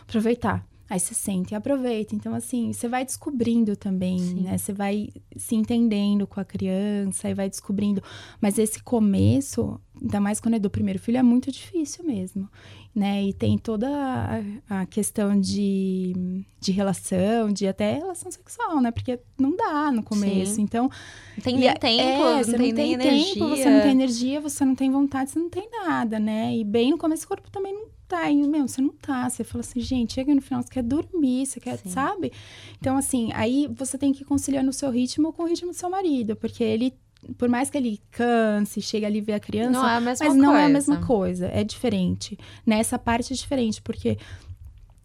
aproveitar. 0.03 0.67
Aí 0.93 1.01
você 1.01 1.15
sente 1.15 1.53
e 1.53 1.55
aproveita. 1.55 2.15
Então, 2.15 2.35
assim, 2.35 2.71
você 2.71 2.87
vai 2.87 3.03
descobrindo 3.03 3.75
também, 3.75 4.19
Sim. 4.19 4.43
né? 4.43 4.59
Você 4.59 4.75
vai 4.75 5.09
se 5.35 5.55
entendendo 5.55 6.27
com 6.27 6.39
a 6.39 6.45
criança 6.45 7.31
e 7.31 7.35
vai 7.35 7.49
descobrindo. 7.49 8.03
Mas 8.39 8.59
esse 8.59 8.83
começo, 8.83 9.81
ainda 9.99 10.21
mais 10.21 10.39
quando 10.39 10.57
é 10.57 10.59
do 10.59 10.69
primeiro 10.69 10.99
filho, 10.99 11.17
é 11.17 11.23
muito 11.23 11.51
difícil 11.51 12.05
mesmo 12.05 12.47
né? 12.95 13.23
E 13.25 13.33
tem 13.33 13.57
toda 13.57 13.89
a, 13.89 14.81
a, 14.83 14.87
questão 14.87 15.41
de, 15.41 16.13
de 16.61 16.73
relação, 16.73 17.51
de 17.51 17.67
até 17.67 17.95
relação 17.95 18.31
sexual, 18.31 18.81
né? 18.81 18.91
Porque 18.91 19.19
não 19.39 19.57
dá 19.57 19.91
no 19.91 20.03
começo. 20.03 20.57
Sim. 20.57 20.63
Então. 20.63 20.91
Não 21.37 21.43
tem 21.43 21.59
nem 21.59 21.69
é, 21.69 21.75
tempo, 21.75 22.03
é, 22.03 22.45
você 22.45 22.53
não, 22.53 22.59
tem, 22.59 22.75
tem 22.75 22.93
energia. 22.93 23.35
tempo, 23.35 23.49
você 23.49 23.71
não 23.71 23.81
tem 23.81 23.91
energia, 23.91 24.41
você 24.41 24.65
não 24.65 24.75
tem 24.75 24.91
vontade, 24.91 25.31
você 25.31 25.39
não 25.39 25.49
tem 25.49 25.69
nada, 25.71 26.19
né? 26.19 26.55
E 26.55 26.63
bem 26.65 26.91
no 26.91 26.99
começo 26.99 27.25
o 27.25 27.29
corpo 27.29 27.51
também 27.51 27.73
não 27.73 27.87
tá. 28.13 28.31
E, 28.31 28.37
meu, 28.47 28.69
você 28.69 28.81
não 28.81 28.91
tá. 28.91 29.29
Você 29.29 29.43
fala 29.43 29.61
assim, 29.61 29.81
gente, 29.81 30.15
chega 30.15 30.35
no 30.35 30.43
final, 30.43 30.63
você 30.63 30.69
quer 30.69 30.83
dormir, 30.83 31.47
você 31.47 31.59
quer, 31.59 31.79
Sim. 31.79 31.89
sabe? 31.89 32.33
Então, 32.79 32.97
assim, 32.97 33.31
aí 33.35 33.69
você 33.75 33.97
tem 33.97 34.13
que 34.13 34.25
conciliar 34.25 34.63
no 34.63 34.73
seu 34.73 34.91
ritmo 34.91 35.33
com 35.33 35.45
o 35.45 35.47
ritmo 35.47 35.71
do 35.71 35.77
seu 35.77 35.89
marido, 35.91 36.37
porque 36.37 36.63
ele 36.63 36.95
por 37.39 37.49
mais 37.49 37.71
que 37.71 37.79
ele 37.79 38.01
canse, 38.11 38.83
chegue 38.83 39.07
ali 39.07 39.21
ver 39.21 39.35
a 39.35 39.39
criança, 39.39 39.71
não 39.71 39.89
é 39.89 39.95
a 39.95 40.01
mesma 40.01 40.27
mas 40.27 40.37
não 40.37 40.47
coisa. 40.47 40.61
é 40.61 40.65
a 40.65 40.69
mesma 40.69 41.07
coisa, 41.07 41.47
é 41.47 41.63
diferente. 41.63 42.37
Nessa 42.67 42.99
parte 42.99 43.33
é 43.33 43.37
diferente, 43.37 43.81
porque 43.81 44.19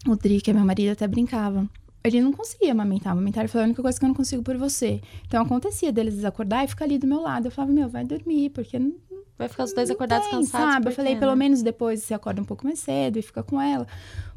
o 0.04 0.16
Dri, 0.16 0.40
que 0.40 0.50
é 0.50 0.52
meu 0.52 0.64
marido, 0.64 0.90
até 0.90 1.06
brincava. 1.06 1.70
Ele 2.02 2.20
não 2.20 2.32
conseguia 2.32 2.72
amamentar. 2.72 3.12
Amamentar, 3.12 3.42
ele 3.42 3.48
falou, 3.48 3.64
a 3.64 3.66
única 3.66 3.82
coisa 3.82 3.96
que 3.96 4.04
eu 4.04 4.08
não 4.08 4.16
consigo 4.16 4.42
por 4.42 4.56
você. 4.56 5.00
Então, 5.28 5.42
acontecia 5.42 5.92
deles 5.92 6.14
desacordar 6.14 6.64
e 6.64 6.68
ficar 6.68 6.86
ali 6.86 6.98
do 6.98 7.06
meu 7.06 7.20
lado. 7.20 7.46
Eu 7.46 7.50
falava, 7.52 7.72
meu, 7.72 7.88
vai 7.88 8.04
dormir, 8.04 8.50
porque 8.50 8.80
não, 8.80 8.94
Vai 9.38 9.48
ficar 9.48 9.64
os 9.64 9.72
dois 9.72 9.88
acordados 9.88 10.26
tem, 10.26 10.40
cansados. 10.40 10.72
Sabe? 10.74 10.88
Eu 10.88 10.92
falei, 10.92 11.16
pelo 11.16 11.30
né? 11.30 11.36
menos 11.36 11.62
depois 11.62 12.02
você 12.02 12.12
acorda 12.12 12.42
um 12.42 12.44
pouco 12.44 12.66
mais 12.66 12.80
cedo 12.80 13.18
e 13.18 13.22
fica 13.22 13.42
com 13.42 13.60
ela. 13.60 13.86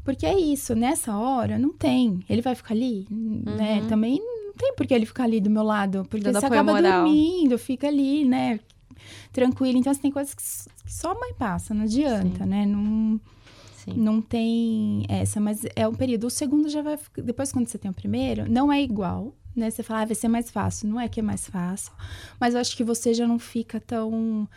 Porque 0.04 0.24
é 0.24 0.38
isso, 0.38 0.76
nessa 0.76 1.16
hora, 1.16 1.58
não 1.58 1.72
tem. 1.72 2.20
Ele 2.28 2.40
vai 2.40 2.54
ficar 2.54 2.74
ali, 2.74 3.06
né? 3.10 3.50
uhum. 3.50 3.56
né? 3.56 3.86
Também 3.88 4.20
não 4.20 4.52
tem 4.54 4.74
por 4.74 4.86
que 4.86 4.94
ele 4.94 5.06
ficar 5.06 5.24
ali 5.24 5.40
do 5.40 5.50
meu 5.50 5.64
lado. 5.64 6.06
Porque 6.08 6.24
Dando 6.24 6.38
você 6.38 6.46
acaba 6.46 6.72
moral. 6.72 7.02
dormindo, 7.04 7.58
fica 7.58 7.88
ali, 7.88 8.24
né? 8.24 8.60
Tranquilo. 9.32 9.76
Então, 9.76 9.90
assim, 9.90 10.02
tem 10.02 10.12
coisas 10.12 10.34
que, 10.34 10.42
só 10.86 11.10
a 11.10 11.14
mãe 11.14 11.34
passa, 11.34 11.74
não 11.74 11.82
adianta, 11.82 12.44
Sim. 12.44 12.50
né? 12.50 12.64
Não, 12.64 13.20
Sim. 13.74 13.94
não 13.96 14.20
tem 14.20 15.04
essa, 15.08 15.40
mas 15.40 15.66
é 15.74 15.86
um 15.88 15.94
período. 15.94 16.28
O 16.28 16.30
segundo 16.30 16.68
já 16.68 16.80
vai. 16.80 16.96
Depois, 17.16 17.50
quando 17.50 17.66
você 17.66 17.76
tem 17.76 17.90
o 17.90 17.94
primeiro, 17.94 18.48
não 18.48 18.72
é 18.72 18.80
igual. 18.80 19.34
Né? 19.54 19.68
Você 19.68 19.82
fala, 19.82 20.02
ah, 20.02 20.04
vai 20.04 20.14
ser 20.14 20.28
mais 20.28 20.48
fácil. 20.50 20.88
Não 20.88 21.00
é 21.00 21.08
que 21.08 21.18
é 21.18 21.22
mais 21.22 21.48
fácil. 21.48 21.92
Mas 22.38 22.54
eu 22.54 22.60
acho 22.60 22.76
que 22.76 22.84
você 22.84 23.12
já 23.12 23.26
não 23.26 23.38
fica 23.38 23.80
tão 23.80 24.48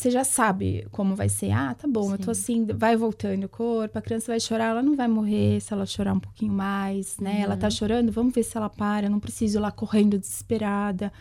você 0.00 0.10
já 0.10 0.24
sabe 0.24 0.86
como 0.90 1.14
vai 1.14 1.28
ser. 1.28 1.50
Ah, 1.50 1.74
tá 1.74 1.86
bom, 1.86 2.06
Sim. 2.06 2.12
eu 2.12 2.18
tô 2.18 2.30
assim, 2.30 2.66
vai 2.66 2.96
voltando 2.96 3.44
o 3.44 3.48
corpo, 3.48 3.98
a 3.98 4.02
criança 4.02 4.32
vai 4.32 4.40
chorar, 4.40 4.70
ela 4.70 4.82
não 4.82 4.96
vai 4.96 5.06
morrer 5.06 5.60
se 5.60 5.72
ela 5.72 5.84
chorar 5.84 6.14
um 6.14 6.20
pouquinho 6.20 6.52
mais, 6.52 7.18
né? 7.18 7.36
Uhum. 7.36 7.42
Ela 7.42 7.56
tá 7.56 7.66
uhum. 7.66 7.70
chorando, 7.70 8.10
vamos 8.10 8.34
ver 8.34 8.42
se 8.42 8.56
ela 8.56 8.70
para, 8.70 9.08
não 9.08 9.20
preciso 9.20 9.58
ir 9.58 9.60
lá 9.60 9.70
correndo 9.70 10.18
desesperada, 10.18 11.12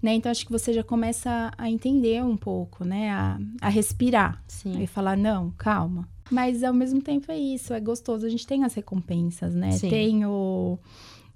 né? 0.00 0.14
Então 0.14 0.30
acho 0.30 0.46
que 0.46 0.52
você 0.52 0.72
já 0.72 0.84
começa 0.84 1.50
a 1.58 1.68
entender 1.68 2.22
um 2.22 2.36
pouco, 2.36 2.84
né? 2.84 3.10
A, 3.10 3.38
a 3.60 3.68
respirar. 3.68 4.42
Sim. 4.46 4.82
E 4.82 4.86
falar, 4.86 5.16
não, 5.16 5.50
calma. 5.58 6.08
Mas 6.30 6.62
ao 6.62 6.74
mesmo 6.74 7.00
tempo 7.02 7.32
é 7.32 7.38
isso, 7.38 7.72
é 7.72 7.80
gostoso. 7.80 8.26
A 8.26 8.28
gente 8.28 8.46
tem 8.46 8.64
as 8.64 8.74
recompensas, 8.74 9.54
né? 9.54 9.72
Sim. 9.72 9.88
Tem 9.88 10.26
o 10.26 10.78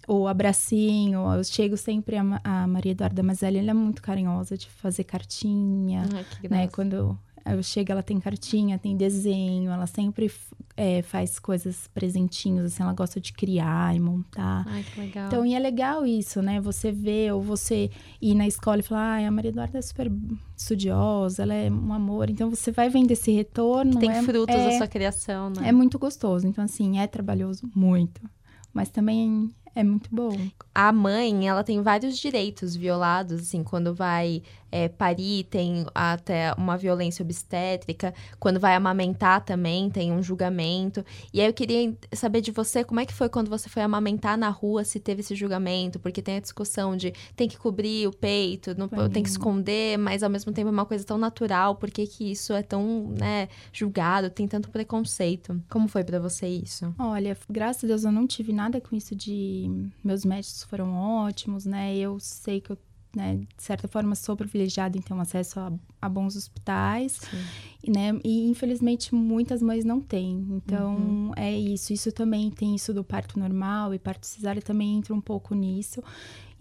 o 0.07 0.27
abracinho. 0.27 1.21
Eu 1.35 1.45
chego 1.45 1.77
sempre 1.77 2.17
a, 2.17 2.41
a 2.45 2.67
Maria 2.67 2.93
Eduarda 2.93 3.23
Mazelli, 3.23 3.59
ela 3.59 3.71
é 3.71 3.75
muito 3.75 4.03
carinhosa 4.03 4.57
de 4.57 4.69
fazer 4.69 5.05
cartinha, 5.05 6.05
Ai, 6.13 6.49
né? 6.49 6.69
Quando 6.69 7.19
eu 7.45 7.63
chego, 7.63 7.91
ela 7.91 8.03
tem 8.03 8.21
cartinha, 8.21 8.79
tem 8.79 8.97
desenho, 8.97 9.71
ela 9.71 9.87
sempre 9.87 10.31
é, 10.77 11.03
faz 11.03 11.39
coisas 11.39 11.89
presentinhos, 11.93 12.67
assim, 12.67 12.83
ela 12.83 12.93
gosta 12.93 13.21
de 13.21 13.33
criar 13.33 13.95
e 13.95 14.01
montar. 14.01 14.65
Ai, 14.69 14.85
que 14.85 15.01
legal. 15.01 15.27
Então, 15.27 15.45
e 15.47 15.55
é 15.55 15.59
legal 15.59 16.07
isso, 16.07 16.41
né? 16.41 16.61
Você 16.61 16.93
vê, 16.93 17.33
ou 17.33 17.43
você 17.43 17.91
ir 18.21 18.35
na 18.35 18.47
escola 18.47 18.79
e 18.79 18.83
falar, 18.83 19.15
ai, 19.15 19.27
a 19.27 19.31
Maria 19.31 19.51
Eduarda 19.51 19.79
é 19.79 19.83
super 19.83 20.11
estudiosa, 20.57 21.43
ela 21.43 21.55
é 21.55 21.71
um 21.71 21.93
amor. 21.93 22.31
Então, 22.31 22.49
você 22.49 22.71
vai 22.71 22.89
vendo 22.89 23.11
esse 23.11 23.33
retorno. 23.33 23.99
Tem 23.99 24.11
é, 24.11 24.23
frutos 24.23 24.55
é, 24.55 24.71
da 24.71 24.79
sua 24.79 24.87
criação, 24.87 25.51
né? 25.51 25.69
É 25.69 25.73
muito 25.73 25.99
gostoso. 25.99 26.47
Então, 26.47 26.65
assim, 26.65 26.99
é 26.99 27.07
trabalhoso, 27.07 27.69
muito. 27.75 28.21
Mas 28.73 28.89
também 28.89 29.51
é 29.75 29.83
muito 29.83 30.09
bom. 30.11 30.37
A 30.75 30.93
mãe, 30.93 31.49
ela 31.49 31.65
tem 31.65 31.83
vários 31.83 32.19
direitos 32.19 32.77
violados, 32.77 33.41
assim, 33.43 33.63
quando 33.63 33.95
vai 33.95 34.43
é, 34.73 34.89
parir, 34.89 35.45
tem 35.45 35.85
até 35.95 36.55
uma 36.55 36.79
violência 36.79 37.23
obstétrica. 37.23 38.15
Quando 38.41 38.59
vai 38.59 38.75
amamentar 38.75 39.45
também, 39.45 39.91
tem 39.91 40.11
um 40.11 40.23
julgamento. 40.23 41.05
E 41.33 41.41
aí 41.43 41.47
eu 41.47 41.53
queria 41.53 41.95
saber 42.15 42.41
de 42.41 42.51
você, 42.51 42.83
como 42.83 42.99
é 42.99 43.05
que 43.05 43.13
foi 43.13 43.29
quando 43.29 43.51
você 43.51 43.69
foi 43.69 43.83
amamentar 43.83 44.39
na 44.39 44.49
rua, 44.49 44.83
se 44.83 44.99
teve 44.99 45.21
esse 45.21 45.35
julgamento? 45.35 46.01
Porque 46.01 46.23
tem 46.23 46.37
a 46.37 46.41
discussão 46.41 46.97
de 46.97 47.13
tem 47.37 47.47
que 47.47 47.59
cobrir 47.59 48.09
o 48.09 48.17
peito, 48.17 48.75
não, 48.77 48.89
tem 49.11 49.23
que 49.23 49.29
esconder, 49.29 49.99
mas 49.99 50.23
ao 50.23 50.31
mesmo 50.31 50.53
tempo 50.53 50.69
é 50.69 50.73
uma 50.73 50.87
coisa 50.87 51.05
tão 51.05 51.19
natural. 51.19 51.77
Por 51.77 51.91
que, 51.91 52.07
que 52.07 52.31
isso 52.33 52.55
é 52.55 52.63
tão, 52.63 53.15
né, 53.19 53.49
julgado, 53.73 54.31
tem 54.31 54.49
tanto 54.49 54.71
preconceito? 54.71 55.63
Como 55.69 55.87
foi 55.87 56.03
para 56.03 56.19
você 56.19 56.47
isso? 56.49 56.95
Olha, 56.99 57.37
graças 57.51 57.85
a 57.85 57.87
Deus 57.89 58.05
eu 58.05 58.13
não 58.13 58.27
tive 58.27 58.53
nada 58.53 58.81
com 58.81 58.97
isso 58.97 59.15
de... 59.15 59.71
Meus 60.03 60.25
médicos 60.25 60.63
foram 60.63 60.95
ótimos, 60.95 61.67
né? 61.67 61.95
Eu 61.95 62.19
sei 62.19 62.61
que 62.61 62.71
eu 62.71 62.79
né, 63.15 63.37
de 63.37 63.63
certa 63.63 63.87
forma, 63.87 64.15
sou 64.15 64.37
privilegiada 64.37 64.97
em 64.97 65.01
ter 65.01 65.13
um 65.13 65.21
acesso 65.21 65.61
a, 65.61 65.73
a 66.01 66.09
bons 66.09 66.37
hospitais, 66.37 67.21
e, 67.83 67.91
né, 67.91 68.19
e 68.25 68.49
infelizmente 68.49 69.15
muitas 69.15 69.63
mães 69.63 69.85
não 69.85 70.01
têm. 70.01 70.47
Então, 70.51 70.95
uhum. 70.97 71.33
é 71.37 71.53
isso. 71.53 71.93
Isso 71.93 72.11
também 72.13 72.51
tem 72.51 72.75
isso 72.75 72.95
do 72.95 73.05
parto 73.05 73.39
normal 73.39 73.95
e 73.95 73.99
parto 73.99 74.27
cesárea 74.27 74.63
também 74.63 74.97
entra 74.97 75.15
um 75.15 75.21
pouco 75.21 75.55
nisso. 75.55 76.03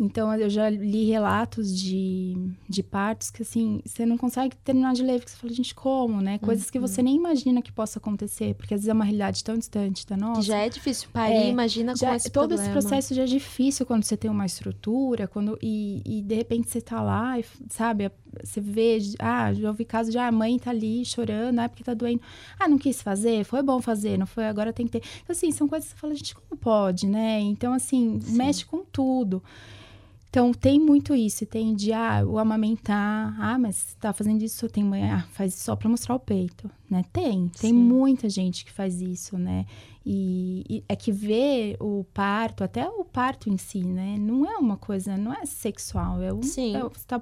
Então, 0.02 0.34
eu 0.34 0.50
já 0.50 0.68
li 0.68 1.06
relatos 1.06 1.78
de, 1.80 2.36
de 2.68 2.82
partos 2.82 3.30
que, 3.30 3.44
assim, 3.44 3.82
você 3.86 4.04
não 4.04 4.18
consegue 4.18 4.56
terminar 4.56 4.94
de 4.96 5.04
ler, 5.04 5.20
porque 5.20 5.30
você 5.30 5.38
fala, 5.38 5.54
gente, 5.54 5.76
como, 5.76 6.20
né? 6.20 6.40
Coisas 6.40 6.66
uhum. 6.66 6.72
que 6.72 6.80
você 6.80 7.04
nem 7.04 7.16
imagina 7.16 7.62
que 7.62 7.72
possa 7.72 8.00
acontecer, 8.00 8.56
porque 8.56 8.74
às 8.74 8.80
vezes 8.80 8.90
é 8.90 8.94
uma 8.94 9.06
realidade 9.06 9.44
tão 9.44 9.56
distante 9.56 10.08
da 10.08 10.18
nossa. 10.18 10.42
Já 10.42 10.58
é 10.58 10.70
difícil 10.70 11.08
parir, 11.14 11.36
é, 11.36 11.50
imagina 11.50 11.96
já, 11.96 12.10
com 12.10 12.16
esse 12.16 12.32
Todo 12.32 12.48
problema. 12.50 12.64
esse 12.64 12.72
processo 12.72 13.14
já 13.14 13.22
é 13.22 13.26
difícil 13.28 13.86
quando 13.86 14.04
você 14.04 14.18
tem 14.18 14.32
uma 14.32 14.44
estrutura, 14.44 15.28
quando 15.28 15.56
e, 15.62 16.02
e 16.04 16.24
de 16.24 16.34
repente 16.34 16.68
você 16.68 16.82
tá 16.82 17.00
lá, 17.00 17.40
e, 17.40 17.46
sabe? 17.70 18.12
Você 18.44 18.60
vê, 18.60 18.98
ah, 19.20 19.54
já 19.54 19.68
ouvi 19.68 19.86
caso 19.86 20.10
de, 20.10 20.18
ah, 20.18 20.30
a 20.30 20.32
mãe 20.32 20.58
tá 20.58 20.72
ali 20.72 21.06
chorando, 21.06 21.60
ah, 21.60 21.70
porque 21.70 21.84
tá 21.84 21.94
doendo. 21.94 22.22
Ah, 22.60 22.68
não 22.68 22.80
quis 22.80 23.04
fazer? 23.04 23.44
Foi 23.44 23.62
bom 23.62 23.80
fazer, 23.80 24.18
não 24.18 24.26
foi? 24.26 24.48
Agora 24.48 24.74
tem 24.74 24.88
que 24.88 24.94
ter. 24.94 25.08
Então, 25.22 25.36
assim, 25.36 25.52
são 25.52 25.68
coisas 25.68 25.90
que 25.90 25.94
você 25.94 26.02
fala, 26.02 26.16
gente, 26.16 26.34
como 26.34 26.60
pode, 26.60 27.06
né? 27.06 27.40
Então, 27.40 27.72
assim, 27.72 28.20
Sim. 28.20 28.36
mexe 28.36 28.66
com 28.66 28.84
tudo. 28.84 29.44
Então, 30.32 30.54
tem 30.54 30.80
muito 30.80 31.14
isso. 31.14 31.46
Tem 31.46 31.76
de, 31.76 31.92
ah, 31.92 32.24
o 32.26 32.40
amamentar. 32.40 33.36
Ah, 33.38 33.60
mas 33.60 33.98
tá 34.00 34.14
fazendo 34.14 34.42
isso, 34.42 34.70
tem 34.70 34.82
mãe, 34.82 35.04
ah, 35.04 35.26
faz 35.34 35.54
só 35.56 35.76
para 35.76 35.90
mostrar 35.90 36.16
o 36.16 36.20
peito, 36.20 36.72
né? 36.90 37.04
Tem. 37.12 37.50
Tem 37.50 37.72
Sim. 37.72 37.74
muita 37.74 38.30
gente 38.30 38.64
que 38.64 38.72
faz 38.72 39.02
isso, 39.02 39.38
né? 39.38 39.66
E, 40.06 40.64
e, 40.70 40.84
é 40.88 40.96
que 40.96 41.12
ver 41.12 41.76
o 41.82 42.06
parto, 42.14 42.64
até 42.64 42.88
o 42.88 43.04
parto 43.04 43.50
em 43.50 43.58
si, 43.58 43.84
né? 43.84 44.16
Não 44.18 44.50
é 44.50 44.56
uma 44.56 44.78
coisa, 44.78 45.18
não 45.18 45.34
é 45.34 45.46
sexual. 45.46 46.22
É 46.22 46.34
um, 46.34 46.42
Sim. 46.42 46.78
É, 46.78 46.80
você 46.82 47.06
tá 47.06 47.22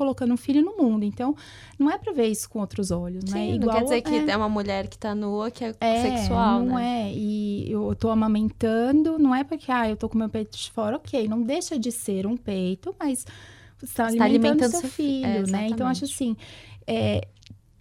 colocando 0.00 0.32
um 0.32 0.36
filho 0.38 0.62
no 0.62 0.78
mundo. 0.78 1.04
Então, 1.04 1.36
não 1.78 1.90
é 1.90 1.98
para 1.98 2.10
ver 2.10 2.28
isso 2.28 2.48
com 2.48 2.58
outros 2.58 2.90
olhos, 2.90 3.22
né? 3.24 3.32
Sim, 3.32 3.54
Igual, 3.56 3.66
não 3.66 3.74
quer 3.74 3.82
dizer 3.82 4.00
que 4.00 4.30
é, 4.30 4.30
é 4.30 4.36
uma 4.36 4.48
mulher 4.48 4.88
que 4.88 4.96
tá 4.96 5.14
nua 5.14 5.50
que 5.50 5.62
é, 5.62 5.74
é 5.78 6.02
sexual, 6.02 6.62
não 6.62 6.76
né? 6.76 7.10
é. 7.10 7.12
E 7.12 7.70
eu 7.70 7.94
tô 7.94 8.08
amamentando, 8.08 9.18
não 9.18 9.34
é 9.34 9.44
porque, 9.44 9.70
ah, 9.70 9.90
eu 9.90 9.98
tô 9.98 10.08
com 10.08 10.16
meu 10.16 10.30
peito 10.30 10.56
de 10.56 10.70
fora. 10.70 10.96
Ok, 10.96 11.28
não 11.28 11.42
deixa 11.42 11.78
de 11.78 11.92
ser 11.92 12.26
um 12.26 12.34
peito, 12.34 12.96
mas 12.98 13.26
você 13.78 13.94
tá, 13.94 14.06
alimentando, 14.06 14.24
alimentando 14.24 14.70
seu, 14.70 14.80
seu 14.80 14.88
filho, 14.88 15.26
é, 15.26 15.50
né? 15.50 15.68
Então, 15.68 15.86
acho 15.86 16.06
assim, 16.06 16.34
é, 16.86 17.28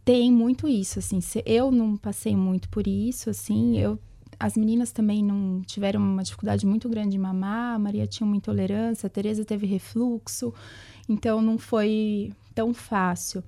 tem 0.03 0.29
muito 0.29 0.67
isso, 0.67 0.99
assim. 0.99 1.19
Eu 1.45 1.71
não 1.71 1.95
passei 1.95 2.35
muito 2.35 2.67
por 2.67 2.85
isso, 2.85 3.29
assim. 3.29 3.79
Eu 3.79 3.97
as 4.39 4.55
meninas 4.55 4.91
também 4.91 5.21
não 5.21 5.61
tiveram 5.65 5.99
uma 5.99 6.23
dificuldade 6.23 6.65
muito 6.65 6.87
grande 6.87 7.09
de 7.09 7.17
mamar, 7.17 7.75
a 7.75 7.79
Maria 7.79 8.07
tinha 8.07 8.25
uma 8.25 8.37
intolerância, 8.37 9.07
a 9.07 9.09
Tereza 9.09 9.43
teve 9.43 9.67
refluxo. 9.67 10.53
Então 11.09 11.41
não 11.41 11.57
foi 11.57 12.31
tão 12.53 12.73
fácil. 12.73 13.43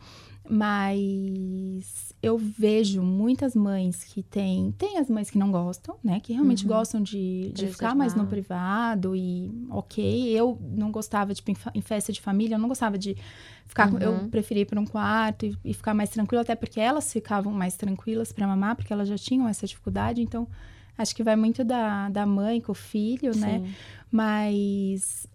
Mas 0.49 2.13
eu 2.21 2.37
vejo 2.37 3.01
muitas 3.01 3.55
mães 3.55 4.03
que 4.03 4.21
têm. 4.21 4.71
Tem 4.77 4.97
as 4.97 5.09
mães 5.09 5.29
que 5.29 5.37
não 5.37 5.51
gostam, 5.51 5.95
né? 6.03 6.19
Que 6.19 6.33
realmente 6.33 6.63
uhum. 6.63 6.69
gostam 6.69 7.01
de, 7.01 7.51
de 7.53 7.67
ficar 7.67 7.95
mais 7.95 8.15
no 8.15 8.25
privado 8.25 9.15
e 9.15 9.49
ok. 9.69 10.03
Eu 10.37 10.59
não 10.61 10.91
gostava, 10.91 11.33
tipo, 11.33 11.51
em, 11.73 11.81
festa 11.81 12.11
de 12.11 12.19
família, 12.19 12.55
eu 12.55 12.59
não 12.59 12.67
gostava 12.67 12.97
de 12.97 13.15
ficar. 13.65 13.93
Uhum. 13.93 13.99
Eu 13.99 14.29
preferi 14.29 14.61
ir 14.61 14.65
para 14.65 14.79
um 14.79 14.85
quarto 14.85 15.45
e, 15.45 15.55
e, 15.63 15.73
ficar 15.73 15.93
mais 15.93 16.09
tranquila, 16.09 16.41
até 16.41 16.55
porque 16.55 16.79
elas 16.79 17.13
ficavam 17.13 17.53
mais 17.53 17.75
tranquilas 17.75 18.31
para 18.33 18.45
mamar, 18.45 18.75
porque 18.75 18.91
elas 18.91 19.07
já 19.07 19.17
tinham 19.17 19.47
essa 19.47 19.65
dificuldade. 19.65 20.21
Então, 20.21 20.47
acho 20.97 21.15
que 21.15 21.23
vai 21.23 21.35
muito 21.35 21.63
da, 21.63 22.09
da 22.09 22.25
mãe 22.25 22.59
com 22.59 22.71
o 22.71 22.75
filho, 22.75 23.35
né? 23.37 23.59
Sim. 23.59 23.63
né? 23.63 23.75
Mas 24.11 25.27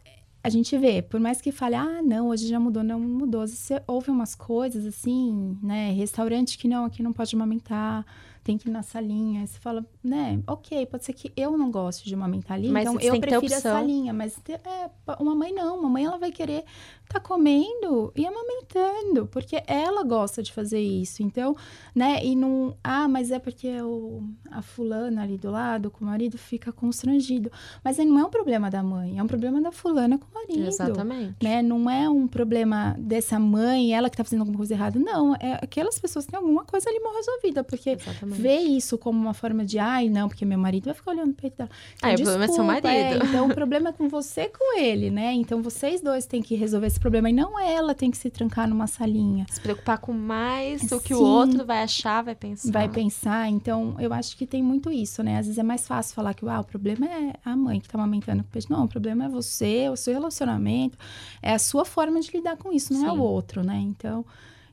a 0.46 0.48
gente 0.48 0.78
vê, 0.78 1.02
por 1.02 1.18
mais 1.18 1.40
que 1.40 1.50
fale, 1.50 1.74
ah, 1.74 2.00
não, 2.00 2.28
hoje 2.28 2.46
já 2.46 2.61
mudou, 2.61 2.85
não 2.85 3.00
mudou. 3.00 3.44
Você 3.44 3.82
ouve 3.85 4.12
umas 4.12 4.37
coisas 4.37 4.87
assim, 4.87 5.59
né? 5.61 5.90
Restaurante 5.90 6.56
que 6.56 6.68
não, 6.68 6.85
aqui 6.85 7.02
não 7.02 7.12
pode 7.12 7.35
amamentar 7.35 8.06
tem 8.46 8.56
que 8.56 8.68
ir 8.68 8.70
na 8.70 8.82
salinha. 8.85 9.40
Aí 9.40 9.46
você 9.48 9.59
fala, 9.59 9.85
né, 10.04 10.40
ok, 10.46 10.87
pode 10.87 11.04
ser 11.04 11.12
que 11.12 11.32
eu 11.37 11.59
não 11.59 11.68
goste 11.68 12.06
de 12.06 12.14
amamentar 12.14 12.56
ali, 12.56 12.68
mas 12.68 12.87
então 12.87 13.00
eu 13.00 13.20
prefiro 13.20 13.52
a 13.52 13.61
salinha. 13.61 14.12
Mas 14.12 14.38
é, 14.48 14.88
uma 15.18 15.35
mãe 15.35 15.52
não, 15.52 15.80
uma 15.80 15.88
mãe 15.88 16.04
ela 16.04 16.16
vai 16.16 16.30
querer 16.30 16.64
tá 17.09 17.21
comendo 17.21 18.12
e 18.14 18.27
amamentando, 18.27 19.27
porque 19.27 19.62
ela 19.66 20.03
gosta 20.03 20.42
de 20.42 20.53
fazer 20.53 20.81
isso. 20.81 21.23
Então, 21.23 21.57
né, 21.95 22.25
e 22.25 22.35
não, 22.35 22.77
ah, 22.83 23.09
mas 23.09 23.31
é 23.31 23.38
porque 23.38 23.81
o, 23.81 24.23
a 24.51 24.62
fulana 24.62 25.23
ali 25.23 25.38
do 25.38 25.51
lado, 25.51 25.90
com 25.90 26.05
o 26.05 26.09
marido, 26.09 26.37
fica 26.37 26.73
constrangido. 26.73 27.51
Mas 27.83 27.99
aí 27.99 28.07
não 28.07 28.19
é 28.19 28.25
um 28.25 28.31
problema 28.31 28.71
da 28.71 28.83
mãe, 28.83 29.19
é 29.19 29.23
um 29.23 29.27
problema 29.27 29.61
da 29.61 29.73
fulana 29.73 30.19
com 30.19 30.27
o 30.27 30.35
marido. 30.35 30.66
Exatamente. 30.66 31.37
Né? 31.42 31.62
Não 31.62 31.88
é 31.88 32.09
um 32.09 32.27
problema 32.27 32.97
dessa 32.99 33.38
mãe, 33.38 33.95
ela 33.95 34.11
que 34.11 34.16
tá 34.16 34.25
fazendo 34.25 34.40
alguma 34.40 34.59
coisa 34.59 34.75
errada. 34.75 34.99
Não, 34.99 35.35
é 35.37 35.59
aquelas 35.62 35.99
pessoas 35.99 36.25
que 36.25 36.33
têm 36.33 36.40
alguma 36.40 36.64
coisa 36.64 36.88
ali 36.88 36.99
mal 37.01 37.14
resolvida, 37.14 37.62
porque 37.62 37.90
Exatamente 37.90 38.40
vê 38.40 38.59
isso 38.59 38.99
como 38.99 39.19
uma 39.19 39.35
forma 39.35 39.64
de, 39.64 39.79
ai, 39.79 40.09
não, 40.09 40.29
porque 40.29 40.45
meu 40.45 40.59
marido 40.59 40.87
vai 40.87 40.95
ficar 40.95 41.12
olhando 41.12 41.31
o 41.31 41.35
peito 41.35 41.57
dela. 41.57 41.71
Então, 41.97 42.11
ah, 42.11 42.14
o 42.14 42.16
problema 42.16 42.45
é 42.45 42.49
seu 42.49 42.64
marido. 42.64 42.88
É, 42.88 43.16
então, 43.16 43.47
o 43.47 43.55
problema 43.55 43.88
é 43.90 43.92
com 43.92 44.09
você 44.09 44.49
com 44.49 44.79
ele, 44.79 45.11
né? 45.11 45.33
Então, 45.33 45.62
vocês 45.62 46.01
dois 46.01 46.27
têm 46.27 46.42
que 46.42 46.55
resolver 46.55 46.90
esse 46.96 47.00
problema. 47.00 47.30
E 47.30 47.32
não 47.32 47.61
ela 47.61 47.94
tem 47.94 48.11
que 48.11 48.16
se 48.16 48.30
trancar 48.30 48.68
numa 48.68 48.87
salinha. 48.87 49.46
Se 49.50 49.61
preocupar 49.61 49.98
com 49.98 50.12
mais 50.12 50.90
o 50.90 51.00
que 51.00 51.14
Sim, 51.14 51.20
o 51.20 51.22
outro 51.22 51.64
vai 51.64 51.82
achar, 51.82 52.22
vai 52.22 52.35
pensar. 52.35 52.72
Vai 52.72 52.88
pensar. 52.88 53.48
Então, 53.48 53.94
eu 53.98 54.12
acho 54.12 54.37
que 54.37 54.46
tem 54.46 54.62
muito 54.62 54.90
isso, 54.90 55.22
né? 55.22 55.38
Às 55.38 55.46
vezes 55.46 55.59
é 55.59 55.62
mais 55.62 55.87
fácil 55.87 56.14
falar 56.14 56.35
que, 56.35 56.46
ah, 56.48 56.61
o 56.61 56.64
problema 56.64 57.06
é 57.06 57.35
a 57.44 57.54
mãe 57.54 57.78
que 57.78 57.88
tá 57.88 57.98
amamentando 57.98 58.42
o 58.42 58.44
peito. 58.44 58.72
Não, 58.72 58.85
o 58.85 58.88
problema 58.88 59.26
é 59.26 59.28
você, 59.28 59.88
o 59.88 59.96
seu 59.96 60.14
relacionamento. 60.14 60.98
É 61.42 61.52
a 61.52 61.59
sua 61.59 61.85
forma 61.85 62.20
de 62.20 62.30
lidar 62.30 62.56
com 62.56 62.72
isso, 62.72 62.92
não 62.92 63.00
Sim. 63.00 63.06
é 63.06 63.12
o 63.12 63.20
outro, 63.20 63.62
né? 63.62 63.76
Então... 63.78 64.24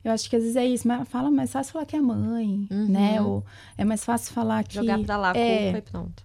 Eu 0.04 0.12
acho 0.12 0.30
que 0.30 0.36
às 0.36 0.42
vezes 0.42 0.58
é 0.58 0.66
isso, 0.66 0.86
mas 0.86 1.08
fala 1.08 1.32
mais 1.32 1.50
fácil 1.50 1.72
falar 1.72 1.86
que 1.86 1.96
é 1.96 2.02
mãe, 2.02 2.68
uhum. 2.70 2.90
né? 2.90 3.22
Ou 3.22 3.42
é 3.78 3.86
mais 3.86 4.04
fácil 4.04 4.34
falar 4.34 4.62
que. 4.66 4.76
Jogar 4.76 5.00
pra 5.00 5.16
lá, 5.16 5.32
é... 5.34 5.72
culpa 5.72 5.78
e 5.78 5.82
pronto. 5.82 6.24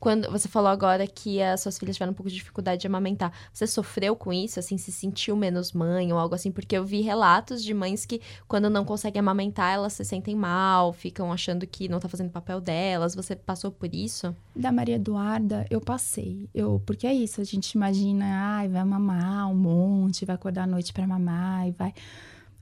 Quando 0.00 0.30
você 0.30 0.48
falou 0.48 0.70
agora 0.70 1.06
que 1.06 1.42
as 1.42 1.60
suas 1.60 1.78
filhas 1.78 1.94
tiveram 1.94 2.12
um 2.12 2.14
pouco 2.14 2.30
de 2.30 2.36
dificuldade 2.36 2.80
de 2.80 2.86
amamentar, 2.86 3.30
você 3.52 3.66
sofreu 3.66 4.16
com 4.16 4.32
isso, 4.32 4.58
assim, 4.58 4.78
se 4.78 4.90
sentiu 4.90 5.36
menos 5.36 5.72
mãe 5.72 6.10
ou 6.10 6.18
algo 6.18 6.34
assim? 6.34 6.50
Porque 6.50 6.74
eu 6.74 6.84
vi 6.86 7.02
relatos 7.02 7.62
de 7.62 7.74
mães 7.74 8.06
que, 8.06 8.22
quando 8.48 8.70
não 8.70 8.82
conseguem 8.82 9.20
amamentar, 9.20 9.74
elas 9.74 9.92
se 9.92 10.04
sentem 10.04 10.34
mal, 10.34 10.94
ficam 10.94 11.30
achando 11.30 11.66
que 11.66 11.86
não 11.86 12.00
tá 12.00 12.08
fazendo 12.08 12.28
o 12.28 12.32
papel 12.32 12.62
delas. 12.62 13.14
Você 13.14 13.36
passou 13.36 13.70
por 13.70 13.94
isso? 13.94 14.34
Da 14.56 14.72
Maria 14.72 14.94
Eduarda, 14.96 15.66
eu 15.68 15.82
passei. 15.82 16.48
Eu, 16.54 16.82
porque 16.86 17.06
é 17.06 17.12
isso, 17.12 17.42
a 17.42 17.44
gente 17.44 17.72
imagina, 17.72 18.24
ai, 18.56 18.68
vai 18.68 18.82
mamar 18.82 19.50
um 19.50 19.54
monte, 19.54 20.24
vai 20.24 20.34
acordar 20.34 20.64
à 20.64 20.66
noite 20.66 20.94
para 20.94 21.06
mamar 21.06 21.68
e 21.68 21.72
vai 21.72 21.92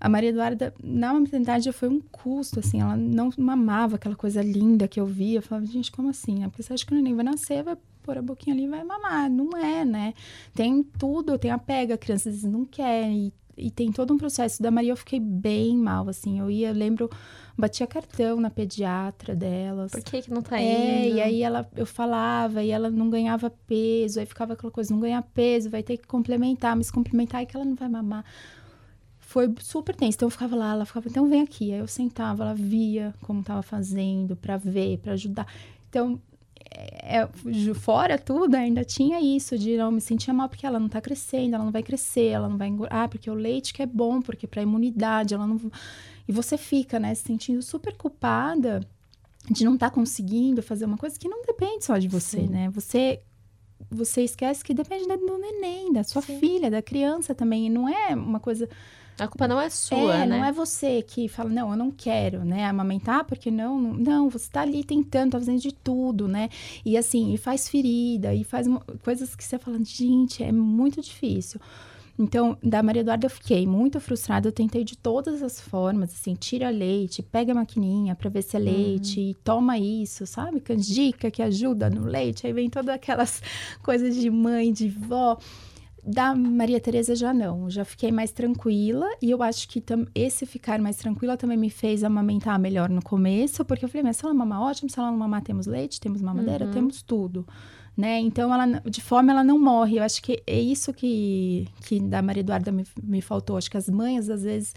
a 0.00 0.08
Maria 0.08 0.30
Eduarda, 0.30 0.72
na 0.82 1.12
maternidade, 1.12 1.64
já 1.64 1.72
foi 1.72 1.88
um 1.88 2.00
custo, 2.00 2.60
assim, 2.60 2.80
ela 2.80 2.96
não 2.96 3.30
mamava 3.36 3.96
aquela 3.96 4.14
coisa 4.14 4.40
linda 4.40 4.86
que 4.86 5.00
eu 5.00 5.06
via. 5.06 5.38
Eu 5.38 5.42
falava, 5.42 5.66
gente, 5.66 5.90
como 5.90 6.08
assim? 6.08 6.38
Né? 6.38 6.48
Porque 6.48 6.62
você 6.62 6.72
acha 6.72 6.86
que 6.86 6.92
o 6.92 6.96
neném 6.96 7.14
vai 7.14 7.24
nascer, 7.24 7.64
vai 7.64 7.76
pôr 8.04 8.16
a 8.16 8.22
boquinha 8.22 8.54
ali 8.54 8.64
e 8.64 8.68
vai 8.68 8.84
mamar. 8.84 9.28
Não 9.28 9.50
é, 9.56 9.84
né? 9.84 10.14
Tem 10.54 10.82
tudo, 10.82 11.36
tem 11.36 11.50
a 11.50 11.58
pega, 11.58 11.94
a 11.94 11.98
criança 11.98 12.28
às 12.28 12.36
vezes 12.36 12.50
não 12.50 12.64
quer, 12.64 13.10
e, 13.10 13.32
e 13.56 13.72
tem 13.72 13.90
todo 13.90 14.14
um 14.14 14.18
processo. 14.18 14.62
Da 14.62 14.70
Maria 14.70 14.92
eu 14.92 14.96
fiquei 14.96 15.18
bem 15.18 15.76
mal, 15.76 16.08
assim, 16.08 16.38
eu 16.38 16.48
ia, 16.48 16.68
eu 16.68 16.74
lembro, 16.74 17.10
batia 17.56 17.84
cartão 17.84 18.40
na 18.40 18.50
pediatra 18.50 19.34
delas. 19.34 19.90
Por 19.90 20.04
que 20.04 20.22
que 20.22 20.30
não 20.30 20.42
tá 20.42 20.60
é, 20.60 21.08
indo? 21.08 21.16
e 21.16 21.20
aí 21.20 21.42
ela, 21.42 21.68
eu 21.74 21.84
falava, 21.84 22.62
e 22.62 22.70
ela 22.70 22.88
não 22.88 23.10
ganhava 23.10 23.50
peso, 23.50 24.20
aí 24.20 24.26
ficava 24.26 24.52
aquela 24.52 24.70
coisa, 24.70 24.94
não 24.94 25.00
ganha 25.00 25.20
peso, 25.20 25.68
vai 25.68 25.82
ter 25.82 25.96
que 25.96 26.06
complementar, 26.06 26.76
mas 26.76 26.88
complementar 26.88 27.42
é 27.42 27.46
que 27.46 27.56
ela 27.56 27.64
não 27.64 27.74
vai 27.74 27.88
mamar 27.88 28.24
foi 29.28 29.54
super 29.60 29.94
tenso. 29.94 30.16
Então 30.16 30.26
eu 30.26 30.30
ficava 30.30 30.56
lá, 30.56 30.72
ela 30.72 30.86
ficava, 30.86 31.06
então 31.06 31.28
vem 31.28 31.42
aqui. 31.42 31.70
Aí 31.70 31.80
eu 31.80 31.86
sentava, 31.86 32.44
ela 32.44 32.54
via 32.54 33.14
como 33.20 33.40
estava 33.40 33.60
fazendo, 33.60 34.34
para 34.34 34.56
ver, 34.56 34.96
para 35.00 35.12
ajudar. 35.12 35.46
Então, 35.90 36.18
é, 36.74 37.18
é, 37.18 37.28
fora 37.74 38.16
tudo, 38.16 38.54
ainda 38.54 38.82
tinha 38.86 39.20
isso 39.20 39.58
de 39.58 39.76
não 39.76 39.90
me 39.90 40.00
sentir 40.00 40.32
mal 40.32 40.48
porque 40.48 40.64
ela 40.64 40.80
não 40.80 40.88
tá 40.88 40.98
crescendo, 40.98 41.56
ela 41.56 41.64
não 41.64 41.70
vai 41.70 41.82
crescer, 41.82 42.28
ela 42.28 42.48
não 42.48 42.56
vai 42.56 42.68
engordar, 42.68 43.02
ah, 43.02 43.08
porque 43.08 43.30
o 43.30 43.34
leite 43.34 43.74
que 43.74 43.82
é 43.82 43.86
bom, 43.86 44.22
porque 44.22 44.46
para 44.46 44.62
imunidade, 44.62 45.34
ela 45.34 45.46
não. 45.46 45.60
E 46.26 46.32
você 46.32 46.56
fica, 46.56 46.98
né, 46.98 47.14
se 47.14 47.24
sentindo 47.24 47.60
super 47.60 47.94
culpada 47.98 48.80
de 49.50 49.62
não 49.62 49.74
estar 49.74 49.90
tá 49.90 49.94
conseguindo 49.94 50.62
fazer 50.62 50.86
uma 50.86 50.96
coisa 50.96 51.18
que 51.18 51.28
não 51.28 51.42
depende 51.42 51.84
só 51.84 51.98
de 51.98 52.08
você, 52.08 52.40
Sim. 52.40 52.48
né? 52.48 52.70
Você 52.70 53.20
você 53.90 54.22
esquece 54.22 54.64
que 54.64 54.72
depende 54.72 55.06
do 55.06 55.38
neném, 55.38 55.92
da 55.92 56.02
sua 56.02 56.22
Sim. 56.22 56.40
filha, 56.40 56.70
da 56.70 56.80
criança 56.80 57.34
também. 57.34 57.66
E 57.66 57.70
não 57.70 57.86
é 57.86 58.14
uma 58.14 58.40
coisa 58.40 58.68
A 59.18 59.26
culpa 59.26 59.48
não 59.48 59.60
é 59.60 59.68
sua, 59.68 60.14
é, 60.14 60.26
né? 60.26 60.26
não 60.26 60.44
é 60.44 60.52
você 60.52 61.02
que 61.02 61.28
fala, 61.28 61.50
não, 61.50 61.70
eu 61.70 61.76
não 61.76 61.90
quero, 61.90 62.44
né, 62.44 62.64
amamentar, 62.66 63.24
porque 63.24 63.50
não, 63.50 63.78
não, 63.78 64.28
você 64.30 64.48
tá 64.50 64.62
ali 64.62 64.84
tentando, 64.84 65.32
tá 65.32 65.38
fazendo 65.38 65.60
de 65.60 65.72
tudo, 65.72 66.28
né? 66.28 66.48
E 66.84 66.96
assim, 66.96 67.34
e 67.34 67.36
faz 67.36 67.68
ferida, 67.68 68.32
e 68.32 68.44
faz 68.44 68.68
coisas 69.02 69.34
que 69.34 69.42
você 69.42 69.58
fala, 69.58 69.78
gente, 69.82 70.42
é 70.42 70.52
muito 70.52 71.00
difícil. 71.00 71.60
Então, 72.18 72.58
da 72.60 72.82
Maria 72.82 73.02
Eduarda 73.02 73.26
eu 73.26 73.30
fiquei 73.30 73.64
muito 73.64 74.00
frustrada, 74.00 74.48
eu 74.48 74.52
tentei 74.52 74.82
de 74.82 74.98
todas 74.98 75.40
as 75.40 75.60
formas, 75.60 76.12
assim, 76.12 76.34
tira 76.34 76.68
leite, 76.68 77.22
pega 77.22 77.52
a 77.52 77.54
maquininha 77.54 78.16
para 78.16 78.28
ver 78.28 78.42
se 78.42 78.56
é 78.56 78.58
leite, 78.58 79.20
uhum. 79.20 79.34
toma 79.44 79.78
isso, 79.78 80.26
sabe? 80.26 80.58
Canjica 80.58 81.30
que 81.30 81.40
ajuda 81.40 81.88
no 81.88 82.04
leite, 82.04 82.44
aí 82.44 82.52
vem 82.52 82.68
todas 82.68 82.92
aquelas 82.92 83.40
coisas 83.84 84.16
de 84.16 84.28
mãe, 84.30 84.72
de 84.72 84.88
vó. 84.88 85.38
Da 86.04 86.34
Maria 86.34 86.80
Tereza 86.80 87.14
já 87.14 87.34
não, 87.34 87.68
já 87.68 87.84
fiquei 87.84 88.10
mais 88.10 88.30
tranquila 88.30 89.06
e 89.20 89.30
eu 89.30 89.42
acho 89.42 89.68
que 89.68 89.82
esse 90.14 90.46
ficar 90.46 90.80
mais 90.80 90.96
tranquila 90.96 91.36
também 91.36 91.56
me 91.56 91.70
fez 91.70 92.02
amamentar 92.02 92.58
melhor 92.58 92.88
no 92.88 93.02
começo, 93.02 93.64
porque 93.64 93.84
eu 93.84 93.88
falei, 93.88 94.04
mas 94.04 94.16
se 94.16 94.24
ela 94.24 94.32
mamar 94.32 94.62
ótimo, 94.62 94.88
se 94.88 94.98
ela 94.98 95.10
não 95.10 95.18
mamar 95.18 95.42
temos 95.42 95.66
leite, 95.66 96.00
temos 96.00 96.22
mamadeira, 96.22 96.66
uhum. 96.66 96.72
temos 96.72 97.02
tudo, 97.02 97.46
né? 97.96 98.18
Então 98.20 98.52
ela 98.54 98.80
de 98.80 99.02
fome 99.02 99.30
ela 99.30 99.44
não 99.44 99.58
morre. 99.58 99.98
Eu 99.98 100.02
acho 100.02 100.22
que 100.22 100.42
é 100.46 100.60
isso 100.60 100.92
que 100.92 101.66
que 101.84 102.00
da 102.00 102.22
Maria 102.22 102.40
Eduarda 102.40 102.70
me, 102.70 102.84
me 103.02 103.20
faltou. 103.20 103.56
Acho 103.56 103.70
que 103.70 103.76
as 103.76 103.88
mães 103.88 104.30
às 104.30 104.42
vezes 104.42 104.74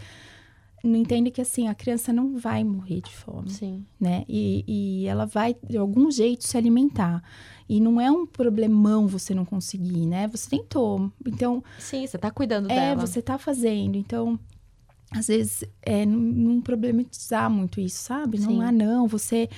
não 0.84 0.96
entendem 0.96 1.32
que 1.32 1.42
assim 1.42 1.68
a 1.68 1.76
criança 1.76 2.12
não 2.12 2.38
vai 2.38 2.64
morrer 2.64 3.02
de 3.02 3.12
fome, 3.12 3.50
Sim. 3.50 3.86
né? 4.00 4.26
E, 4.28 4.64
e 4.68 5.08
ela 5.08 5.26
vai 5.26 5.56
de 5.68 5.78
algum 5.78 6.10
jeito 6.10 6.48
se 6.48 6.58
alimentar. 6.58 7.24
E 7.70 7.80
não 7.80 8.02
é 8.02 8.12
um 8.12 8.26
problemão 8.26 9.08
você 9.08 9.34
não 9.34 9.46
conseguir, 9.46 10.06
né? 10.06 10.28
Você 10.28 10.50
tentou. 10.50 11.12
Então. 11.26 11.64
Sim, 11.80 12.06
você 12.06 12.18
tá 12.18 12.30
cuidando 12.30 12.70
é, 12.70 12.76
dela. 12.76 13.02
É, 13.02 13.06
você 13.06 13.22
tá 13.22 13.38
fazendo. 13.38 13.96
Então, 13.96 14.38
às 15.12 15.28
vezes, 15.28 15.64
é, 15.82 16.06
não, 16.06 16.20
não 16.20 16.62
problematizar 16.62 17.50
muito 17.50 17.80
isso, 17.80 18.04
sabe? 18.04 18.40
Sim. 18.40 18.58
Não, 18.58 18.62
ah, 18.62 18.72
não, 18.72 19.08
você. 19.08 19.50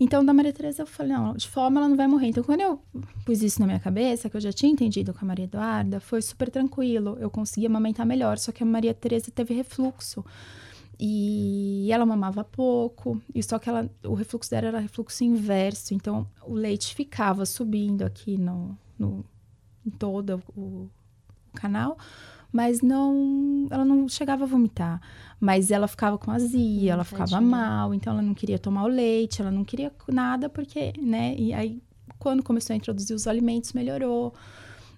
Então, 0.00 0.24
da 0.24 0.34
Maria 0.34 0.52
Tereza, 0.52 0.82
eu 0.82 0.86
falei, 0.86 1.12
não, 1.12 1.34
de 1.34 1.48
fome 1.48 1.76
ela 1.76 1.88
não 1.88 1.96
vai 1.96 2.08
morrer. 2.08 2.28
Então, 2.28 2.42
quando 2.42 2.60
eu 2.62 2.80
pus 3.24 3.42
isso 3.42 3.60
na 3.60 3.66
minha 3.66 3.78
cabeça, 3.78 4.28
que 4.28 4.36
eu 4.36 4.40
já 4.40 4.52
tinha 4.52 4.72
entendido 4.72 5.14
com 5.14 5.24
a 5.24 5.28
Maria 5.28 5.44
Eduarda, 5.44 6.00
foi 6.00 6.20
super 6.20 6.50
tranquilo. 6.50 7.16
Eu 7.20 7.30
conseguia 7.30 7.68
amamentar 7.68 8.04
melhor. 8.04 8.38
Só 8.38 8.50
que 8.52 8.62
a 8.62 8.66
Maria 8.66 8.92
Tereza 8.92 9.30
teve 9.30 9.54
refluxo. 9.54 10.24
E 11.04 11.90
ela 11.90 12.06
mamava 12.06 12.44
pouco, 12.44 13.20
e 13.34 13.42
só 13.42 13.58
que 13.58 13.68
ela, 13.68 13.90
o 14.04 14.14
refluxo 14.14 14.48
dela 14.48 14.68
era 14.68 14.78
refluxo 14.78 15.24
inverso, 15.24 15.94
então 15.94 16.28
o 16.46 16.54
leite 16.54 16.94
ficava 16.94 17.44
subindo 17.44 18.02
aqui 18.02 18.38
no, 18.38 18.78
no 18.96 19.24
em 19.84 19.90
todo 19.90 20.40
o, 20.54 20.60
o 20.60 20.90
canal, 21.54 21.98
mas 22.52 22.82
não, 22.82 23.66
ela 23.68 23.84
não 23.84 24.08
chegava 24.08 24.44
a 24.44 24.46
vomitar, 24.46 25.00
mas 25.40 25.72
ela 25.72 25.88
ficava 25.88 26.16
com 26.16 26.30
azia, 26.30 26.92
hum, 26.92 26.94
ela 26.94 27.02
ficava 27.02 27.40
mal, 27.40 27.92
então 27.92 28.12
ela 28.12 28.22
não 28.22 28.32
queria 28.32 28.56
tomar 28.58 28.84
o 28.84 28.88
leite, 28.88 29.42
ela 29.42 29.50
não 29.50 29.64
queria 29.64 29.92
nada 30.06 30.48
porque, 30.48 30.92
né? 31.00 31.34
E 31.36 31.52
aí 31.52 31.82
quando 32.16 32.44
começou 32.44 32.74
a 32.74 32.76
introduzir 32.76 33.16
os 33.16 33.26
alimentos 33.26 33.72
melhorou. 33.72 34.32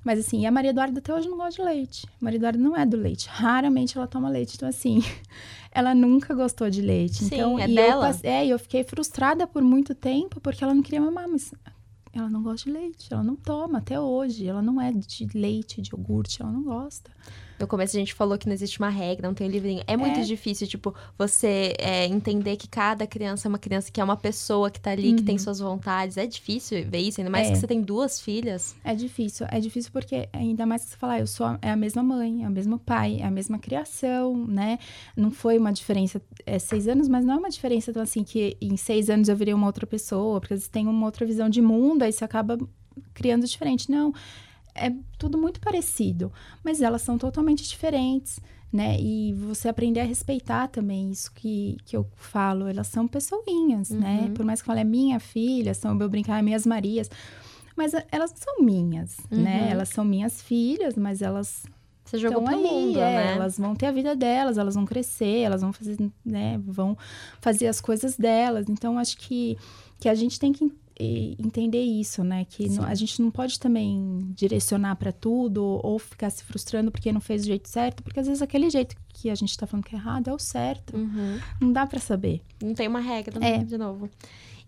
Mas 0.05 0.18
assim, 0.18 0.44
a 0.44 0.50
Maria 0.50 0.70
Eduarda 0.70 0.98
até 0.98 1.14
hoje 1.14 1.28
não 1.28 1.38
gosta 1.38 1.62
de 1.62 1.68
leite. 1.68 2.07
A 2.07 2.24
Maria 2.24 2.36
Eduarda 2.36 2.59
não 2.59 2.76
é 2.76 2.84
do 2.84 2.96
leite. 2.96 3.26
Raramente 3.28 3.96
ela 3.96 4.07
toma 4.07 4.28
leite. 4.28 4.57
Então, 4.57 4.68
assim, 4.68 5.02
ela 5.72 5.94
nunca 5.94 6.34
gostou 6.34 6.68
de 6.68 6.82
leite. 6.82 7.24
Sim, 7.24 7.34
então, 7.34 7.59
é 7.59 7.68
e 7.68 7.74
dela. 7.74 8.11
Eu, 8.22 8.30
é, 8.30 8.46
eu 8.46 8.59
fiquei 8.59 8.84
frustrada 8.84 9.46
por 9.46 9.62
muito 9.62 9.94
tempo 9.94 10.40
porque 10.40 10.62
ela 10.62 10.74
não 10.74 10.82
queria 10.82 11.00
mamar, 11.00 11.26
mas 11.26 11.52
ela 12.12 12.28
não 12.28 12.42
gosta 12.42 12.70
de 12.70 12.76
leite, 12.76 13.12
ela 13.12 13.24
não 13.24 13.34
toma 13.34 13.78
até 13.78 13.98
hoje. 13.98 14.46
Ela 14.46 14.62
não 14.62 14.80
é 14.80 14.92
de 14.92 15.26
leite, 15.34 15.80
de 15.80 15.90
iogurte, 15.90 16.42
ela 16.42 16.52
não 16.52 16.62
gosta. 16.62 17.11
No 17.59 17.66
começo 17.66 17.96
a 17.96 17.98
gente 18.00 18.14
falou 18.14 18.36
que 18.36 18.46
não 18.46 18.52
existe 18.52 18.78
uma 18.78 18.88
regra, 18.88 19.28
não 19.28 19.34
tem 19.34 19.48
um 19.48 19.50
livrinho. 19.50 19.82
É 19.86 19.96
muito 19.96 20.20
é. 20.20 20.22
difícil, 20.22 20.66
tipo, 20.66 20.94
você 21.16 21.74
é, 21.78 22.07
entender 22.07 22.57
que 22.57 22.68
cada 22.68 23.07
criança 23.07 23.46
é 23.46 23.48
uma 23.48 23.59
criança 23.59 23.90
que 23.90 24.00
é 24.00 24.05
uma 24.05 24.16
pessoa 24.16 24.70
que 24.70 24.80
tá 24.80 24.90
ali, 24.90 25.11
uhum. 25.11 25.16
que 25.16 25.22
tem 25.22 25.36
uhum. 25.36 25.38
suas 25.38 25.61
vontades. 25.61 26.16
É 26.16 26.26
difícil 26.26 26.84
ver 26.88 26.98
isso, 26.98 27.20
ainda 27.20 27.30
mais 27.30 27.48
é. 27.48 27.52
que 27.52 27.59
você 27.59 27.66
tem 27.66 27.80
duas 27.80 28.20
filhas. 28.20 28.74
É 28.84 28.94
difícil. 28.94 29.46
É 29.50 29.61
difícil 29.61 29.90
porque, 29.92 30.28
ainda 30.32 30.66
mais 30.66 30.84
que 30.84 30.90
você 30.90 30.96
falar, 30.96 31.20
eu 31.20 31.26
sou 31.26 31.46
a, 31.46 31.59
é 31.62 31.70
a 31.70 31.76
mesma 31.76 32.02
mãe, 32.02 32.44
é 32.44 32.48
o 32.48 32.50
mesmo 32.50 32.78
pai, 32.78 33.18
é 33.20 33.24
a 33.24 33.30
mesma 33.30 33.59
criação, 33.59 34.46
né? 34.46 34.78
Não 35.16 35.30
foi 35.30 35.59
uma 35.59 35.72
diferença, 35.72 36.20
é 36.44 36.59
seis 36.59 36.88
anos, 36.88 37.09
mas 37.09 37.24
não 37.24 37.34
é 37.34 37.36
uma 37.36 37.50
diferença 37.50 37.92
tão 37.92 38.02
assim 38.02 38.24
que 38.24 38.57
em 38.61 38.76
seis 38.76 39.09
anos 39.09 39.28
eu 39.28 39.36
virei 39.36 39.55
uma 39.55 39.66
outra 39.66 39.86
pessoa, 39.86 40.40
porque 40.40 40.57
você 40.57 40.68
tem 40.68 40.86
uma 40.86 41.07
outra 41.07 41.24
visão 41.24 41.48
de 41.48 41.62
mundo, 41.62 42.02
aí 42.02 42.12
você 42.12 42.24
acaba 42.24 42.59
criando 43.12 43.46
diferente. 43.46 43.90
Não 43.90 44.12
é 44.74 44.92
tudo 45.18 45.38
muito 45.38 45.60
parecido, 45.60 46.32
mas 46.62 46.80
elas 46.82 47.02
são 47.02 47.16
totalmente 47.16 47.68
diferentes, 47.68 48.40
né? 48.72 48.98
E 48.98 49.32
você 49.34 49.68
aprender 49.68 50.00
a 50.00 50.04
respeitar 50.04 50.68
também 50.68 51.10
isso 51.10 51.32
que, 51.32 51.76
que 51.84 51.96
eu 51.96 52.06
falo, 52.16 52.66
elas 52.66 52.88
são 52.88 53.06
pessoinhas, 53.06 53.90
né? 53.90 54.18
uhum. 54.20 54.28
né? 54.28 54.32
Por 54.34 54.44
mais 54.44 54.60
que 54.60 54.66
fale 54.66 54.80
é 54.80 54.84
minha 54.84 55.20
filha, 55.20 55.74
são 55.74 55.94
meu 55.94 56.08
brincar, 56.08 56.38
é 56.38 56.42
minhas 56.42 56.66
Marias, 56.66 57.10
mas 57.76 57.92
elas 58.10 58.32
são 58.36 58.60
minhas, 58.60 59.16
né? 59.30 59.36
uhum. 59.36 59.42
né? 59.42 59.68
Elas 59.70 59.88
são 59.90 60.04
minhas 60.04 60.42
filhas, 60.42 60.96
mas 60.96 61.22
elas 61.22 61.64
você 62.04 62.18
jogou 62.18 62.42
pro 62.42 62.54
aí, 62.54 62.62
mundo, 62.62 62.98
é, 62.98 63.16
né? 63.16 63.32
Elas 63.32 63.58
vão 63.58 63.74
ter 63.74 63.86
a 63.86 63.92
vida 63.92 64.14
delas, 64.14 64.58
elas 64.58 64.74
vão 64.74 64.84
crescer, 64.84 65.40
elas 65.40 65.62
vão 65.62 65.72
fazer, 65.72 65.96
né? 66.24 66.58
Vão 66.58 66.96
fazer 67.40 67.66
as 67.66 67.80
coisas 67.80 68.16
delas. 68.16 68.68
Então, 68.68 68.98
acho 68.98 69.16
que, 69.16 69.56
que 69.98 70.08
a 70.08 70.14
gente 70.14 70.38
tem 70.38 70.52
que 70.52 70.70
entender 70.99 71.82
isso, 71.82 72.22
né? 72.22 72.45
Que 72.45 72.68
não, 72.68 72.84
a 72.84 72.95
gente 72.95 73.20
não 73.20 73.30
pode 73.30 73.59
também 73.59 74.32
direcionar 74.34 74.97
para 74.97 75.12
tudo 75.12 75.80
ou 75.82 75.99
ficar 75.99 76.30
se 76.30 76.45
frustrando 76.45 76.90
porque 76.90 77.12
não 77.12 77.20
fez 77.20 77.42
do 77.42 77.49
jeito 77.49 77.68
certo, 77.68 78.03
porque 78.03 78.20
às 78.20 78.26
vezes 78.26 78.42
aquele 78.42 78.70
jeito 78.70 78.95
que 79.09 79.28
a 79.28 79.34
gente 79.34 79.51
está 79.51 79.66
falando 79.66 79.84
que 79.84 79.95
é 79.95 79.99
errado 79.99 80.28
é 80.28 80.32
o 80.32 80.38
certo. 80.38 80.97
Uhum. 80.97 81.40
Não 81.61 81.72
dá 81.72 81.86
para 81.86 81.99
saber. 81.99 82.42
Não 82.62 82.74
tem 82.74 82.86
uma 82.86 83.01
regra, 83.01 83.45
é. 83.45 83.59
de 83.64 83.76
novo. 83.76 84.09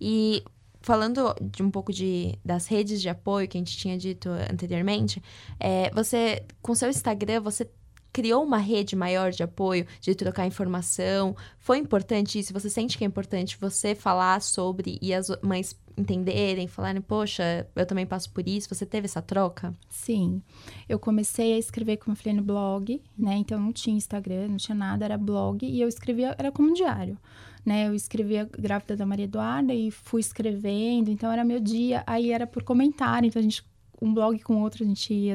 E 0.01 0.43
falando 0.81 1.35
de 1.41 1.65
um 1.65 1.71
pouco 1.71 1.93
de, 1.93 2.39
das 2.45 2.69
redes 2.69 3.01
de 3.01 3.09
apoio 3.09 3.49
que 3.49 3.59
a 3.59 3.61
gente 3.61 3.77
tinha 3.77 3.99
dito 3.99 4.29
anteriormente, 4.29 5.21
é, 5.59 5.91
você, 5.91 6.45
com 6.63 6.75
seu 6.75 6.89
Instagram, 6.89 7.41
você 7.41 7.69
criou 8.17 8.43
uma 8.43 8.57
rede 8.57 8.97
maior 8.97 9.31
de 9.31 9.43
apoio, 9.43 9.87
de 10.01 10.15
trocar 10.15 10.47
informação. 10.47 11.37
Foi 11.59 11.77
importante 11.77 12.39
isso? 12.39 12.51
Você 12.55 12.71
sente 12.71 12.97
que 12.97 13.05
é 13.05 13.07
importante 13.07 13.59
você 13.61 13.95
falar 13.95 14.41
sobre 14.41 14.99
e 15.03 15.13
as 15.13 15.31
mães 15.43 15.79
entenderem, 15.99 16.67
falarem, 16.67 17.03
poxa, 17.03 17.69
eu 17.77 17.85
também 17.85 18.07
passo 18.07 18.31
por 18.33 18.49
isso. 18.49 18.75
Você 18.75 18.87
teve 18.87 19.05
essa 19.05 19.21
troca? 19.21 19.75
Sim. 19.91 20.41
Eu 20.89 20.99
comecei 20.99 21.53
a 21.53 21.59
escrever, 21.59 21.99
como 21.99 22.13
eu 22.15 22.17
falei, 22.17 22.33
no 22.33 22.43
blog, 22.43 23.03
né? 23.19 23.35
Então 23.37 23.61
não 23.61 23.71
tinha 23.71 23.95
Instagram, 23.95 24.49
não 24.49 24.57
tinha 24.57 24.75
nada, 24.75 25.05
era 25.05 25.19
blog. 25.19 25.67
E 25.67 25.79
eu 25.79 25.87
escrevia, 25.87 26.35
era 26.39 26.51
como 26.51 26.71
um 26.71 26.73
diário. 26.73 27.19
Né, 27.67 27.89
eu 27.89 27.95
escrevia 27.95 28.49
grávida 28.59 28.97
da 28.97 29.05
Maria 29.05 29.25
Eduarda 29.25 29.75
e 29.75 29.91
fui 29.91 30.21
escrevendo, 30.21 31.11
então 31.11 31.33
era 31.33 31.45
meu 31.45 31.59
dia, 31.59 32.05
aí 32.07 32.31
era 32.31 32.47
por 32.47 32.63
comentário, 32.63 33.27
então 33.27 33.41
a 33.41 33.43
gente, 33.43 33.65
um 34.01 34.15
blog 34.15 34.39
com 34.45 34.63
outro, 34.63 34.85
a 34.85 34.87
gente 34.87 35.13
ia 35.13 35.33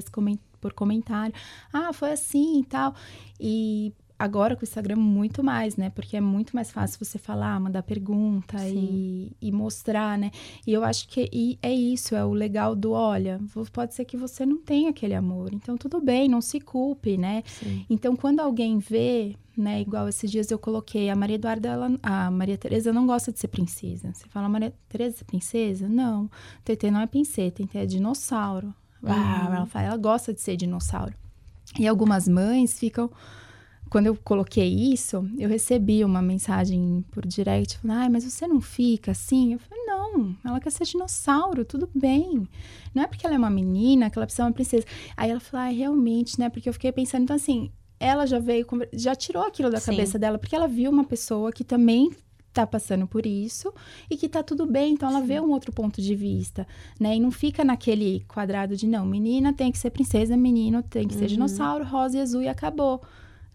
por 0.62 0.74
comentário, 0.74 1.34
ah, 1.74 1.92
foi 1.92 2.12
assim 2.12 2.60
e 2.60 2.64
tal, 2.64 2.96
e 3.40 3.94
agora 4.22 4.56
com 4.56 4.62
o 4.62 4.64
Instagram 4.64 4.98
muito 4.98 5.44
mais, 5.44 5.76
né? 5.76 5.90
Porque 5.90 6.16
é 6.16 6.22
muito 6.22 6.56
mais 6.56 6.72
fácil 6.72 7.04
você 7.04 7.18
falar, 7.18 7.60
mandar 7.60 7.82
pergunta 7.82 8.58
e, 8.68 9.32
e, 9.42 9.52
mostrar, 9.52 10.18
né? 10.18 10.32
E 10.66 10.72
eu 10.72 10.84
acho 10.84 11.08
que 11.08 11.58
é 11.62 11.74
isso, 11.74 12.16
é 12.16 12.24
o 12.24 12.32
legal 12.32 12.76
do, 12.76 12.92
olha, 12.92 13.40
pode 13.74 13.96
ser 13.96 14.06
que 14.06 14.16
você 14.16 14.46
não 14.46 14.58
tenha 14.58 14.92
aquele 14.92 15.16
amor, 15.16 15.54
então 15.54 15.76
tudo 15.76 16.00
bem, 16.00 16.30
não 16.30 16.40
se 16.40 16.60
culpe, 16.60 17.18
né? 17.18 17.42
Sim. 17.48 17.84
Então 17.90 18.16
quando 18.16 18.42
alguém 18.42 18.78
vê, 18.78 19.36
né, 19.58 19.82
igual 19.82 20.08
esses 20.08 20.30
dias 20.30 20.52
eu 20.52 20.60
coloquei, 20.60 21.10
a 21.10 21.16
Maria 21.16 21.36
Eduarda, 21.36 21.70
ela, 21.70 22.00
a 22.04 22.30
Maria 22.30 22.58
Tereza 22.58 22.94
não 22.94 23.08
gosta 23.08 23.32
de 23.32 23.40
ser 23.40 23.48
princesa. 23.48 24.14
Você 24.14 24.28
fala, 24.30 24.48
Maria 24.48 24.74
Tereza 24.88 25.18
é 25.22 25.24
princesa? 25.24 25.90
Não. 25.90 26.30
TT 26.64 26.92
não 26.92 27.02
é 27.02 27.08
princesa, 27.08 27.52
TT 27.52 27.78
é 27.78 27.86
dinossauro. 27.88 28.74
Ah, 29.04 29.52
ela 29.56 29.66
fala, 29.66 29.86
ela 29.88 29.98
gosta 29.98 30.34
de 30.34 30.42
ser 30.42 30.56
dinossauro. 30.56 31.14
E 31.80 31.88
algumas 31.88 32.28
mães 32.28 32.78
ficam 32.78 33.10
quando 33.92 34.08
eu 34.08 34.16
coloquei 34.16 34.74
isso, 34.74 35.30
eu 35.38 35.50
recebi 35.50 36.06
uma 36.06 36.22
mensagem 36.22 37.04
por 37.12 37.28
direct, 37.28 37.78
falando, 37.78 37.98
ai, 38.00 38.10
mas 38.10 38.24
você 38.24 38.48
não 38.48 38.62
fica 38.62 39.12
assim? 39.12 39.52
Eu 39.52 39.60
falei, 39.60 39.84
não, 39.84 40.34
ela 40.46 40.62
quer 40.62 40.72
ser 40.72 40.86
dinossauro, 40.86 41.66
tudo 41.66 41.90
bem. 41.94 42.48
Não 42.96 43.04
é 43.04 43.08
porque 43.08 43.26
ela 43.26 43.36
é 43.36 43.38
uma 43.38 43.50
menina 43.50 44.10
que 44.10 44.18
ela 44.18 44.26
precisa 44.26 44.44
ser 44.44 44.48
uma 44.48 44.54
princesa. 44.54 44.86
Aí 45.18 45.30
ela 45.30 45.42
falou, 45.42 45.68
ah, 45.68 45.70
realmente, 45.70 46.40
né? 46.40 46.50
Porque 46.50 46.70
eu 46.70 46.74
fiquei 46.74 46.90
pensando, 46.94 47.24
então 47.24 47.36
assim, 47.36 47.70
ela 48.00 48.26
já 48.26 48.40
veio, 48.40 48.66
já 48.94 49.14
tirou 49.14 49.44
aquilo 49.44 49.70
da 49.70 49.82
Sim. 49.82 49.92
cabeça 49.92 50.18
dela, 50.18 50.40
porque 50.40 50.56
ela 50.56 50.70
viu 50.70 50.90
uma 50.90 51.04
pessoa 51.04 51.52
que 51.52 51.66
também 51.66 52.12
tá 52.54 52.68
passando 52.68 53.08
por 53.08 53.26
isso 53.26 53.74
e 54.10 54.18
que 54.18 54.28
tá 54.28 54.44
tudo 54.44 54.66
bem, 54.66 54.94
então 54.94 55.10
ela 55.10 55.22
Sim. 55.22 55.28
vê 55.28 55.40
um 55.40 55.52
outro 55.52 55.72
ponto 55.72 56.02
de 56.02 56.16
vista, 56.16 56.68
né? 57.00 57.16
E 57.16 57.20
não 57.20 57.32
fica 57.32 57.64
naquele 57.64 58.26
quadrado 58.28 58.76
de 58.76 58.88
não, 58.88 59.06
menina 59.06 59.54
tem 59.54 59.72
que 59.72 59.78
ser 59.78 59.90
princesa, 59.90 60.36
menino 60.36 60.84
tem 60.84 61.08
que 61.08 61.14
ser 61.14 61.22
uhum. 61.22 61.28
dinossauro, 61.28 61.86
rosa 61.86 62.18
e 62.18 62.22
azul 62.22 62.42
e 62.42 62.48
acabou 62.48 63.02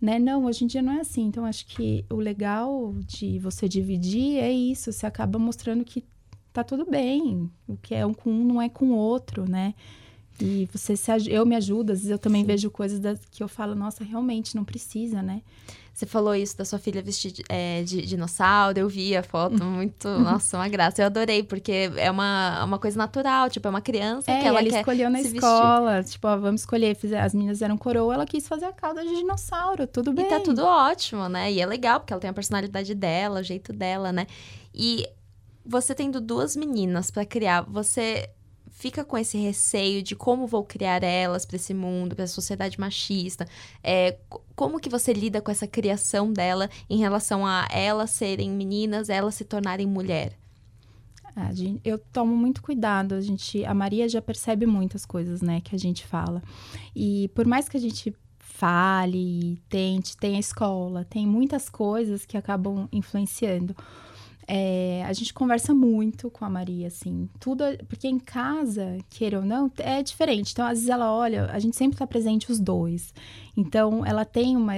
né? 0.00 0.18
Não, 0.18 0.44
hoje 0.44 0.64
em 0.64 0.66
dia 0.66 0.82
não 0.82 0.92
é 0.92 1.00
assim. 1.00 1.24
Então, 1.26 1.44
acho 1.44 1.66
que 1.66 2.04
o 2.10 2.16
legal 2.16 2.94
de 3.06 3.38
você 3.38 3.68
dividir 3.68 4.38
é 4.38 4.52
isso. 4.52 4.92
Você 4.92 5.06
acaba 5.06 5.38
mostrando 5.38 5.84
que 5.84 6.04
tá 6.52 6.62
tudo 6.62 6.84
bem. 6.84 7.50
O 7.66 7.76
que 7.76 7.94
é 7.94 8.04
um 8.04 8.14
com 8.14 8.30
um 8.30 8.44
não 8.44 8.62
é 8.62 8.68
com 8.68 8.90
o 8.90 8.96
outro, 8.96 9.48
né? 9.48 9.74
E 10.40 10.68
você 10.70 10.96
se, 10.96 11.10
eu 11.30 11.46
me 11.46 11.56
ajuda, 11.56 11.94
às 11.94 12.00
vezes 12.00 12.10
eu 12.10 12.18
também 12.18 12.42
Sim. 12.42 12.46
vejo 12.46 12.70
coisas 12.70 13.00
das, 13.00 13.24
que 13.30 13.42
eu 13.42 13.48
falo, 13.48 13.74
nossa, 13.74 14.04
realmente 14.04 14.54
não 14.54 14.64
precisa, 14.64 15.22
né? 15.22 15.40
Você 15.96 16.04
falou 16.04 16.34
isso 16.34 16.54
da 16.58 16.64
sua 16.66 16.78
filha 16.78 17.00
vestir 17.00 17.32
de, 17.32 17.42
é, 17.48 17.82
de 17.82 18.02
dinossauro, 18.02 18.78
eu 18.78 18.86
vi 18.86 19.16
a 19.16 19.22
foto, 19.22 19.56
muito, 19.64 20.06
nossa, 20.06 20.58
uma 20.58 20.68
graça. 20.68 21.00
Eu 21.00 21.06
adorei, 21.06 21.42
porque 21.42 21.90
é 21.96 22.10
uma, 22.10 22.62
uma 22.64 22.78
coisa 22.78 22.98
natural, 22.98 23.48
tipo, 23.48 23.66
é 23.66 23.70
uma 23.70 23.80
criança 23.80 24.30
é, 24.30 24.42
que 24.42 24.46
ela, 24.46 24.60
ela 24.60 24.68
quer 24.68 24.80
escolheu 24.80 25.08
na 25.08 25.22
escola, 25.22 25.96
vestir. 25.96 26.12
tipo, 26.12 26.28
ó, 26.28 26.36
vamos 26.36 26.60
escolher, 26.60 26.94
as 27.18 27.32
meninas 27.32 27.62
eram 27.62 27.78
coroa, 27.78 28.12
ela 28.12 28.26
quis 28.26 28.46
fazer 28.46 28.66
a 28.66 28.72
cauda 28.74 29.02
de 29.02 29.16
dinossauro, 29.16 29.86
tudo 29.86 30.12
bem. 30.12 30.26
E 30.26 30.28
tá 30.28 30.38
tudo 30.38 30.66
ótimo, 30.66 31.30
né? 31.30 31.50
E 31.50 31.62
é 31.62 31.64
legal, 31.64 31.98
porque 31.98 32.12
ela 32.12 32.20
tem 32.20 32.28
a 32.28 32.34
personalidade 32.34 32.94
dela, 32.94 33.40
o 33.40 33.42
jeito 33.42 33.72
dela, 33.72 34.12
né? 34.12 34.26
E 34.74 35.08
você 35.64 35.94
tendo 35.94 36.20
duas 36.20 36.54
meninas 36.54 37.10
para 37.10 37.24
criar, 37.24 37.62
você 37.62 38.28
fica 38.76 39.02
com 39.02 39.16
esse 39.16 39.38
receio 39.38 40.02
de 40.02 40.14
como 40.14 40.46
vou 40.46 40.62
criar 40.62 41.02
elas 41.02 41.46
para 41.46 41.56
esse 41.56 41.72
mundo, 41.72 42.14
para 42.14 42.26
a 42.26 42.28
sociedade 42.28 42.78
machista. 42.78 43.48
É, 43.82 44.18
como 44.54 44.78
que 44.78 44.90
você 44.90 45.14
lida 45.14 45.40
com 45.40 45.50
essa 45.50 45.66
criação 45.66 46.30
dela 46.30 46.68
em 46.88 46.98
relação 46.98 47.46
a 47.46 47.66
elas 47.70 48.10
serem 48.10 48.50
meninas, 48.50 49.08
elas 49.08 49.34
se 49.34 49.46
tornarem 49.46 49.86
mulher? 49.86 50.36
Ah, 51.34 51.50
eu 51.84 51.98
tomo 51.98 52.36
muito 52.36 52.62
cuidado. 52.62 53.14
A 53.14 53.20
gente, 53.22 53.64
a 53.64 53.72
Maria 53.72 54.06
já 54.10 54.20
percebe 54.20 54.66
muitas 54.66 55.06
coisas, 55.06 55.40
né, 55.40 55.62
que 55.62 55.74
a 55.74 55.78
gente 55.78 56.06
fala. 56.06 56.42
E 56.94 57.28
por 57.34 57.46
mais 57.46 57.70
que 57.70 57.78
a 57.78 57.80
gente 57.80 58.14
fale, 58.38 59.58
tente, 59.70 60.18
tem 60.18 60.36
a 60.36 60.40
escola, 60.40 61.04
tem 61.04 61.26
muitas 61.26 61.70
coisas 61.70 62.26
que 62.26 62.36
acabam 62.36 62.88
influenciando. 62.92 63.74
É, 64.48 65.04
a 65.04 65.12
gente 65.12 65.34
conversa 65.34 65.74
muito 65.74 66.30
com 66.30 66.44
a 66.44 66.50
Maria, 66.50 66.86
assim, 66.86 67.28
tudo, 67.40 67.64
porque 67.88 68.06
em 68.06 68.18
casa, 68.18 68.96
queira 69.10 69.40
ou 69.40 69.44
não, 69.44 69.70
é 69.78 70.00
diferente. 70.02 70.52
Então, 70.52 70.64
às 70.64 70.74
vezes 70.74 70.88
ela 70.88 71.12
olha, 71.12 71.46
a 71.46 71.58
gente 71.58 71.76
sempre 71.76 71.96
está 71.96 72.06
presente 72.06 72.50
os 72.52 72.60
dois. 72.60 73.12
Então, 73.56 74.06
ela 74.06 74.24
tem 74.24 74.56
uma, 74.56 74.74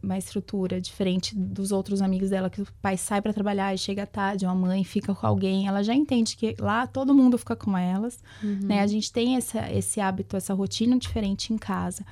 uma 0.00 0.16
estrutura 0.16 0.80
diferente 0.80 1.34
dos 1.34 1.72
outros 1.72 2.00
amigos 2.00 2.30
dela, 2.30 2.48
que 2.48 2.62
o 2.62 2.66
pai 2.80 2.96
sai 2.96 3.20
para 3.20 3.32
trabalhar 3.32 3.74
e 3.74 3.78
chega 3.78 4.06
tarde, 4.06 4.44
uma 4.44 4.54
mãe 4.54 4.84
fica 4.84 5.12
com 5.12 5.26
alguém. 5.26 5.66
Ela 5.66 5.82
já 5.82 5.94
entende 5.94 6.36
que 6.36 6.54
lá 6.58 6.86
todo 6.86 7.12
mundo 7.12 7.36
fica 7.36 7.56
com 7.56 7.76
elas, 7.76 8.22
uhum. 8.40 8.60
né? 8.62 8.82
A 8.82 8.86
gente 8.86 9.12
tem 9.12 9.34
essa, 9.34 9.68
esse 9.72 10.00
hábito, 10.00 10.36
essa 10.36 10.54
rotina 10.54 10.96
diferente 10.96 11.52
em 11.52 11.58
casa. 11.58 12.04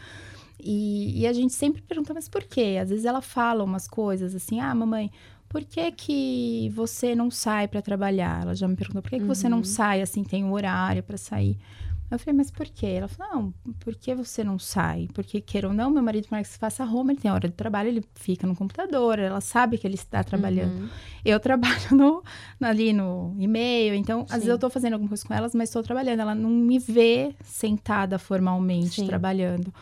E, 0.58 1.20
e, 1.20 1.26
a 1.26 1.32
gente 1.32 1.52
sempre 1.52 1.82
pergunta, 1.82 2.14
mas 2.14 2.28
por 2.28 2.42
quê? 2.42 2.78
Às 2.80 2.88
vezes 2.88 3.04
ela 3.04 3.20
fala 3.20 3.62
umas 3.62 3.86
coisas 3.86 4.34
assim, 4.34 4.58
ah, 4.58 4.74
mamãe, 4.74 5.12
por 5.48 5.64
que, 5.64 5.90
que 5.92 6.70
você 6.74 7.14
não 7.14 7.30
sai 7.30 7.68
para 7.68 7.80
trabalhar? 7.80 8.42
Ela 8.42 8.54
já 8.54 8.66
me 8.66 8.76
perguntou, 8.76 9.02
por 9.02 9.10
que, 9.10 9.16
que 9.16 9.22
uhum. 9.22 9.34
você 9.34 9.48
não 9.48 9.58
uhum. 9.58 9.64
sai, 9.64 10.02
assim, 10.02 10.24
tem 10.24 10.44
um 10.44 10.52
horário 10.52 11.02
para 11.02 11.16
sair? 11.16 11.58
Eu 12.08 12.20
falei, 12.20 12.36
mas 12.36 12.52
por 12.52 12.66
quê? 12.66 12.86
Ela 12.86 13.08
falou, 13.08 13.34
não, 13.34 13.54
por 13.80 13.96
que 13.96 14.14
você 14.14 14.44
não 14.44 14.60
sai? 14.60 15.08
Porque, 15.12 15.40
queira 15.40 15.66
ou 15.66 15.74
não, 15.74 15.90
meu 15.90 16.02
marido, 16.02 16.28
para 16.28 16.40
que 16.40 16.48
você 16.48 16.56
faça 16.56 16.84
home, 16.84 17.14
ele 17.14 17.20
tem 17.20 17.30
hora 17.32 17.48
de 17.48 17.54
trabalho, 17.54 17.88
ele 17.88 18.04
fica 18.14 18.46
no 18.46 18.54
computador, 18.54 19.18
ela 19.18 19.40
sabe 19.40 19.76
que 19.76 19.84
ele 19.86 19.96
está 19.96 20.22
trabalhando. 20.22 20.82
Uhum. 20.82 20.88
Eu 21.24 21.38
trabalho 21.40 21.90
no, 21.90 22.22
ali 22.60 22.92
no 22.92 23.34
e-mail, 23.38 23.94
então, 23.94 24.20
Sim. 24.20 24.26
às 24.26 24.34
vezes 24.34 24.48
eu 24.48 24.54
estou 24.54 24.70
fazendo 24.70 24.92
alguma 24.92 25.08
coisa 25.08 25.26
com 25.26 25.34
elas, 25.34 25.52
mas 25.52 25.68
estou 25.68 25.82
trabalhando. 25.82 26.20
Ela 26.20 26.34
não 26.34 26.50
me 26.50 26.78
vê 26.78 27.34
sentada 27.42 28.20
formalmente 28.20 29.00
Sim. 29.00 29.06
trabalhando. 29.06 29.74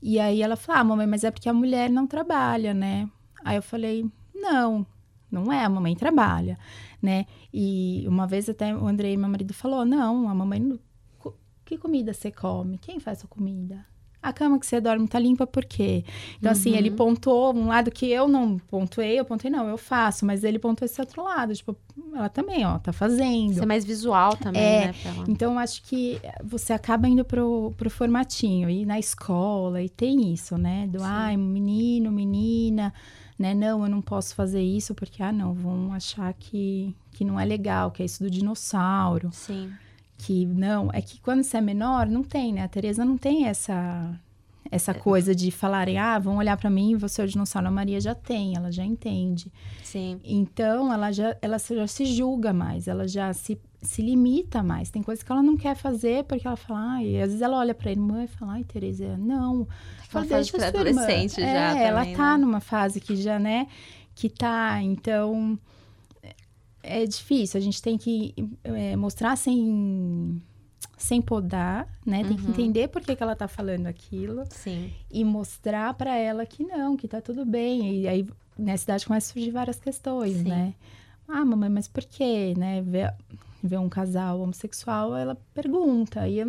E 0.00 0.18
aí 0.18 0.40
ela 0.42 0.56
falou, 0.56 0.80
ah, 0.80 0.84
mamãe, 0.84 1.06
mas 1.06 1.22
é 1.22 1.30
porque 1.30 1.50
a 1.50 1.54
mulher 1.54 1.90
não 1.90 2.06
trabalha, 2.06 2.72
né? 2.72 3.08
Aí 3.44 3.56
eu 3.56 3.62
falei, 3.62 4.06
não, 4.42 4.84
não 5.30 5.52
é, 5.52 5.64
a 5.64 5.68
mamãe 5.68 5.94
trabalha, 5.94 6.58
né? 7.00 7.26
E 7.54 8.04
uma 8.06 8.26
vez 8.26 8.48
até 8.48 8.74
o 8.74 8.86
Andrei, 8.86 9.16
meu 9.16 9.30
marido, 9.30 9.54
falou: 9.54 9.84
não, 9.84 10.28
a 10.28 10.34
mamãe. 10.34 10.78
Que 11.64 11.78
comida 11.78 12.12
você 12.12 12.30
come? 12.30 12.76
Quem 12.76 13.00
faz 13.00 13.24
a 13.24 13.28
comida? 13.28 13.86
A 14.22 14.32
cama 14.32 14.58
que 14.58 14.66
você 14.66 14.80
dorme 14.80 15.08
tá 15.08 15.18
limpa 15.18 15.46
por 15.46 15.64
quê? 15.64 16.04
Então, 16.38 16.52
uhum. 16.52 16.58
assim, 16.58 16.76
ele 16.76 16.90
uhum. 16.90 16.96
pontuou 16.96 17.54
um 17.56 17.68
lado 17.68 17.90
que 17.90 18.06
eu 18.06 18.28
não 18.28 18.56
pontuei, 18.58 19.18
eu 19.18 19.24
pontuei, 19.24 19.50
não, 19.50 19.68
eu 19.68 19.76
faço, 19.76 20.24
mas 20.24 20.44
ele 20.44 20.60
pontuou 20.60 20.86
esse 20.86 21.00
outro 21.00 21.24
lado. 21.24 21.52
Tipo, 21.54 21.76
ela 22.14 22.28
também, 22.28 22.64
ó, 22.64 22.78
tá 22.78 22.92
fazendo. 22.92 23.52
Isso 23.52 23.62
é 23.62 23.66
mais 23.66 23.84
visual 23.84 24.36
também, 24.36 24.62
é, 24.62 24.86
né? 24.86 24.94
Então, 25.26 25.58
acho 25.58 25.82
que 25.82 26.20
você 26.44 26.72
acaba 26.72 27.08
indo 27.08 27.24
pro, 27.24 27.72
pro 27.76 27.90
formatinho, 27.90 28.70
e 28.70 28.84
na 28.86 28.98
escola, 28.98 29.82
e 29.82 29.88
tem 29.88 30.32
isso, 30.32 30.56
né? 30.56 30.86
Do, 30.86 31.00
Sim. 31.00 31.04
ai, 31.08 31.36
menino, 31.36 32.12
menina 32.12 32.92
né? 33.38 33.54
Não, 33.54 33.82
eu 33.82 33.88
não 33.88 34.00
posso 34.00 34.34
fazer 34.34 34.62
isso 34.62 34.94
porque, 34.94 35.22
ah, 35.22 35.32
não, 35.32 35.52
vão 35.52 35.92
achar 35.92 36.32
que, 36.34 36.94
que 37.12 37.24
não 37.24 37.38
é 37.38 37.44
legal, 37.44 37.90
que 37.90 38.02
é 38.02 38.06
isso 38.06 38.22
do 38.22 38.30
dinossauro. 38.30 39.30
Sim. 39.32 39.72
Que 40.18 40.46
não, 40.46 40.90
é 40.92 41.00
que 41.00 41.20
quando 41.20 41.42
você 41.42 41.56
é 41.56 41.60
menor, 41.60 42.06
não 42.06 42.22
tem, 42.22 42.52
né? 42.52 42.62
A 42.62 42.68
Tereza 42.68 43.04
não 43.04 43.16
tem 43.16 43.46
essa 43.46 44.18
essa 44.72 44.94
coisa 44.94 45.34
de 45.34 45.50
falarem, 45.50 45.98
ah, 45.98 46.18
vão 46.18 46.38
olhar 46.38 46.56
para 46.56 46.70
mim, 46.70 46.96
você 46.96 47.20
é 47.20 47.24
o 47.26 47.28
dinossauro. 47.28 47.68
A 47.68 47.70
Maria 47.70 48.00
já 48.00 48.14
tem, 48.14 48.56
ela 48.56 48.72
já 48.72 48.82
entende. 48.82 49.52
Sim. 49.82 50.18
Então, 50.24 50.90
ela 50.90 51.12
já, 51.12 51.36
ela 51.42 51.58
já 51.58 51.86
se 51.86 52.06
julga 52.06 52.54
mais, 52.54 52.88
ela 52.88 53.06
já 53.06 53.30
se, 53.34 53.60
se 53.82 54.00
limita 54.00 54.62
mais. 54.62 54.90
Tem 54.90 55.02
coisas 55.02 55.22
que 55.22 55.30
ela 55.30 55.42
não 55.42 55.56
quer 55.56 55.74
fazer 55.74 56.24
porque 56.24 56.46
ela 56.46 56.56
fala, 56.56 56.94
ai, 56.94 57.20
às 57.20 57.28
vezes 57.28 57.42
ela 57.42 57.58
olha 57.58 57.74
pra 57.74 57.90
irmã 57.90 58.24
e 58.24 58.28
fala, 58.28 58.52
ai, 58.52 58.64
Tereza, 58.64 59.16
não. 59.18 59.66
Fala, 60.08 60.24
deixa 60.26 60.56
sua 60.56 60.68
adolescente 60.68 61.40
irmã. 61.40 61.52
já. 61.52 61.78
É, 61.78 61.84
ela 61.84 62.06
tá 62.06 62.38
né? 62.38 62.44
numa 62.44 62.60
fase 62.60 63.00
que 63.00 63.16
já, 63.16 63.38
né, 63.38 63.66
que 64.14 64.28
tá, 64.30 64.80
então 64.82 65.58
é 66.82 67.04
difícil. 67.04 67.58
A 67.58 67.62
gente 67.62 67.82
tem 67.82 67.98
que 67.98 68.34
é, 68.64 68.96
mostrar 68.96 69.36
sem 69.36 70.40
sem 70.96 71.20
podar, 71.20 71.88
né? 72.06 72.22
Tem 72.22 72.30
uhum. 72.30 72.36
que 72.36 72.48
entender 72.48 72.88
por 72.88 73.02
que, 73.02 73.16
que 73.16 73.22
ela 73.22 73.34
tá 73.34 73.48
falando 73.48 73.88
aquilo. 73.88 74.44
Sim. 74.50 74.92
E 75.10 75.24
mostrar 75.24 75.94
para 75.94 76.16
ela 76.16 76.46
que 76.46 76.62
não, 76.62 76.96
que 76.96 77.08
tá 77.08 77.20
tudo 77.20 77.44
bem. 77.44 78.02
E 78.02 78.08
aí, 78.08 78.26
nessa 78.56 78.84
idade, 78.84 79.06
começa 79.06 79.30
a 79.30 79.32
surgir 79.32 79.50
várias 79.50 79.80
questões, 79.80 80.36
Sim. 80.36 80.48
né? 80.48 80.74
Ah, 81.26 81.44
mamãe, 81.44 81.68
mas 81.68 81.88
por 81.88 82.04
quê, 82.04 82.54
né? 82.56 82.82
Ver, 82.82 83.12
ver 83.62 83.78
um 83.78 83.88
casal 83.88 84.40
homossexual, 84.40 85.16
ela 85.16 85.36
pergunta. 85.54 86.26
E 86.26 86.38
eu 86.38 86.46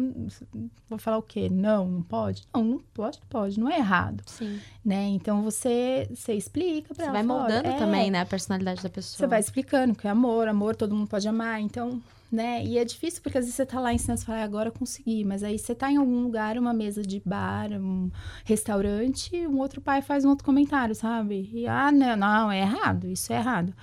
vou 0.89 0.97
falar 0.97 1.18
o 1.18 1.22
quê? 1.22 1.49
Não, 1.49 1.88
não 1.88 2.01
pode? 2.01 2.43
Não, 2.53 2.64
não 2.64 2.80
pode, 2.93 3.20
pode. 3.30 3.59
Não 3.59 3.70
é 3.70 3.78
errado. 3.78 4.24
Sim. 4.26 4.59
Né? 4.84 5.09
Então, 5.09 5.43
você, 5.43 6.09
você 6.14 6.34
explica 6.34 6.93
pra 6.93 7.05
você 7.05 7.09
ela. 7.09 7.11
Você 7.11 7.28
vai 7.28 7.38
moldando 7.38 7.68
é, 7.68 7.78
também, 7.78 8.09
né? 8.09 8.22
A 8.22 8.26
personalidade 8.26 8.82
da 8.82 8.89
pessoa. 8.89 9.18
Você 9.18 9.28
vai 9.28 9.39
explicando 9.39 9.95
que 9.95 10.07
é 10.07 10.09
amor, 10.09 10.47
amor, 10.47 10.76
todo 10.76 10.95
mundo 10.95 11.07
pode 11.07 11.28
amar. 11.28 11.61
Então, 11.61 12.01
né? 12.34 12.64
E 12.66 12.80
é 12.80 12.84
difícil 12.84 13.22
porque 13.22 13.38
às 13.38 13.45
vezes 13.45 13.55
você 13.55 13.66
tá 13.66 13.80
lá 13.80 13.93
ensinando, 13.93 14.20
você 14.20 14.26
fala, 14.26 14.39
ah, 14.39 14.43
agora 14.43 14.70
eu 14.70 14.74
consegui. 14.74 15.24
Mas 15.24 15.43
aí 15.43 15.59
você 15.59 15.76
tá 15.76 15.91
em 15.91 15.97
algum 15.97 16.24
lugar, 16.24 16.57
uma 16.57 16.74
mesa 16.74 17.03
de 17.03 17.22
bar, 17.24 17.72
um 17.74 18.09
restaurante, 18.43 19.36
um 19.47 19.59
outro 19.59 19.80
pai 19.80 20.01
faz 20.01 20.26
um 20.26 20.30
outro 20.30 20.43
comentário, 20.43 20.95
sabe? 20.95 21.49
E, 21.53 21.68
ah, 21.68 21.91
não, 21.91 22.16
não, 22.16 22.51
é 22.51 22.61
errado, 22.61 23.05
isso 23.05 23.32
é 23.32 23.36
errado. 23.36 23.74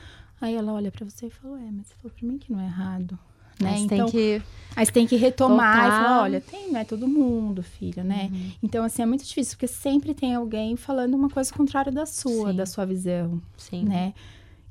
Aí 0.40 0.54
ela 0.54 0.72
olha 0.72 0.90
para 0.90 1.04
você 1.04 1.26
e 1.26 1.30
fala, 1.30 1.60
é, 1.60 1.70
mas 1.70 1.88
você 1.88 1.94
falou 2.00 2.16
pra 2.16 2.26
mim 2.26 2.38
que 2.38 2.52
não 2.52 2.60
é 2.60 2.64
errado. 2.64 3.18
Né? 3.60 3.72
Mas 3.72 3.82
então, 3.82 4.06
tem 4.06 4.10
que... 4.10 4.42
Aí 4.74 4.86
você 4.86 4.92
tem 4.92 5.06
que 5.06 5.16
retomar 5.16 5.82
voltar. 5.82 5.88
e 5.88 6.04
falar, 6.04 6.22
olha, 6.22 6.40
tem, 6.40 6.72
não 6.72 6.80
é 6.80 6.84
todo 6.84 7.06
mundo, 7.06 7.62
filha, 7.62 8.02
né? 8.02 8.30
Uhum. 8.32 8.52
Então, 8.62 8.84
assim, 8.84 9.02
é 9.02 9.06
muito 9.06 9.24
difícil, 9.24 9.54
porque 9.54 9.66
sempre 9.66 10.14
tem 10.14 10.34
alguém 10.34 10.76
falando 10.76 11.14
uma 11.14 11.28
coisa 11.28 11.52
contrária 11.52 11.92
da 11.92 12.06
sua, 12.06 12.50
Sim. 12.50 12.56
da 12.56 12.64
sua 12.64 12.86
visão, 12.86 13.42
Sim. 13.58 13.84
né? 13.84 14.14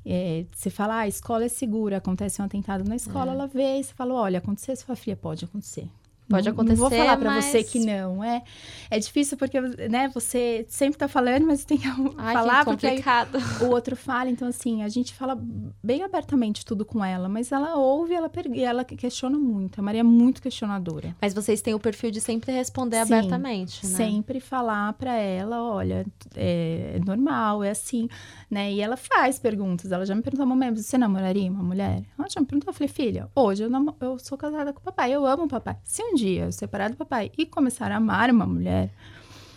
É, 0.04 0.44
você 0.50 0.70
fala, 0.70 0.94
ah, 0.94 1.00
a 1.00 1.08
escola 1.08 1.44
é 1.44 1.48
segura, 1.48 1.98
acontece 1.98 2.40
um 2.40 2.44
atentado 2.44 2.82
na 2.88 2.96
escola, 2.96 3.30
é. 3.30 3.34
ela 3.34 3.46
vê 3.46 3.78
e 3.78 3.84
você 3.84 3.92
fala, 3.92 4.14
olha, 4.14 4.38
aconteceu, 4.38 4.74
você 4.74 4.84
fala, 4.84 4.96
filha, 4.96 5.16
pode 5.16 5.44
acontecer. 5.44 5.88
Pode 6.30 6.48
acontecer, 6.48 6.80
Não 6.80 6.88
vou 6.88 6.98
falar 6.98 7.16
para 7.16 7.30
mas... 7.30 7.46
você 7.46 7.64
que 7.64 7.80
não, 7.80 8.22
é. 8.22 8.42
É 8.88 8.98
difícil 8.98 9.36
porque, 9.36 9.60
né, 9.60 10.08
você 10.14 10.64
sempre 10.68 10.96
tá 10.96 11.08
falando, 11.08 11.44
mas 11.46 11.64
tem 11.64 11.76
que 11.76 11.88
Ai, 12.16 12.32
falar 12.32 12.64
que 12.64 12.70
complicado. 12.70 13.32
porque 13.32 13.64
o 13.64 13.70
outro 13.70 13.96
fala. 13.96 14.30
Então, 14.30 14.46
assim, 14.46 14.82
a 14.84 14.88
gente 14.88 15.12
fala 15.12 15.36
bem 15.82 16.04
abertamente 16.04 16.64
tudo 16.64 16.84
com 16.84 17.04
ela, 17.04 17.28
mas 17.28 17.50
ela 17.50 17.76
ouve 17.76 18.14
ela, 18.14 18.30
e 18.52 18.62
ela 18.62 18.84
questiona 18.84 19.38
muito. 19.38 19.80
A 19.80 19.82
Maria 19.82 20.00
é 20.00 20.04
muito 20.04 20.40
questionadora. 20.40 21.16
Mas 21.20 21.34
vocês 21.34 21.60
têm 21.60 21.74
o 21.74 21.80
perfil 21.80 22.12
de 22.12 22.20
sempre 22.20 22.52
responder 22.52 23.04
Sim, 23.04 23.14
abertamente, 23.14 23.86
né? 23.86 23.96
Sempre 23.96 24.38
falar 24.38 24.92
para 24.92 25.14
ela, 25.16 25.62
olha, 25.62 26.06
é, 26.36 26.94
é 26.96 27.04
normal, 27.04 27.64
é 27.64 27.70
assim 27.70 28.08
né? 28.50 28.72
E 28.72 28.80
ela 28.80 28.96
faz 28.96 29.38
perguntas. 29.38 29.92
Ela 29.92 30.04
já 30.04 30.14
me 30.14 30.22
perguntou, 30.22 30.46
mamãe, 30.46 30.74
você 30.74 30.98
namoraria 30.98 31.50
uma 31.50 31.62
mulher? 31.62 32.02
Ela 32.18 32.28
já 32.28 32.40
me 32.40 32.46
perguntou, 32.46 32.70
eu 32.70 32.74
falei, 32.74 32.88
filha, 32.88 33.30
hoje 33.34 33.62
eu, 33.62 33.70
eu 34.00 34.18
sou 34.18 34.36
casada 34.36 34.72
com 34.72 34.80
o 34.80 34.82
papai, 34.82 35.12
eu 35.14 35.24
amo 35.24 35.44
o 35.44 35.48
papai. 35.48 35.76
Se 35.84 36.02
um 36.02 36.14
dia 36.20 36.52
separar 36.52 36.90
do 36.90 36.96
papai 36.96 37.30
e 37.36 37.46
começar 37.46 37.90
a 37.90 37.96
amar 37.96 38.30
uma 38.30 38.46
mulher, 38.46 38.92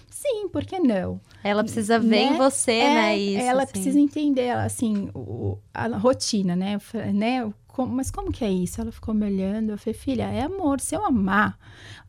sim, 0.09 0.47
por 0.47 0.65
que 0.65 0.79
não? 0.79 1.19
Ela 1.43 1.63
precisa 1.63 1.99
ver 1.99 2.07
né? 2.07 2.23
em 2.33 2.37
você, 2.37 2.71
é, 2.71 2.93
né? 2.93 3.17
Isso, 3.17 3.45
ela 3.45 3.63
assim. 3.63 3.71
precisa 3.73 3.99
entender, 3.99 4.51
assim, 4.51 5.09
o, 5.13 5.57
a 5.73 5.87
rotina, 5.97 6.55
né? 6.55 6.77
né? 7.13 7.51
Como, 7.67 7.93
mas 7.93 8.09
como 8.09 8.31
que 8.31 8.45
é 8.45 8.51
isso? 8.51 8.79
Ela 8.79 8.91
ficou 8.91 9.13
me 9.13 9.25
olhando, 9.25 9.71
eu 9.71 9.77
falei, 9.77 9.93
filha, 9.93 10.23
é 10.23 10.43
amor, 10.43 10.79
se 10.79 10.95
eu 10.95 11.03
amar. 11.03 11.57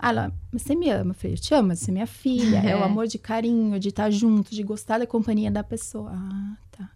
Ela, 0.01 0.33
você 0.53 0.75
me 0.75 0.91
ama? 0.91 1.11
Eu 1.11 1.15
falei, 1.15 1.35
eu 1.35 1.41
te 1.41 1.55
amo, 1.55 1.75
você 1.75 1.91
é 1.91 1.95
minha 1.95 2.07
filha. 2.07 2.59
É. 2.59 2.71
é 2.71 2.77
o 2.77 2.85
amor 2.85 3.07
de 3.07 3.19
carinho, 3.19 3.81
de 3.81 3.89
estar 3.89 4.11
junto, 4.11 4.55
de 4.55 4.63
gostar 4.63 4.99
da 4.99 5.07
companhia 5.07 5.51
da 5.51 5.65
pessoa. 5.65 6.13
Ah, 6.15 6.57
tá. 6.71 6.91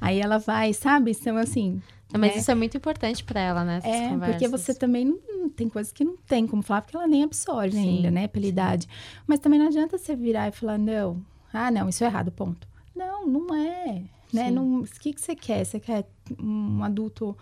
Aí 0.00 0.18
ela 0.18 0.38
vai, 0.38 0.72
sabe? 0.72 1.10
Então, 1.12 1.36
assim. 1.36 1.80
Mas 2.12 2.32
né? 2.32 2.38
isso 2.38 2.50
é 2.50 2.54
muito 2.54 2.76
importante 2.76 3.22
para 3.22 3.40
ela, 3.40 3.64
né? 3.64 3.80
É, 3.84 4.08
conversas. 4.08 4.36
porque 4.36 4.48
você 4.48 4.74
também 4.74 5.04
não, 5.04 5.37
tem 5.58 5.68
coisas 5.68 5.92
que 5.92 6.04
não 6.04 6.16
tem 6.16 6.46
como 6.46 6.62
falar, 6.62 6.82
porque 6.82 6.96
ela 6.96 7.06
nem 7.06 7.24
absorve 7.24 7.72
sim, 7.72 7.96
ainda, 7.96 8.10
né, 8.10 8.28
pela 8.28 8.44
sim. 8.44 8.50
idade. 8.50 8.88
Mas 9.26 9.40
também 9.40 9.58
não 9.58 9.66
adianta 9.66 9.98
você 9.98 10.14
virar 10.14 10.48
e 10.48 10.52
falar, 10.52 10.78
não, 10.78 11.20
ah, 11.52 11.70
não, 11.70 11.88
isso 11.88 12.04
é 12.04 12.06
errado, 12.06 12.30
ponto. 12.30 12.68
Não, 12.94 13.26
não 13.26 13.54
é. 13.54 14.04
Né? 14.32 14.50
Não, 14.50 14.80
o 14.80 14.84
que, 14.84 15.12
que 15.12 15.20
você 15.20 15.34
quer? 15.34 15.64
Você 15.64 15.80
quer 15.80 16.06
um 16.40 16.84
adulto 16.84 17.36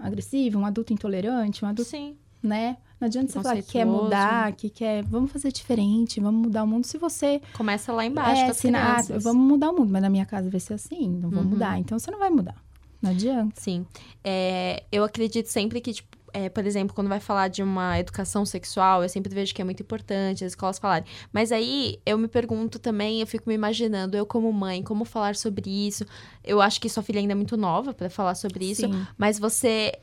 agressivo, 0.00 0.58
um 0.58 0.64
adulto 0.66 0.92
intolerante, 0.92 1.64
um 1.64 1.68
adulto. 1.68 1.90
Sim. 1.90 2.16
Né? 2.42 2.76
Não 3.00 3.06
adianta 3.06 3.32
você 3.32 3.42
falar 3.42 3.56
que 3.56 3.72
quer 3.72 3.84
mudar, 3.84 4.52
que 4.52 4.70
quer. 4.70 5.02
Vamos 5.02 5.32
fazer 5.32 5.50
diferente, 5.50 6.20
vamos 6.20 6.42
mudar 6.42 6.62
o 6.62 6.66
mundo. 6.66 6.86
Se 6.86 6.96
você. 6.98 7.40
Começa 7.54 7.92
lá 7.92 8.04
embaixo. 8.04 8.42
É, 8.42 8.52
se 8.52 8.70
na, 8.70 9.02
vamos 9.20 9.48
mudar 9.48 9.70
o 9.70 9.76
mundo, 9.76 9.90
mas 9.90 10.02
na 10.02 10.10
minha 10.10 10.26
casa 10.26 10.48
vai 10.48 10.60
ser 10.60 10.74
assim, 10.74 11.08
não 11.08 11.30
vou 11.30 11.42
uhum. 11.42 11.50
mudar. 11.50 11.78
Então 11.78 11.98
você 11.98 12.10
não 12.10 12.18
vai 12.18 12.30
mudar. 12.30 12.56
Não 13.02 13.10
adianta. 13.10 13.60
Sim. 13.60 13.84
É, 14.22 14.84
eu 14.90 15.04
acredito 15.04 15.46
sempre 15.46 15.80
que, 15.80 15.92
tipo, 15.92 16.13
é, 16.34 16.48
por 16.48 16.66
exemplo, 16.66 16.92
quando 16.92 17.08
vai 17.08 17.20
falar 17.20 17.46
de 17.46 17.62
uma 17.62 17.98
educação 17.98 18.44
sexual, 18.44 19.04
eu 19.04 19.08
sempre 19.08 19.32
vejo 19.32 19.54
que 19.54 19.62
é 19.62 19.64
muito 19.64 19.80
importante 19.84 20.44
as 20.44 20.50
escolas 20.50 20.80
falarem. 20.80 21.06
Mas 21.32 21.52
aí 21.52 22.00
eu 22.04 22.18
me 22.18 22.26
pergunto 22.26 22.80
também, 22.80 23.20
eu 23.20 23.26
fico 23.26 23.48
me 23.48 23.54
imaginando, 23.54 24.16
eu 24.16 24.26
como 24.26 24.52
mãe, 24.52 24.82
como 24.82 25.04
falar 25.04 25.36
sobre 25.36 25.70
isso. 25.70 26.04
Eu 26.42 26.60
acho 26.60 26.80
que 26.80 26.88
sua 26.88 27.04
filha 27.04 27.20
ainda 27.20 27.32
é 27.32 27.36
muito 27.36 27.56
nova 27.56 27.94
para 27.94 28.10
falar 28.10 28.34
sobre 28.34 28.64
isso, 28.64 28.82
Sim. 28.82 29.06
mas 29.16 29.38
você 29.38 29.96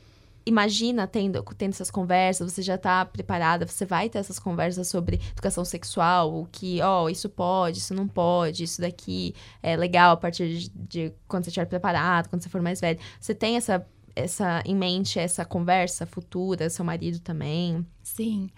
imagina 0.46 1.06
tendo, 1.06 1.42
tendo 1.56 1.70
essas 1.70 1.90
conversas, 1.90 2.50
você 2.50 2.62
já 2.62 2.78
tá 2.78 3.04
preparada, 3.04 3.66
você 3.66 3.84
vai 3.84 4.08
ter 4.08 4.18
essas 4.18 4.38
conversas 4.38 4.88
sobre 4.88 5.20
educação 5.32 5.66
sexual, 5.66 6.34
o 6.34 6.48
que, 6.50 6.80
ó, 6.80 7.04
oh, 7.04 7.10
isso 7.10 7.28
pode, 7.28 7.78
isso 7.78 7.92
não 7.92 8.08
pode, 8.08 8.64
isso 8.64 8.80
daqui 8.80 9.34
é 9.62 9.76
legal 9.76 10.12
a 10.12 10.16
partir 10.16 10.48
de, 10.48 10.70
de 10.70 11.12
quando 11.28 11.44
você 11.44 11.50
estiver 11.50 11.66
preparado, 11.66 12.30
quando 12.30 12.42
você 12.42 12.48
for 12.48 12.62
mais 12.62 12.80
velho. 12.80 12.98
Você 13.20 13.34
tem 13.34 13.56
essa 13.56 13.86
essa 14.14 14.62
em 14.64 14.74
mente 14.74 15.18
essa 15.18 15.44
conversa 15.44 16.06
futura, 16.06 16.68
seu 16.70 16.84
marido 16.84 17.20
também? 17.20 17.86
Sim. 18.02 18.50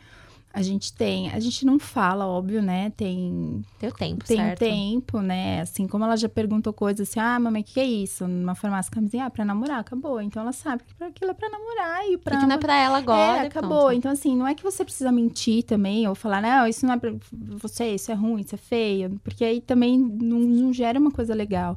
A 0.54 0.62
gente 0.62 0.92
tem, 0.92 1.30
a 1.30 1.40
gente 1.40 1.66
não 1.66 1.80
fala, 1.80 2.28
óbvio, 2.28 2.62
né? 2.62 2.90
Tem. 2.96 3.64
Tem 3.76 3.90
tempo, 3.90 4.24
tem 4.24 4.36
certo? 4.36 4.60
Tem 4.60 4.92
tempo, 4.92 5.20
né? 5.20 5.60
Assim, 5.60 5.88
como 5.88 6.04
ela 6.04 6.16
já 6.16 6.28
perguntou 6.28 6.72
coisas 6.72 7.08
assim, 7.08 7.18
ah, 7.18 7.40
mamãe, 7.40 7.62
o 7.62 7.64
que, 7.64 7.72
que 7.72 7.80
é 7.80 7.84
isso? 7.84 8.28
Numa 8.28 8.54
farmácia, 8.54 8.92
camisinha, 8.92 9.26
ah, 9.26 9.30
pra 9.30 9.44
namorar, 9.44 9.80
acabou. 9.80 10.20
Então 10.20 10.42
ela 10.42 10.52
sabe 10.52 10.84
que 10.84 11.02
aquilo 11.02 11.32
é 11.32 11.34
pra 11.34 11.50
namorar 11.50 12.08
e 12.08 12.16
pra. 12.16 12.36
E 12.36 12.38
que 12.38 12.46
não 12.46 12.54
é 12.54 12.58
pra 12.58 12.76
ela 12.76 12.98
agora. 12.98 13.42
É, 13.42 13.46
acabou. 13.48 13.80
Pronto. 13.86 13.94
Então, 13.94 14.12
assim, 14.12 14.36
não 14.36 14.46
é 14.46 14.54
que 14.54 14.62
você 14.62 14.84
precisa 14.84 15.10
mentir 15.10 15.64
também, 15.64 16.06
ou 16.06 16.14
falar, 16.14 16.40
não, 16.40 16.68
isso 16.68 16.86
não 16.86 16.94
é 16.94 16.98
pra 16.98 17.12
você, 17.32 17.92
isso 17.92 18.12
é 18.12 18.14
ruim, 18.14 18.42
isso 18.42 18.54
é 18.54 18.58
feio, 18.58 19.20
porque 19.24 19.44
aí 19.44 19.60
também 19.60 19.98
não, 19.98 20.38
não 20.38 20.72
gera 20.72 21.00
uma 21.00 21.10
coisa 21.10 21.34
legal 21.34 21.76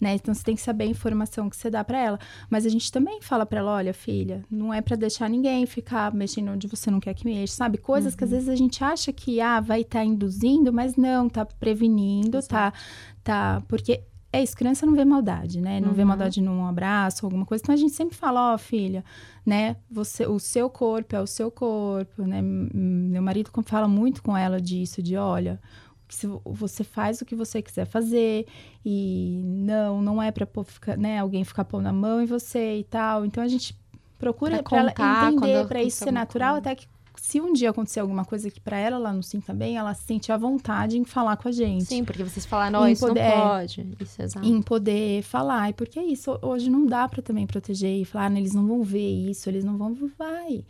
né? 0.00 0.14
Então 0.14 0.34
você 0.34 0.42
tem 0.42 0.54
que 0.54 0.62
saber 0.62 0.84
a 0.84 0.88
informação 0.88 1.48
que 1.48 1.56
você 1.56 1.70
dá 1.70 1.84
para 1.84 1.98
ela. 1.98 2.18
Mas 2.50 2.66
a 2.66 2.68
gente 2.68 2.90
também 2.90 3.20
fala 3.20 3.46
para 3.46 3.60
ela, 3.60 3.72
olha, 3.72 3.94
filha, 3.94 4.44
não 4.50 4.72
é 4.72 4.80
para 4.80 4.96
deixar 4.96 5.28
ninguém 5.28 5.66
ficar 5.66 6.12
mexendo 6.12 6.50
onde 6.50 6.66
você 6.66 6.90
não 6.90 7.00
quer 7.00 7.14
que 7.14 7.24
mexa, 7.24 7.54
sabe? 7.54 7.78
Coisas 7.78 8.12
uhum. 8.12 8.18
que 8.18 8.24
às 8.24 8.30
uhum. 8.30 8.36
vezes 8.36 8.48
a 8.48 8.56
gente 8.56 8.82
acha 8.82 9.12
que 9.12 9.40
ah, 9.40 9.60
vai 9.60 9.80
estar 9.82 10.00
tá 10.00 10.04
induzindo, 10.04 10.72
mas 10.72 10.96
não, 10.96 11.28
tá 11.28 11.44
prevenindo, 11.44 12.38
Exato. 12.38 12.48
tá 12.48 12.72
tá, 13.24 13.62
porque 13.66 14.02
é 14.30 14.42
isso, 14.42 14.56
criança 14.56 14.84
não 14.84 14.94
vê 14.94 15.04
maldade, 15.04 15.60
né? 15.60 15.80
Não 15.80 15.88
uhum. 15.88 15.94
vê 15.94 16.04
maldade 16.04 16.42
num 16.42 16.66
abraço, 16.66 17.24
alguma 17.24 17.46
coisa. 17.46 17.62
Então 17.62 17.72
a 17.72 17.78
gente 17.78 17.94
sempre 17.94 18.16
fala, 18.16 18.52
ó, 18.52 18.54
oh, 18.54 18.58
filha, 18.58 19.04
né? 19.46 19.76
Você, 19.90 20.26
o 20.26 20.38
seu 20.38 20.68
corpo 20.68 21.14
é 21.16 21.20
o 21.20 21.26
seu 21.26 21.50
corpo, 21.50 22.24
né? 22.24 22.42
Meu 22.42 23.22
marido 23.22 23.50
fala 23.64 23.88
muito 23.88 24.22
com 24.22 24.36
ela 24.36 24.60
disso, 24.60 25.00
de 25.00 25.16
olha, 25.16 25.60
se 26.08 26.26
você 26.44 26.84
faz 26.84 27.20
o 27.20 27.24
que 27.24 27.34
você 27.34 27.62
quiser 27.62 27.86
fazer 27.86 28.46
e 28.84 29.40
não, 29.44 30.02
não 30.02 30.22
é 30.22 30.30
para 30.30 30.46
né, 30.96 31.18
alguém 31.18 31.44
ficar 31.44 31.64
pôr 31.64 31.82
na 31.82 31.92
mão 31.92 32.22
em 32.22 32.26
você 32.26 32.78
e 32.78 32.84
tal. 32.84 33.24
Então 33.24 33.42
a 33.42 33.48
gente 33.48 33.76
procura 34.18 34.62
para 34.62 34.78
ela 34.78 34.92
entender, 35.26 35.66
para 35.66 35.82
isso 35.82 36.04
ser 36.04 36.12
natural, 36.12 36.54
coisa. 36.54 36.70
até 36.70 36.74
que 36.74 36.86
se 37.16 37.40
um 37.40 37.52
dia 37.52 37.70
acontecer 37.70 38.00
alguma 38.00 38.24
coisa 38.24 38.50
que 38.50 38.60
para 38.60 38.76
ela 38.76 38.96
ela 38.96 39.12
não 39.12 39.22
sinta 39.22 39.54
bem, 39.54 39.76
ela 39.76 39.94
se 39.94 40.02
sente 40.04 40.32
à 40.32 40.36
vontade 40.36 40.98
em 40.98 41.04
falar 41.04 41.36
com 41.36 41.48
a 41.48 41.52
gente. 41.52 41.84
Sim, 41.84 42.04
porque 42.04 42.22
vocês 42.22 42.44
falaram, 42.44 42.80
não, 42.80 42.88
isso 42.88 43.06
poder, 43.06 43.36
não 43.36 43.48
pode. 43.48 43.96
Isso, 44.00 44.22
exato. 44.22 44.46
Em 44.46 44.60
poder 44.60 45.22
falar. 45.22 45.70
E 45.70 45.72
porque 45.72 45.98
é 45.98 46.04
isso, 46.04 46.38
hoje 46.42 46.68
não 46.68 46.84
dá 46.84 47.08
para 47.08 47.22
também 47.22 47.46
proteger 47.46 48.00
e 48.00 48.04
falar, 48.04 48.30
ah, 48.30 48.38
eles 48.38 48.52
não 48.52 48.66
vão 48.66 48.82
ver 48.82 49.30
isso, 49.30 49.48
eles 49.48 49.64
não 49.64 49.78
vão. 49.78 49.94
Vai 50.18 50.64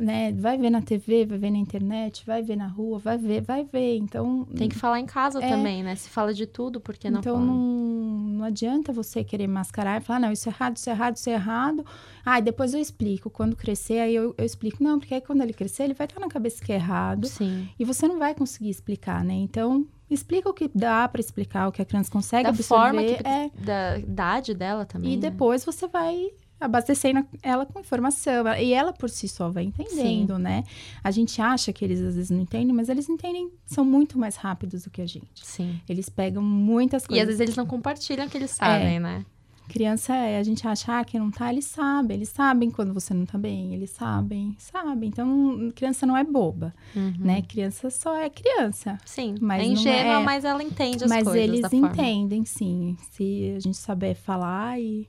né? 0.00 0.32
Vai 0.32 0.58
ver 0.58 0.70
na 0.70 0.82
TV, 0.82 1.24
vai 1.24 1.38
ver 1.38 1.50
na 1.50 1.58
internet, 1.58 2.24
vai 2.26 2.42
ver 2.42 2.56
na 2.56 2.66
rua, 2.66 2.98
vai 2.98 3.18
ver, 3.18 3.42
vai 3.42 3.64
ver. 3.64 3.96
Então. 3.96 4.46
Tem 4.56 4.68
que 4.68 4.76
falar 4.76 5.00
em 5.00 5.06
casa 5.06 5.42
é, 5.42 5.48
também, 5.48 5.82
né? 5.82 5.94
Se 5.94 6.08
fala 6.08 6.32
de 6.32 6.46
tudo, 6.46 6.80
porque 6.80 7.10
não 7.10 7.20
Então 7.20 7.40
não, 7.40 7.56
não 7.56 8.44
adianta 8.44 8.92
você 8.92 9.22
querer 9.22 9.46
mascarar 9.46 10.00
e 10.00 10.04
falar, 10.04 10.20
não, 10.20 10.32
isso 10.32 10.48
é 10.48 10.52
errado, 10.52 10.76
isso 10.76 10.90
é 10.90 10.92
errado, 10.92 11.16
isso 11.16 11.30
é 11.30 11.32
errado. 11.32 11.86
Ah, 12.24 12.40
depois 12.40 12.74
eu 12.74 12.80
explico. 12.80 13.30
Quando 13.30 13.56
crescer, 13.56 14.00
aí 14.00 14.14
eu, 14.14 14.34
eu 14.36 14.44
explico. 14.44 14.82
Não, 14.82 14.98
porque 14.98 15.14
aí 15.14 15.20
quando 15.20 15.42
ele 15.42 15.52
crescer, 15.52 15.84
ele 15.84 15.94
vai 15.94 16.06
estar 16.06 16.20
na 16.20 16.28
cabeça 16.28 16.64
que 16.64 16.72
é 16.72 16.76
errado. 16.76 17.26
Sim. 17.26 17.68
E 17.78 17.84
você 17.84 18.08
não 18.08 18.18
vai 18.18 18.34
conseguir 18.34 18.70
explicar, 18.70 19.24
né? 19.24 19.34
Então, 19.34 19.86
explica 20.10 20.48
o 20.48 20.54
que 20.54 20.70
dá 20.74 21.08
para 21.08 21.20
explicar, 21.20 21.68
o 21.68 21.72
que 21.72 21.82
a 21.82 21.84
criança 21.84 22.10
consegue 22.10 22.44
da 22.44 22.48
absorver. 22.50 22.84
Forma 22.84 23.02
que, 23.02 23.26
é, 23.26 23.50
da 23.64 23.98
idade 23.98 24.54
dela 24.54 24.84
também. 24.84 25.12
E 25.12 25.16
né? 25.16 25.30
depois 25.30 25.64
você 25.64 25.86
vai 25.86 26.30
abastecendo 26.64 27.26
ela 27.42 27.66
com 27.66 27.80
informação. 27.80 28.46
E 28.58 28.72
ela 28.72 28.92
por 28.92 29.10
si 29.10 29.28
só 29.28 29.48
vai 29.48 29.64
entendendo, 29.64 30.36
Sim. 30.36 30.42
né? 30.42 30.64
A 31.02 31.10
gente 31.10 31.40
acha 31.40 31.72
que 31.72 31.84
eles 31.84 32.00
às 32.00 32.14
vezes 32.16 32.30
não 32.30 32.40
entendem, 32.40 32.74
mas 32.74 32.88
eles 32.88 33.08
entendem, 33.08 33.50
são 33.66 33.84
muito 33.84 34.18
mais 34.18 34.36
rápidos 34.36 34.84
do 34.84 34.90
que 34.90 35.02
a 35.02 35.06
gente. 35.06 35.44
Sim. 35.46 35.80
Eles 35.88 36.08
pegam 36.08 36.42
muitas 36.42 37.06
coisas. 37.06 37.18
E 37.18 37.22
às 37.22 37.26
vezes 37.26 37.40
eles 37.40 37.56
não 37.56 37.66
compartilham 37.66 38.26
o 38.26 38.30
que 38.30 38.36
eles 38.36 38.50
sabem, 38.50 38.96
é. 38.96 39.00
né? 39.00 39.26
Criança 39.68 40.14
é, 40.14 40.38
a 40.38 40.42
gente 40.42 40.66
acha 40.68 41.00
ah, 41.00 41.04
que 41.04 41.18
não 41.18 41.30
tá, 41.30 41.50
eles 41.50 41.64
sabem, 41.64 42.18
eles 42.18 42.28
sabem 42.28 42.70
quando 42.70 42.92
você 42.92 43.14
não 43.14 43.24
tá 43.24 43.38
bem, 43.38 43.72
eles 43.72 43.90
sabem, 43.90 44.54
sabem. 44.58 45.08
Então, 45.08 45.72
criança 45.74 46.04
não 46.04 46.16
é 46.16 46.22
boba, 46.22 46.74
uhum. 46.94 47.14
né? 47.18 47.40
Criança 47.42 47.88
só 47.88 48.14
é 48.14 48.28
criança. 48.28 48.98
Sim, 49.06 49.36
mas 49.40 49.62
é 49.62 49.66
ingênua, 49.66 50.20
é... 50.20 50.22
mas 50.22 50.44
ela 50.44 50.62
entende 50.62 51.04
as 51.04 51.10
mas 51.10 51.24
coisas 51.24 51.48
Mas 51.48 51.72
eles 51.72 51.72
entendem, 51.72 52.44
sim. 52.44 52.96
Se 53.10 53.54
a 53.56 53.60
gente 53.60 53.78
saber 53.78 54.14
falar 54.14 54.78
e 54.78 55.08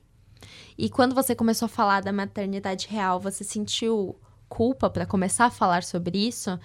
e 0.78 0.88
quando 0.90 1.14
você 1.14 1.34
começou 1.34 1.66
a 1.66 1.68
falar 1.68 2.02
da 2.02 2.12
maternidade 2.12 2.86
real, 2.88 3.18
você 3.18 3.42
sentiu 3.42 4.16
culpa 4.48 4.90
para 4.90 5.06
começar 5.06 5.46
a 5.46 5.50
falar 5.50 5.82
sobre 5.82 6.18
isso? 6.18 6.58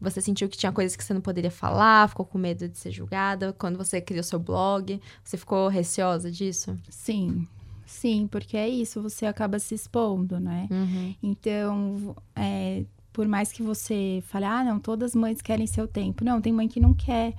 Você 0.00 0.20
sentiu 0.20 0.48
que 0.48 0.56
tinha 0.56 0.72
coisas 0.72 0.96
que 0.96 1.04
você 1.04 1.12
não 1.12 1.20
poderia 1.20 1.50
falar, 1.50 2.08
ficou 2.08 2.24
com 2.24 2.38
medo 2.38 2.66
de 2.66 2.78
ser 2.78 2.90
julgada? 2.90 3.52
Quando 3.52 3.76
você 3.76 4.00
criou 4.00 4.22
seu 4.22 4.38
blog, 4.38 5.00
você 5.22 5.36
ficou 5.36 5.68
receosa 5.68 6.30
disso? 6.30 6.74
Sim, 6.88 7.46
sim, 7.84 8.26
porque 8.26 8.56
é 8.56 8.68
isso, 8.68 9.02
você 9.02 9.26
acaba 9.26 9.58
se 9.58 9.74
expondo, 9.74 10.40
né? 10.40 10.68
Uhum. 10.70 11.14
Então, 11.22 12.16
é, 12.34 12.84
por 13.12 13.28
mais 13.28 13.52
que 13.52 13.62
você 13.62 14.22
fale, 14.26 14.46
ah, 14.46 14.64
não, 14.64 14.78
todas 14.78 15.10
as 15.10 15.14
mães 15.14 15.42
querem 15.42 15.66
seu 15.66 15.86
tempo. 15.86 16.24
Não, 16.24 16.40
tem 16.40 16.52
mãe 16.52 16.66
que 16.66 16.80
não 16.80 16.94
quer. 16.94 17.34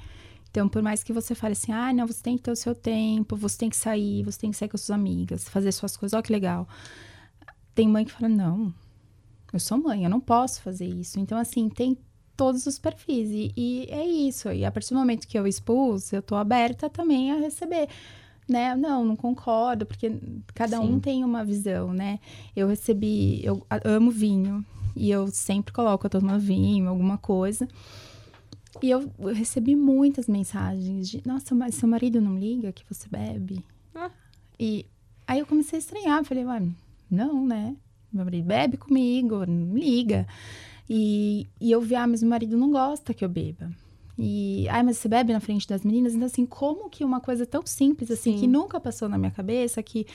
Então, 0.51 0.67
por 0.67 0.81
mais 0.81 1.01
que 1.01 1.13
você 1.13 1.33
fale 1.33 1.53
assim, 1.53 1.71
ah, 1.71 1.93
não, 1.93 2.05
você 2.05 2.21
tem 2.21 2.35
que 2.35 2.43
ter 2.43 2.51
o 2.51 2.55
seu 2.55 2.75
tempo, 2.75 3.37
você 3.37 3.57
tem 3.57 3.69
que 3.69 3.75
sair, 3.75 4.21
você 4.23 4.37
tem 4.37 4.51
que 4.51 4.57
sair 4.57 4.67
com 4.67 4.75
as 4.75 4.81
suas 4.81 4.93
amigas, 4.93 5.47
fazer 5.47 5.71
suas 5.71 5.95
coisas, 5.95 6.13
olha 6.13 6.21
que 6.21 6.31
legal. 6.31 6.67
Tem 7.73 7.87
mãe 7.87 8.03
que 8.03 8.11
fala, 8.11 8.27
não, 8.27 8.73
eu 9.53 9.59
sou 9.59 9.77
mãe, 9.77 10.03
eu 10.03 10.09
não 10.09 10.19
posso 10.19 10.61
fazer 10.61 10.85
isso. 10.85 11.19
Então, 11.21 11.37
assim, 11.37 11.69
tem 11.69 11.97
todos 12.35 12.65
os 12.65 12.77
perfis. 12.77 13.29
E, 13.29 13.53
e 13.55 13.87
é 13.89 14.05
isso. 14.05 14.51
E 14.51 14.65
a 14.65 14.71
partir 14.71 14.93
do 14.93 14.99
momento 14.99 15.27
que 15.27 15.37
eu 15.37 15.47
expus, 15.47 16.11
eu 16.11 16.21
tô 16.21 16.35
aberta 16.35 16.89
também 16.89 17.31
a 17.31 17.35
receber. 17.35 17.87
Né? 18.49 18.75
Não, 18.75 19.05
não 19.05 19.15
concordo, 19.15 19.85
porque 19.85 20.11
cada 20.53 20.77
Sim. 20.77 20.83
um 20.83 20.99
tem 20.99 21.23
uma 21.23 21.45
visão, 21.45 21.93
né? 21.93 22.19
Eu 22.53 22.67
recebi, 22.67 23.39
eu 23.45 23.65
amo 23.85 24.11
vinho 24.11 24.65
e 24.95 25.09
eu 25.09 25.27
sempre 25.27 25.71
coloco, 25.71 26.05
eu 26.05 26.09
tô 26.09 26.19
tomando 26.19 26.39
vinho, 26.39 26.89
alguma 26.89 27.17
coisa. 27.17 27.67
E 28.81 28.89
eu, 28.89 29.11
recebi 29.33 29.75
muitas 29.75 30.27
mensagens 30.27 31.09
de: 31.09 31.21
Nossa, 31.25 31.53
mas 31.53 31.75
seu 31.75 31.87
marido 31.87 32.21
não 32.21 32.37
liga 32.37 32.71
que 32.71 32.85
você 32.87 33.07
bebe? 33.09 33.63
Ah. 33.93 34.11
E 34.59 34.85
aí 35.27 35.39
eu 35.39 35.45
comecei 35.45 35.77
a 35.77 35.79
estranhar. 35.79 36.23
Falei: 36.23 36.45
Ué, 36.45 36.61
não, 37.09 37.45
né? 37.45 37.75
Meu 38.11 38.25
marido 38.25 38.45
bebe 38.45 38.77
comigo, 38.77 39.45
não 39.45 39.75
liga. 39.75 40.27
E, 40.89 41.47
e 41.59 41.71
eu 41.71 41.81
vi: 41.81 41.95
Ah, 41.95 42.07
mas 42.07 42.21
meu 42.21 42.29
marido 42.29 42.57
não 42.57 42.71
gosta 42.71 43.13
que 43.13 43.25
eu 43.25 43.29
beba. 43.29 43.69
E, 44.17 44.67
ai, 44.69 44.83
mas 44.83 44.97
você 44.97 45.07
bebe 45.07 45.33
na 45.33 45.39
frente 45.39 45.67
das 45.67 45.83
meninas? 45.83 46.13
Então, 46.13 46.27
assim, 46.27 46.45
como 46.45 46.89
que 46.89 47.03
uma 47.03 47.19
coisa 47.19 47.45
tão 47.45 47.65
simples, 47.65 48.11
assim, 48.11 48.33
Sim. 48.33 48.39
que 48.39 48.47
nunca 48.47 48.79
passou 48.79 49.09
na 49.09 49.17
minha 49.17 49.31
cabeça, 49.31 49.81
que 49.81 50.05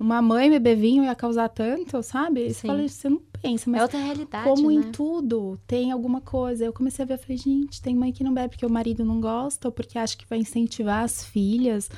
uma 0.00 0.20
mãe 0.20 0.50
beber 0.50 0.76
vinho 0.76 1.04
ia 1.04 1.14
causar 1.14 1.48
tanto, 1.48 2.02
sabe? 2.02 2.52
Você 2.52 2.66
fala, 2.66 2.88
você 2.88 3.08
não 3.08 3.22
pensa, 3.42 3.68
mas. 3.68 3.80
É 3.80 3.82
outra 3.82 3.98
realidade. 3.98 4.48
Como 4.48 4.70
né? 4.70 4.74
em 4.76 4.92
tudo 4.92 5.58
tem 5.66 5.90
alguma 5.90 6.20
coisa. 6.20 6.64
Eu 6.64 6.72
comecei 6.72 7.02
a 7.02 7.06
ver, 7.06 7.14
eu 7.14 7.18
falei, 7.18 7.36
gente, 7.36 7.82
tem 7.82 7.94
mãe 7.94 8.12
que 8.12 8.22
não 8.22 8.32
bebe 8.32 8.50
porque 8.50 8.64
o 8.64 8.70
marido 8.70 9.04
não 9.04 9.20
gosta, 9.20 9.68
ou 9.68 9.72
porque 9.72 9.98
acha 9.98 10.16
que 10.16 10.26
vai 10.28 10.38
incentivar 10.38 11.04
as 11.04 11.24
filhas. 11.24 11.90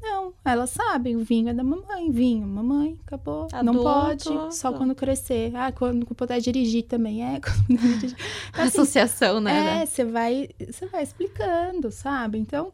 Não, 0.00 0.34
elas 0.44 0.70
sabem, 0.70 1.14
o 1.14 1.20
vinho 1.20 1.48
é 1.48 1.54
da 1.54 1.62
mamãe, 1.62 2.10
vinho, 2.10 2.44
mamãe, 2.44 2.98
acabou. 3.06 3.46
Adulto, 3.52 3.64
não 3.64 3.82
pode, 3.84 4.54
só 4.54 4.72
quando 4.72 4.96
crescer. 4.96 5.54
Ah, 5.54 5.70
quando 5.70 6.04
puder 6.06 6.40
dirigir 6.40 6.84
também 6.84 7.24
é. 7.24 7.36
Então, 8.50 8.64
assim, 8.64 8.80
Associação, 8.80 9.40
né? 9.40 9.82
É, 9.82 9.86
você 9.86 10.04
vai, 10.04 10.48
você 10.58 10.86
vai 10.86 11.04
explicando, 11.04 11.92
sabe? 11.92 12.36
Então, 12.38 12.72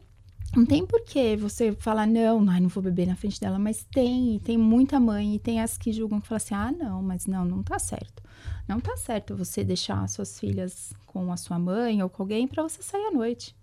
Não 0.55 0.65
tem 0.65 0.85
porquê 0.85 1.35
você 1.35 1.71
falar, 1.73 2.07
não, 2.07 2.41
não, 2.41 2.59
não 2.59 2.69
vou 2.69 2.81
beber 2.81 3.07
na 3.07 3.15
frente 3.15 3.39
dela, 3.39 3.59
mas 3.59 3.85
tem, 3.91 4.39
tem 4.39 4.57
muita 4.57 4.99
mãe, 4.99 5.35
e 5.35 5.39
tem 5.39 5.61
as 5.61 5.77
que 5.77 5.91
julgam 5.91 6.19
que 6.19 6.27
falam 6.27 6.37
assim, 6.37 6.55
ah, 6.55 6.71
não, 6.71 7.03
mas 7.03 7.25
não, 7.25 7.45
não 7.45 7.61
tá 7.61 7.77
certo. 7.77 8.23
Não 8.67 8.79
tá 8.79 8.95
certo 8.97 9.35
você 9.35 9.63
deixar 9.63 10.07
suas 10.09 10.39
filhas 10.39 10.93
com 11.05 11.31
a 11.31 11.37
sua 11.37 11.59
mãe 11.59 12.01
ou 12.01 12.09
com 12.09 12.23
alguém 12.23 12.47
para 12.47 12.63
você 12.63 12.81
sair 12.81 13.05
à 13.05 13.11
noite. 13.11 13.55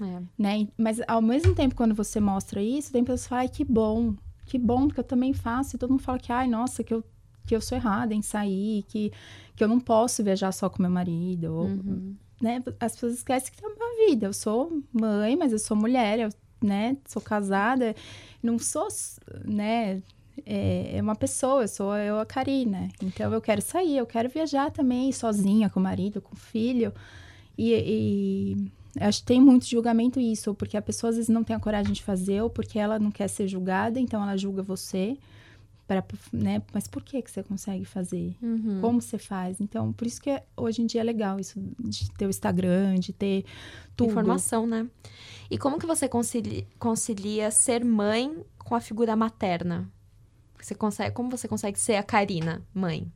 É. 0.00 0.22
Né? 0.38 0.68
Mas 0.78 1.00
ao 1.06 1.20
mesmo 1.20 1.54
tempo, 1.54 1.74
quando 1.74 1.94
você 1.94 2.20
mostra 2.20 2.62
isso, 2.62 2.92
tem 2.92 3.04
pessoas 3.04 3.22
que 3.22 3.28
falam, 3.28 3.42
ai, 3.42 3.48
que 3.48 3.64
bom, 3.64 4.14
que 4.46 4.58
bom, 4.58 4.86
porque 4.86 5.00
eu 5.00 5.04
também 5.04 5.32
faço. 5.32 5.76
E 5.76 5.78
todo 5.78 5.90
mundo 5.90 6.02
fala 6.02 6.18
que, 6.18 6.32
ai, 6.32 6.48
nossa, 6.48 6.82
que 6.82 6.92
eu, 6.92 7.04
que 7.46 7.54
eu 7.54 7.60
sou 7.60 7.76
errada 7.76 8.14
em 8.14 8.22
sair, 8.22 8.82
que, 8.84 9.12
que 9.54 9.62
eu 9.62 9.68
não 9.68 9.80
posso 9.80 10.24
viajar 10.24 10.52
só 10.52 10.68
com 10.68 10.82
meu 10.82 10.90
marido. 10.90 11.54
Ou, 11.54 11.64
uhum. 11.66 12.16
Né? 12.40 12.62
As 12.78 12.92
pessoas 12.92 13.14
esquecem 13.14 13.52
que 13.52 13.60
tem 13.60 13.68
uma 13.68 14.06
vida. 14.06 14.26
Eu 14.26 14.32
sou 14.32 14.82
mãe, 14.92 15.36
mas 15.36 15.52
eu 15.52 15.58
sou 15.58 15.76
mulher, 15.76 16.18
eu 16.18 16.30
né, 16.62 16.96
sou 17.06 17.20
casada. 17.20 17.94
Não 18.42 18.58
sou, 18.58 18.88
né, 19.44 20.02
é, 20.46 20.96
é 20.96 21.02
uma 21.02 21.14
pessoa, 21.14 21.62
eu 21.62 21.68
sou 21.68 21.96
eu 21.96 22.18
a 22.18 22.26
Karina. 22.26 22.88
Então 23.02 23.32
eu 23.32 23.40
quero 23.40 23.60
sair, 23.62 23.96
eu 23.96 24.06
quero 24.06 24.28
viajar 24.28 24.70
também, 24.70 25.12
sozinha, 25.12 25.68
com 25.68 25.80
o 25.80 25.82
marido, 25.82 26.20
com 26.20 26.34
o 26.34 26.38
filho. 26.38 26.92
E, 27.56 27.72
e 27.74 29.02
acho 29.04 29.20
que 29.20 29.26
tem 29.26 29.40
muito 29.40 29.66
julgamento 29.66 30.18
isso, 30.18 30.54
porque 30.54 30.76
a 30.76 30.82
pessoa 30.82 31.10
às 31.10 31.16
vezes 31.16 31.28
não 31.28 31.44
tem 31.44 31.54
a 31.54 31.60
coragem 31.60 31.92
de 31.92 32.02
fazer, 32.02 32.42
ou 32.42 32.50
porque 32.50 32.78
ela 32.78 32.98
não 32.98 33.10
quer 33.10 33.28
ser 33.28 33.48
julgada, 33.48 34.00
então 34.00 34.22
ela 34.22 34.36
julga 34.36 34.62
você. 34.62 35.16
Pra, 35.90 36.04
né? 36.32 36.62
Mas 36.72 36.86
por 36.86 37.02
que, 37.02 37.20
que 37.20 37.28
você 37.28 37.42
consegue 37.42 37.84
fazer? 37.84 38.36
Uhum. 38.40 38.80
Como 38.80 39.02
você 39.02 39.18
faz? 39.18 39.60
Então, 39.60 39.92
por 39.92 40.06
isso 40.06 40.22
que 40.22 40.30
hoje 40.56 40.82
em 40.82 40.86
dia 40.86 41.00
é 41.00 41.04
legal 41.04 41.40
isso 41.40 41.60
de 41.80 42.08
ter 42.12 42.26
o 42.26 42.30
Instagram, 42.30 42.94
de 42.94 43.12
ter 43.12 43.44
tudo. 43.96 44.10
Informação, 44.10 44.68
né? 44.68 44.88
E 45.50 45.58
como 45.58 45.80
que 45.80 45.86
você 45.86 46.08
concilia, 46.08 46.64
concilia 46.78 47.50
ser 47.50 47.84
mãe 47.84 48.44
com 48.56 48.76
a 48.76 48.80
figura 48.80 49.16
materna? 49.16 49.90
Você 50.60 50.76
consegue, 50.76 51.12
como 51.12 51.28
você 51.28 51.48
consegue 51.48 51.76
ser 51.76 51.96
a 51.96 52.04
Karina, 52.04 52.62
mãe? 52.72 53.12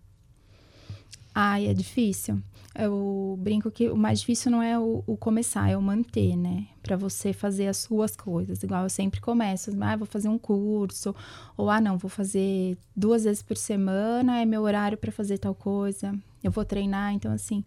Ai, 1.34 1.66
é 1.66 1.74
difícil. 1.74 2.40
Eu 2.76 3.36
brinco 3.40 3.70
que 3.70 3.88
o 3.88 3.96
mais 3.96 4.20
difícil 4.20 4.50
não 4.50 4.62
é 4.62 4.78
o, 4.78 5.02
o 5.06 5.16
começar, 5.16 5.68
é 5.68 5.76
o 5.76 5.82
manter, 5.82 6.36
né? 6.36 6.66
Para 6.82 6.96
você 6.96 7.32
fazer 7.32 7.68
as 7.68 7.78
suas 7.78 8.16
coisas. 8.16 8.62
Igual 8.62 8.82
eu 8.84 8.90
sempre 8.90 9.20
começo, 9.20 9.70
ah, 9.80 9.96
vou 9.96 10.06
fazer 10.06 10.28
um 10.28 10.38
curso, 10.38 11.14
ou 11.56 11.70
ah, 11.70 11.80
não, 11.80 11.96
vou 11.96 12.08
fazer 12.08 12.76
duas 12.96 13.24
vezes 13.24 13.42
por 13.42 13.56
semana, 13.56 14.40
é 14.40 14.44
meu 14.44 14.62
horário 14.62 14.98
para 14.98 15.12
fazer 15.12 15.38
tal 15.38 15.54
coisa. 15.54 16.14
Eu 16.42 16.50
vou 16.50 16.64
treinar, 16.64 17.14
então 17.14 17.32
assim, 17.32 17.64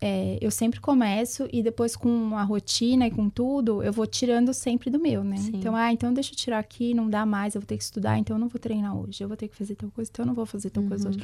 é, 0.00 0.38
eu 0.40 0.50
sempre 0.50 0.80
começo 0.80 1.48
e 1.52 1.62
depois 1.62 1.96
com 1.96 2.36
a 2.36 2.42
rotina 2.44 3.06
e 3.06 3.10
com 3.10 3.28
tudo, 3.28 3.82
eu 3.82 3.92
vou 3.92 4.06
tirando 4.06 4.54
sempre 4.54 4.88
do 4.88 5.00
meu, 5.00 5.24
né? 5.24 5.36
Sim. 5.36 5.56
Então, 5.56 5.74
ah, 5.74 5.92
então 5.92 6.12
deixa 6.12 6.32
eu 6.32 6.36
tirar 6.36 6.60
aqui, 6.60 6.94
não 6.94 7.10
dá 7.10 7.26
mais, 7.26 7.54
eu 7.54 7.60
vou 7.60 7.66
ter 7.66 7.76
que 7.76 7.82
estudar, 7.82 8.18
então 8.18 8.36
eu 8.36 8.40
não 8.40 8.48
vou 8.48 8.60
treinar 8.60 8.96
hoje, 8.96 9.22
eu 9.22 9.28
vou 9.28 9.36
ter 9.36 9.48
que 9.48 9.56
fazer 9.56 9.74
tal 9.74 9.90
coisa, 9.90 10.08
então 10.12 10.22
eu 10.22 10.28
não 10.28 10.34
vou 10.34 10.46
fazer 10.46 10.70
tal 10.70 10.84
uhum. 10.84 10.88
coisa 10.88 11.08
hoje. 11.08 11.18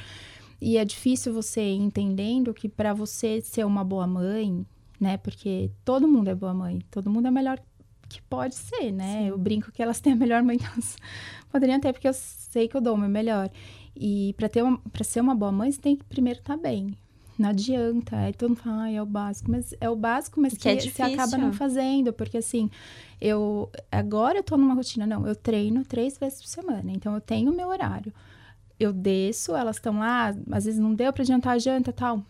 E 0.60 0.76
é 0.76 0.84
difícil 0.84 1.32
você 1.32 1.62
ir 1.62 1.76
entendendo 1.76 2.54
que 2.54 2.68
para 2.68 2.92
você 2.92 3.40
ser 3.40 3.64
uma 3.64 3.84
boa 3.84 4.06
mãe, 4.06 4.66
né? 5.00 5.16
Porque 5.16 5.70
todo 5.84 6.08
mundo 6.08 6.28
é 6.28 6.34
boa 6.34 6.54
mãe, 6.54 6.80
todo 6.90 7.10
mundo 7.10 7.28
é 7.28 7.30
melhor 7.30 7.60
que 8.08 8.22
pode 8.22 8.54
ser, 8.54 8.92
né? 8.92 9.22
Sim. 9.22 9.28
Eu 9.28 9.38
brinco 9.38 9.72
que 9.72 9.82
elas 9.82 10.00
têm 10.00 10.12
a 10.12 10.16
melhor 10.16 10.42
mãe 10.42 10.58
que 10.58 10.64
elas 10.64 10.96
poderiam 11.50 11.80
ter, 11.80 11.92
porque 11.92 12.08
eu 12.08 12.14
sei 12.14 12.68
que 12.68 12.76
eu 12.76 12.80
dou 12.80 12.94
o 12.94 12.98
meu 12.98 13.08
melhor. 13.08 13.50
E 13.96 14.34
para 14.36 14.48
ter 14.48 14.62
para 14.92 15.04
ser 15.04 15.20
uma 15.20 15.34
boa 15.34 15.52
mãe, 15.52 15.70
você 15.70 15.80
tem 15.80 15.96
que 15.96 16.04
primeiro 16.04 16.40
estar 16.40 16.56
tá 16.56 16.62
bem. 16.62 16.96
Não 17.38 17.50
adianta. 17.50 18.16
Aí 18.16 18.32
todo 18.32 18.50
mundo 18.50 18.58
fala, 18.58 18.82
ah, 18.84 18.90
é 18.90 19.02
o 19.02 19.06
básico. 19.06 19.50
Mas 19.50 19.74
é 19.80 19.90
o 19.90 19.96
básico, 19.96 20.40
mas 20.40 20.54
que, 20.54 20.62
que 20.62 20.68
é 20.68 20.80
você 20.80 21.02
acaba 21.02 21.36
não 21.36 21.52
fazendo. 21.52 22.12
Porque 22.12 22.38
assim, 22.38 22.70
eu 23.20 23.70
agora 23.90 24.38
eu 24.38 24.42
tô 24.42 24.56
numa 24.56 24.74
rotina. 24.74 25.06
Não, 25.06 25.26
eu 25.26 25.34
treino 25.34 25.84
três 25.84 26.16
vezes 26.18 26.40
por 26.40 26.48
semana. 26.48 26.90
Então 26.92 27.14
eu 27.14 27.20
tenho 27.20 27.52
o 27.52 27.56
meu 27.56 27.68
horário. 27.68 28.12
Eu 28.78 28.92
desço, 28.92 29.54
elas 29.54 29.76
estão 29.76 29.98
lá, 29.98 30.34
às 30.50 30.64
vezes 30.64 30.80
não 30.80 30.94
deu 30.94 31.12
para 31.12 31.22
adiantar 31.22 31.54
a 31.54 31.58
janta 31.58 31.92
tal. 31.92 32.22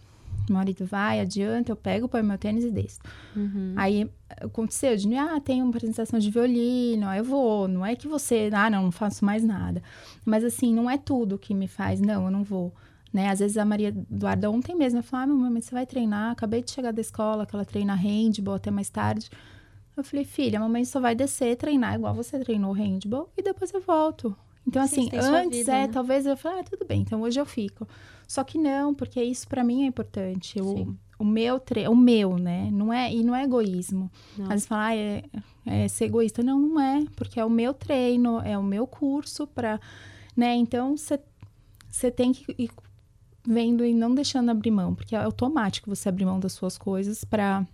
Meu 0.49 0.59
marido 0.59 0.85
vai, 0.85 1.21
adianta, 1.21 1.73
eu 1.73 1.77
pego, 1.77 2.09
põe 2.09 2.23
meu 2.23 2.37
tênis 2.37 2.65
e 2.65 2.71
desço. 2.71 3.01
Uhum. 3.35 3.73
Aí 3.77 4.11
aconteceu 4.29 4.95
de, 4.97 5.15
ah, 5.17 5.41
tem 5.41 5.63
uma 5.63 5.71
apresentação 5.71 6.19
de 6.19 6.31
violino, 6.31 7.07
aí 7.09 7.19
eu 7.19 7.25
vou. 7.25 7.67
Não 7.67 7.85
é 7.85 7.97
que 7.97 8.07
você, 8.07 8.51
ah, 8.53 8.69
não, 8.69 8.85
não 8.85 8.93
faço 8.93 9.25
mais 9.25 9.43
nada. 9.43 9.83
Mas 10.25 10.45
assim, 10.45 10.75
não 10.75 10.91
é 10.91 10.99
tudo 10.99 11.39
que 11.39 11.55
me 11.55 11.67
faz, 11.67 12.01
não, 12.01 12.27
eu 12.27 12.31
não 12.31 12.45
vou. 12.45 12.75
Né? 13.13 13.31
Às 13.31 13.39
vezes 13.39 13.57
a 13.57 13.65
Maria 13.65 13.89
Eduarda 13.89 14.51
ontem 14.51 14.75
mesmo, 14.75 14.99
ela 14.99 15.03
falou, 15.03 15.25
ah, 15.25 15.27
mamãe, 15.29 15.63
você 15.63 15.75
vai 15.75 15.87
treinar? 15.87 16.33
Acabei 16.33 16.63
de 16.63 16.71
chegar 16.71 16.93
da 16.93 17.01
escola, 17.01 17.47
que 17.47 17.55
ela 17.55 17.65
treina 17.65 17.95
handball 17.95 18.57
até 18.57 18.71
mais 18.71 18.91
tarde. 18.91 19.31
Eu 19.97 20.03
falei, 20.03 20.25
filha, 20.25 20.59
a 20.59 20.63
mamãe 20.63 20.85
só 20.85 20.99
vai 20.99 21.15
descer, 21.15 21.57
treinar 21.57 21.95
igual 21.95 22.13
você 22.13 22.39
treinou 22.41 22.73
handball 22.73 23.31
e 23.37 23.43
depois 23.43 23.73
eu 23.73 23.81
volto. 23.81 24.37
Então, 24.67 24.83
assim, 24.83 25.11
antes, 25.13 25.59
vida, 25.59 25.73
é, 25.73 25.87
né? 25.87 25.89
talvez 25.89 26.25
eu 26.27 26.37
falei, 26.37 26.61
ah, 26.61 26.65
tudo 26.65 26.87
bem, 26.87 27.03
então 27.03 27.21
hoje 27.21 27.39
eu 27.39 27.47
fico. 27.47 27.87
Só 28.27 28.43
que 28.43 28.59
não, 28.59 28.95
porque 28.95 29.23
isso 29.23 29.47
para 29.47 29.63
mim 29.63 29.85
é 29.85 29.87
importante. 29.87 30.59
Eu, 30.59 30.97
o 31.19 31.25
meu 31.25 31.61
tre 31.61 31.87
o 31.87 31.95
meu, 31.95 32.39
né? 32.39 32.71
Não 32.73 32.93
é, 32.93 33.13
e 33.13 33.23
não 33.23 33.35
é 33.35 33.45
egoísmo. 33.45 34.11
Não. 34.37 34.47
Às 34.47 34.51
vezes 34.51 34.67
fala, 34.67 34.87
ah, 34.87 34.97
é, 34.97 35.25
é 35.67 35.89
ser 35.89 36.07
egoísta. 36.07 36.43
Não, 36.43 36.59
não 36.59 36.81
é, 36.81 37.05
porque 37.15 37.39
é 37.39 37.45
o 37.45 37.51
meu 37.51 37.75
treino, 37.75 38.41
é 38.41 38.57
o 38.57 38.63
meu 38.63 38.87
curso 38.87 39.47
para, 39.47 39.79
né? 40.37 40.55
Então, 40.55 40.97
você 40.97 42.11
tem 42.11 42.33
que 42.33 42.55
ir 42.59 42.71
vendo 43.47 43.85
e 43.85 43.93
não 43.93 44.15
deixando 44.15 44.51
abrir 44.51 44.71
mão, 44.71 44.95
porque 44.95 45.15
é 45.15 45.23
automático 45.23 45.95
você 45.95 46.09
abrir 46.09 46.25
mão 46.25 46.41
das 46.41 46.55
suas 46.55 46.79
coisas 46.79 47.25
para 47.25 47.67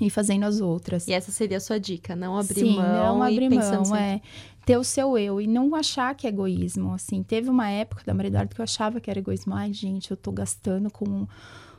ir 0.00 0.10
fazendo 0.10 0.44
as 0.44 0.60
outras. 0.60 1.08
E 1.08 1.12
essa 1.12 1.32
seria 1.32 1.56
a 1.56 1.60
sua 1.60 1.80
dica, 1.80 2.14
não 2.14 2.36
abrir 2.36 2.60
Sim, 2.60 2.76
mão 2.76 3.16
não 3.16 3.22
abrir 3.22 3.48
mão, 3.48 3.84
sempre... 3.84 4.00
é 4.00 4.20
ter 4.68 4.76
o 4.76 4.84
seu 4.84 5.16
eu 5.16 5.40
e 5.40 5.46
não 5.46 5.74
achar 5.74 6.14
que 6.14 6.26
é 6.26 6.30
egoísmo, 6.30 6.92
assim. 6.92 7.22
Teve 7.22 7.48
uma 7.48 7.70
época 7.70 8.02
da 8.04 8.12
Maria 8.12 8.28
Eduardo 8.28 8.54
que 8.54 8.60
eu 8.60 8.64
achava 8.64 9.00
que 9.00 9.08
era 9.08 9.18
egoísmo. 9.18 9.54
Ai, 9.54 9.72
gente, 9.72 10.10
eu 10.10 10.16
tô 10.16 10.30
gastando 10.30 10.90
com 10.90 11.26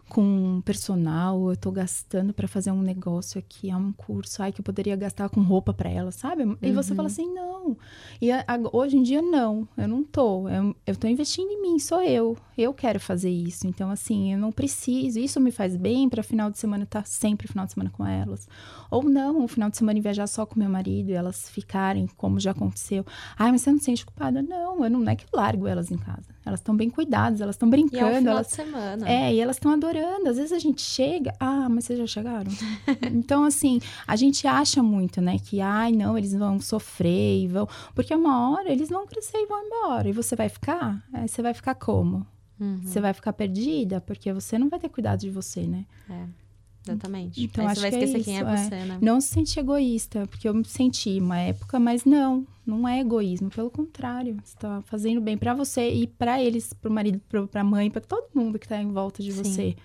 com 0.10 0.62
personal, 0.66 1.50
eu 1.50 1.56
tô 1.56 1.72
gastando 1.72 2.34
para 2.34 2.48
fazer 2.48 2.72
um 2.72 2.82
negócio 2.82 3.40
aqui, 3.40 3.70
é 3.70 3.76
um 3.76 3.92
curso, 3.92 4.42
ai, 4.42 4.52
que 4.52 4.60
eu 4.60 4.64
poderia 4.64 4.96
gastar 4.96 5.30
com 5.30 5.42
roupa 5.42 5.74
para 5.74 5.90
ela, 5.90 6.12
sabe? 6.12 6.44
Uhum. 6.44 6.58
E 6.62 6.72
você 6.72 6.96
fala 6.96 7.08
uhum. 7.08 7.14
assim, 7.14 7.34
não. 7.34 7.78
E 8.20 8.32
a, 8.32 8.44
a, 8.48 8.60
hoje 8.74 8.98
em 8.98 9.04
dia, 9.04 9.22
não, 9.22 9.68
eu 9.78 9.88
não 9.88 10.04
tô. 10.04 10.50
Eu, 10.50 10.76
eu 10.86 10.96
tô 10.96 11.08
investindo 11.08 11.50
em 11.50 11.62
mim, 11.62 11.80
sou 11.80 12.02
eu. 12.02 12.36
Eu 12.58 12.74
quero 12.74 13.00
fazer 13.00 13.30
isso. 13.30 13.68
Então, 13.68 13.90
assim, 13.90 14.34
eu 14.34 14.40
não 14.40 14.52
preciso. 14.52 15.20
Isso 15.20 15.40
me 15.40 15.52
faz 15.52 15.78
bem 15.78 16.10
para 16.10 16.24
final 16.24 16.50
de 16.50 16.58
semana 16.58 16.84
estar 16.84 17.04
tá 17.04 17.06
sempre 17.06 17.48
final 17.48 17.66
de 17.66 17.74
semana 17.74 17.90
com 17.90 18.06
elas. 18.06 18.48
Ou 18.92 19.04
não, 19.04 19.44
o 19.44 19.48
final 19.48 19.70
de 19.70 19.78
semana 19.78 20.02
viajar 20.02 20.28
só 20.28 20.46
com 20.46 20.60
meu 20.60 20.70
marido 20.70 21.10
e 21.10 21.14
elas 21.14 21.50
ficarem, 21.50 22.08
como 22.18 22.40
já 22.40 22.52
aconteceu. 22.52 23.06
Ai, 23.38 23.52
mas 23.52 23.62
você 23.62 23.72
não 23.72 23.80
se 23.80 23.86
sente 23.86 24.06
culpada? 24.06 24.42
Não, 24.42 24.84
eu 24.84 24.90
não, 24.90 25.00
não 25.00 25.12
é 25.12 25.16
que 25.16 25.26
largo 25.32 25.68
elas 25.68 25.92
em 25.92 25.98
casa. 25.98 26.28
Elas 26.50 26.60
estão 26.60 26.76
bem 26.76 26.90
cuidadas, 26.90 27.42
elas 27.42 27.56
estão 27.56 27.70
brincando. 27.70 27.98
E 27.98 28.00
é 28.00 28.12
o 28.12 28.18
final 28.18 28.34
elas, 28.36 28.48
de 28.48 28.54
semana. 28.54 29.10
É, 29.10 29.34
e 29.34 29.40
elas 29.40 29.56
estão 29.56 29.72
adorando. 29.72 30.30
Às 30.30 30.38
vezes 30.38 30.52
a 30.52 30.60
gente 30.60 30.82
chega, 30.82 31.34
ah, 31.40 31.70
mas 31.70 31.86
vocês 31.86 31.98
já 31.98 32.08
chegaram? 32.08 32.52
então, 33.14 33.44
assim, 33.44 33.80
a 34.06 34.16
gente 34.16 34.48
acha 34.48 34.84
muito, 34.84 35.22
né, 35.22 35.38
que, 35.40 35.62
ai, 35.62 35.92
não, 35.92 36.18
eles 36.18 36.34
vão 36.34 36.60
sofrer 36.60 37.44
e 37.44 37.48
vão. 37.48 37.68
Porque 37.96 38.14
uma 38.14 38.52
hora 38.52 38.72
eles 38.72 38.90
vão 38.90 39.08
crescer 39.08 39.38
e 39.38 39.46
vão 39.46 39.66
embora. 39.66 40.10
E 40.10 40.12
você 40.12 40.36
vai 40.36 40.50
ficar? 40.50 41.02
É, 41.14 41.28
você 41.28 41.42
vai 41.42 41.54
ficar 41.54 41.76
como? 41.76 42.26
Uhum. 42.60 42.82
Você 42.84 43.00
vai 43.00 43.14
ficar 43.14 43.32
perdida, 43.32 44.02
porque 44.02 44.34
você 44.34 44.58
não 44.60 44.68
vai 44.70 44.80
ter 44.80 44.90
cuidado 44.90 45.20
de 45.20 45.30
você, 45.30 45.62
né? 45.62 45.86
É. 46.10 46.26
Exatamente. 46.92 47.44
Então, 47.44 47.66
Aí 47.66 47.72
acho 47.72 47.82
você 47.82 47.90
vai 47.90 48.00
esquecer 48.00 48.20
é 48.20 48.24
quem 48.24 48.38
é, 48.38 48.42
é 48.42 48.44
você, 48.44 48.86
né? 48.86 48.98
Não 49.02 49.22
se 49.22 49.28
sente 49.30 49.60
egoísta, 49.60 50.28
porque 50.28 50.48
eu 50.48 50.54
me 50.54 50.66
senti 50.66 51.20
uma 51.20 51.38
época, 51.38 51.80
mas 51.80 52.06
não, 52.06 52.46
não 52.66 52.88
é 52.88 53.00
egoísmo, 53.00 53.50
pelo 53.50 53.70
contrário. 53.70 54.36
Você 54.44 54.56
está 54.56 54.82
fazendo 54.84 55.22
bem 55.22 55.38
para 55.38 55.54
você 55.54 55.90
e 55.90 56.08
para 56.08 56.42
eles, 56.42 56.74
para 56.74 56.90
o 56.90 56.94
marido, 56.94 57.22
para 57.52 57.62
a 57.62 57.64
mãe, 57.64 57.90
para 57.90 58.02
todo 58.02 58.28
mundo 58.34 58.58
que 58.60 58.66
está 58.66 58.82
em 58.82 58.92
volta 58.92 59.22
de 59.22 59.32
Sim. 59.32 59.44
você. 59.44 59.76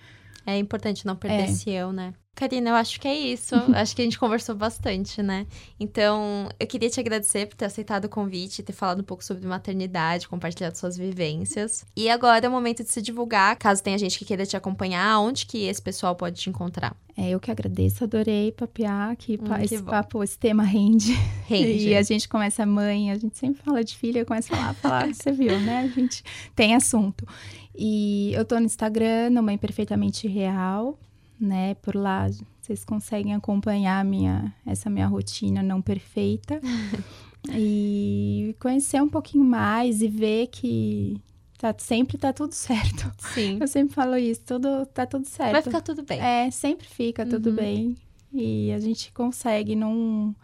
É 0.45 0.57
importante 0.57 1.05
não 1.05 1.15
perder 1.15 1.43
é. 1.43 1.49
esse 1.49 1.69
eu, 1.69 1.91
né? 1.91 2.13
Karina, 2.35 2.71
eu 2.71 2.75
acho 2.75 2.99
que 2.99 3.07
é 3.07 3.17
isso. 3.17 3.55
acho 3.73 3.95
que 3.95 4.01
a 4.01 4.05
gente 4.05 4.19
conversou 4.19 4.53
bastante, 4.53 5.23
né? 5.23 5.47
Então, 5.79 6.49
eu 6.59 6.67
queria 6.67 6.89
te 6.89 6.99
agradecer 6.99 7.47
por 7.47 7.55
ter 7.55 7.65
aceitado 7.65 8.05
o 8.05 8.09
convite, 8.09 8.61
ter 8.61 8.73
falado 8.73 8.99
um 8.99 9.03
pouco 9.03 9.23
sobre 9.23 9.47
maternidade, 9.47 10.27
compartilhado 10.27 10.77
suas 10.77 10.97
vivências. 10.97 11.85
E 11.95 12.09
agora 12.09 12.45
é 12.45 12.49
o 12.49 12.51
momento 12.51 12.83
de 12.83 12.91
se 12.91 13.01
divulgar, 13.01 13.55
caso 13.55 13.81
tenha 13.81 13.97
gente 13.97 14.19
que 14.19 14.25
queira 14.25 14.45
te 14.45 14.57
acompanhar, 14.57 15.17
onde 15.19 15.45
que 15.45 15.65
esse 15.65 15.81
pessoal 15.81 16.13
pode 16.15 16.41
te 16.41 16.49
encontrar? 16.49 16.95
É, 17.17 17.29
eu 17.29 17.39
que 17.39 17.49
agradeço, 17.49 18.03
adorei 18.03 18.51
papear 18.51 19.11
aqui, 19.11 19.39
hum, 19.41 19.63
esse 19.63 19.81
papo, 19.81 20.21
esse 20.21 20.37
tema 20.37 20.63
rende. 20.63 21.13
Rende. 21.47 21.87
E 21.87 21.95
a 21.95 22.01
gente 22.01 22.27
começa 22.27 22.65
mãe, 22.65 23.11
a 23.11 23.15
gente 23.15 23.37
sempre 23.37 23.61
fala 23.63 23.83
de 23.83 23.95
filha, 23.95 24.25
começa 24.25 24.53
a 24.53 24.57
falar, 24.57 24.73
falar, 24.73 25.13
você 25.13 25.31
viu, 25.31 25.57
né? 25.61 25.83
A 25.83 25.87
gente 25.87 26.23
tem 26.53 26.75
assunto. 26.75 27.25
E 27.77 28.31
eu 28.33 28.45
tô 28.45 28.59
no 28.59 28.65
Instagram, 28.65 29.29
no 29.31 29.43
Mãe 29.43 29.57
Perfeitamente 29.57 30.27
Real, 30.27 30.97
né? 31.39 31.75
Por 31.75 31.95
lá 31.95 32.27
vocês 32.61 32.83
conseguem 32.83 33.33
acompanhar 33.33 34.03
minha, 34.03 34.53
essa 34.65 34.89
minha 34.89 35.07
rotina 35.07 35.61
não 35.61 35.81
perfeita. 35.81 36.59
e 37.53 38.55
conhecer 38.59 39.01
um 39.01 39.09
pouquinho 39.09 39.43
mais 39.43 40.01
e 40.01 40.07
ver 40.07 40.47
que 40.47 41.21
tá, 41.57 41.75
sempre 41.77 42.17
tá 42.17 42.33
tudo 42.33 42.53
certo. 42.53 43.11
Sim. 43.33 43.57
Eu 43.59 43.67
sempre 43.67 43.93
falo 43.93 44.15
isso, 44.17 44.41
tudo 44.45 44.85
tá 44.87 45.05
tudo 45.05 45.25
certo. 45.25 45.51
Vai 45.51 45.61
ficar 45.61 45.81
tudo 45.81 46.03
bem. 46.03 46.19
É, 46.19 46.49
sempre 46.49 46.87
fica 46.87 47.25
tudo 47.25 47.49
uhum. 47.49 47.55
bem. 47.55 47.95
E 48.33 48.71
a 48.71 48.79
gente 48.79 49.11
consegue 49.11 49.75
não 49.75 50.35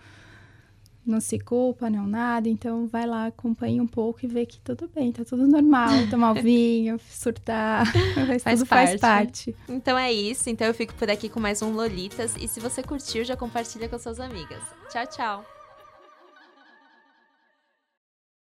não 1.05 1.19
se 1.19 1.39
culpa, 1.39 1.89
não 1.89 2.05
nada. 2.05 2.47
Então 2.47 2.87
vai 2.87 3.05
lá, 3.05 3.27
acompanha 3.27 3.81
um 3.81 3.87
pouco 3.87 4.19
e 4.23 4.27
vê 4.27 4.45
que 4.45 4.59
tudo 4.59 4.89
bem, 4.93 5.11
tá 5.11 5.23
tudo 5.23 5.47
normal. 5.47 5.89
Tomar 6.09 6.31
o 6.31 6.41
vinho, 6.41 6.99
surtar, 7.09 7.85
mas 8.27 8.43
faz 8.43 8.59
tudo 8.59 8.69
parte. 8.69 8.99
faz 8.99 8.99
parte. 8.99 9.55
Então 9.67 9.97
é 9.97 10.11
isso. 10.11 10.49
Então 10.49 10.67
eu 10.67 10.73
fico 10.73 10.93
por 10.95 11.09
aqui 11.09 11.29
com 11.29 11.39
mais 11.39 11.61
um 11.61 11.73
Lolitas. 11.73 12.35
E 12.39 12.47
se 12.47 12.59
você 12.59 12.83
curtiu, 12.83 13.23
já 13.23 13.35
compartilha 13.35 13.87
com 13.87 13.97
suas 13.97 14.19
amigas. 14.19 14.61
Tchau, 14.89 15.07
tchau! 15.07 15.60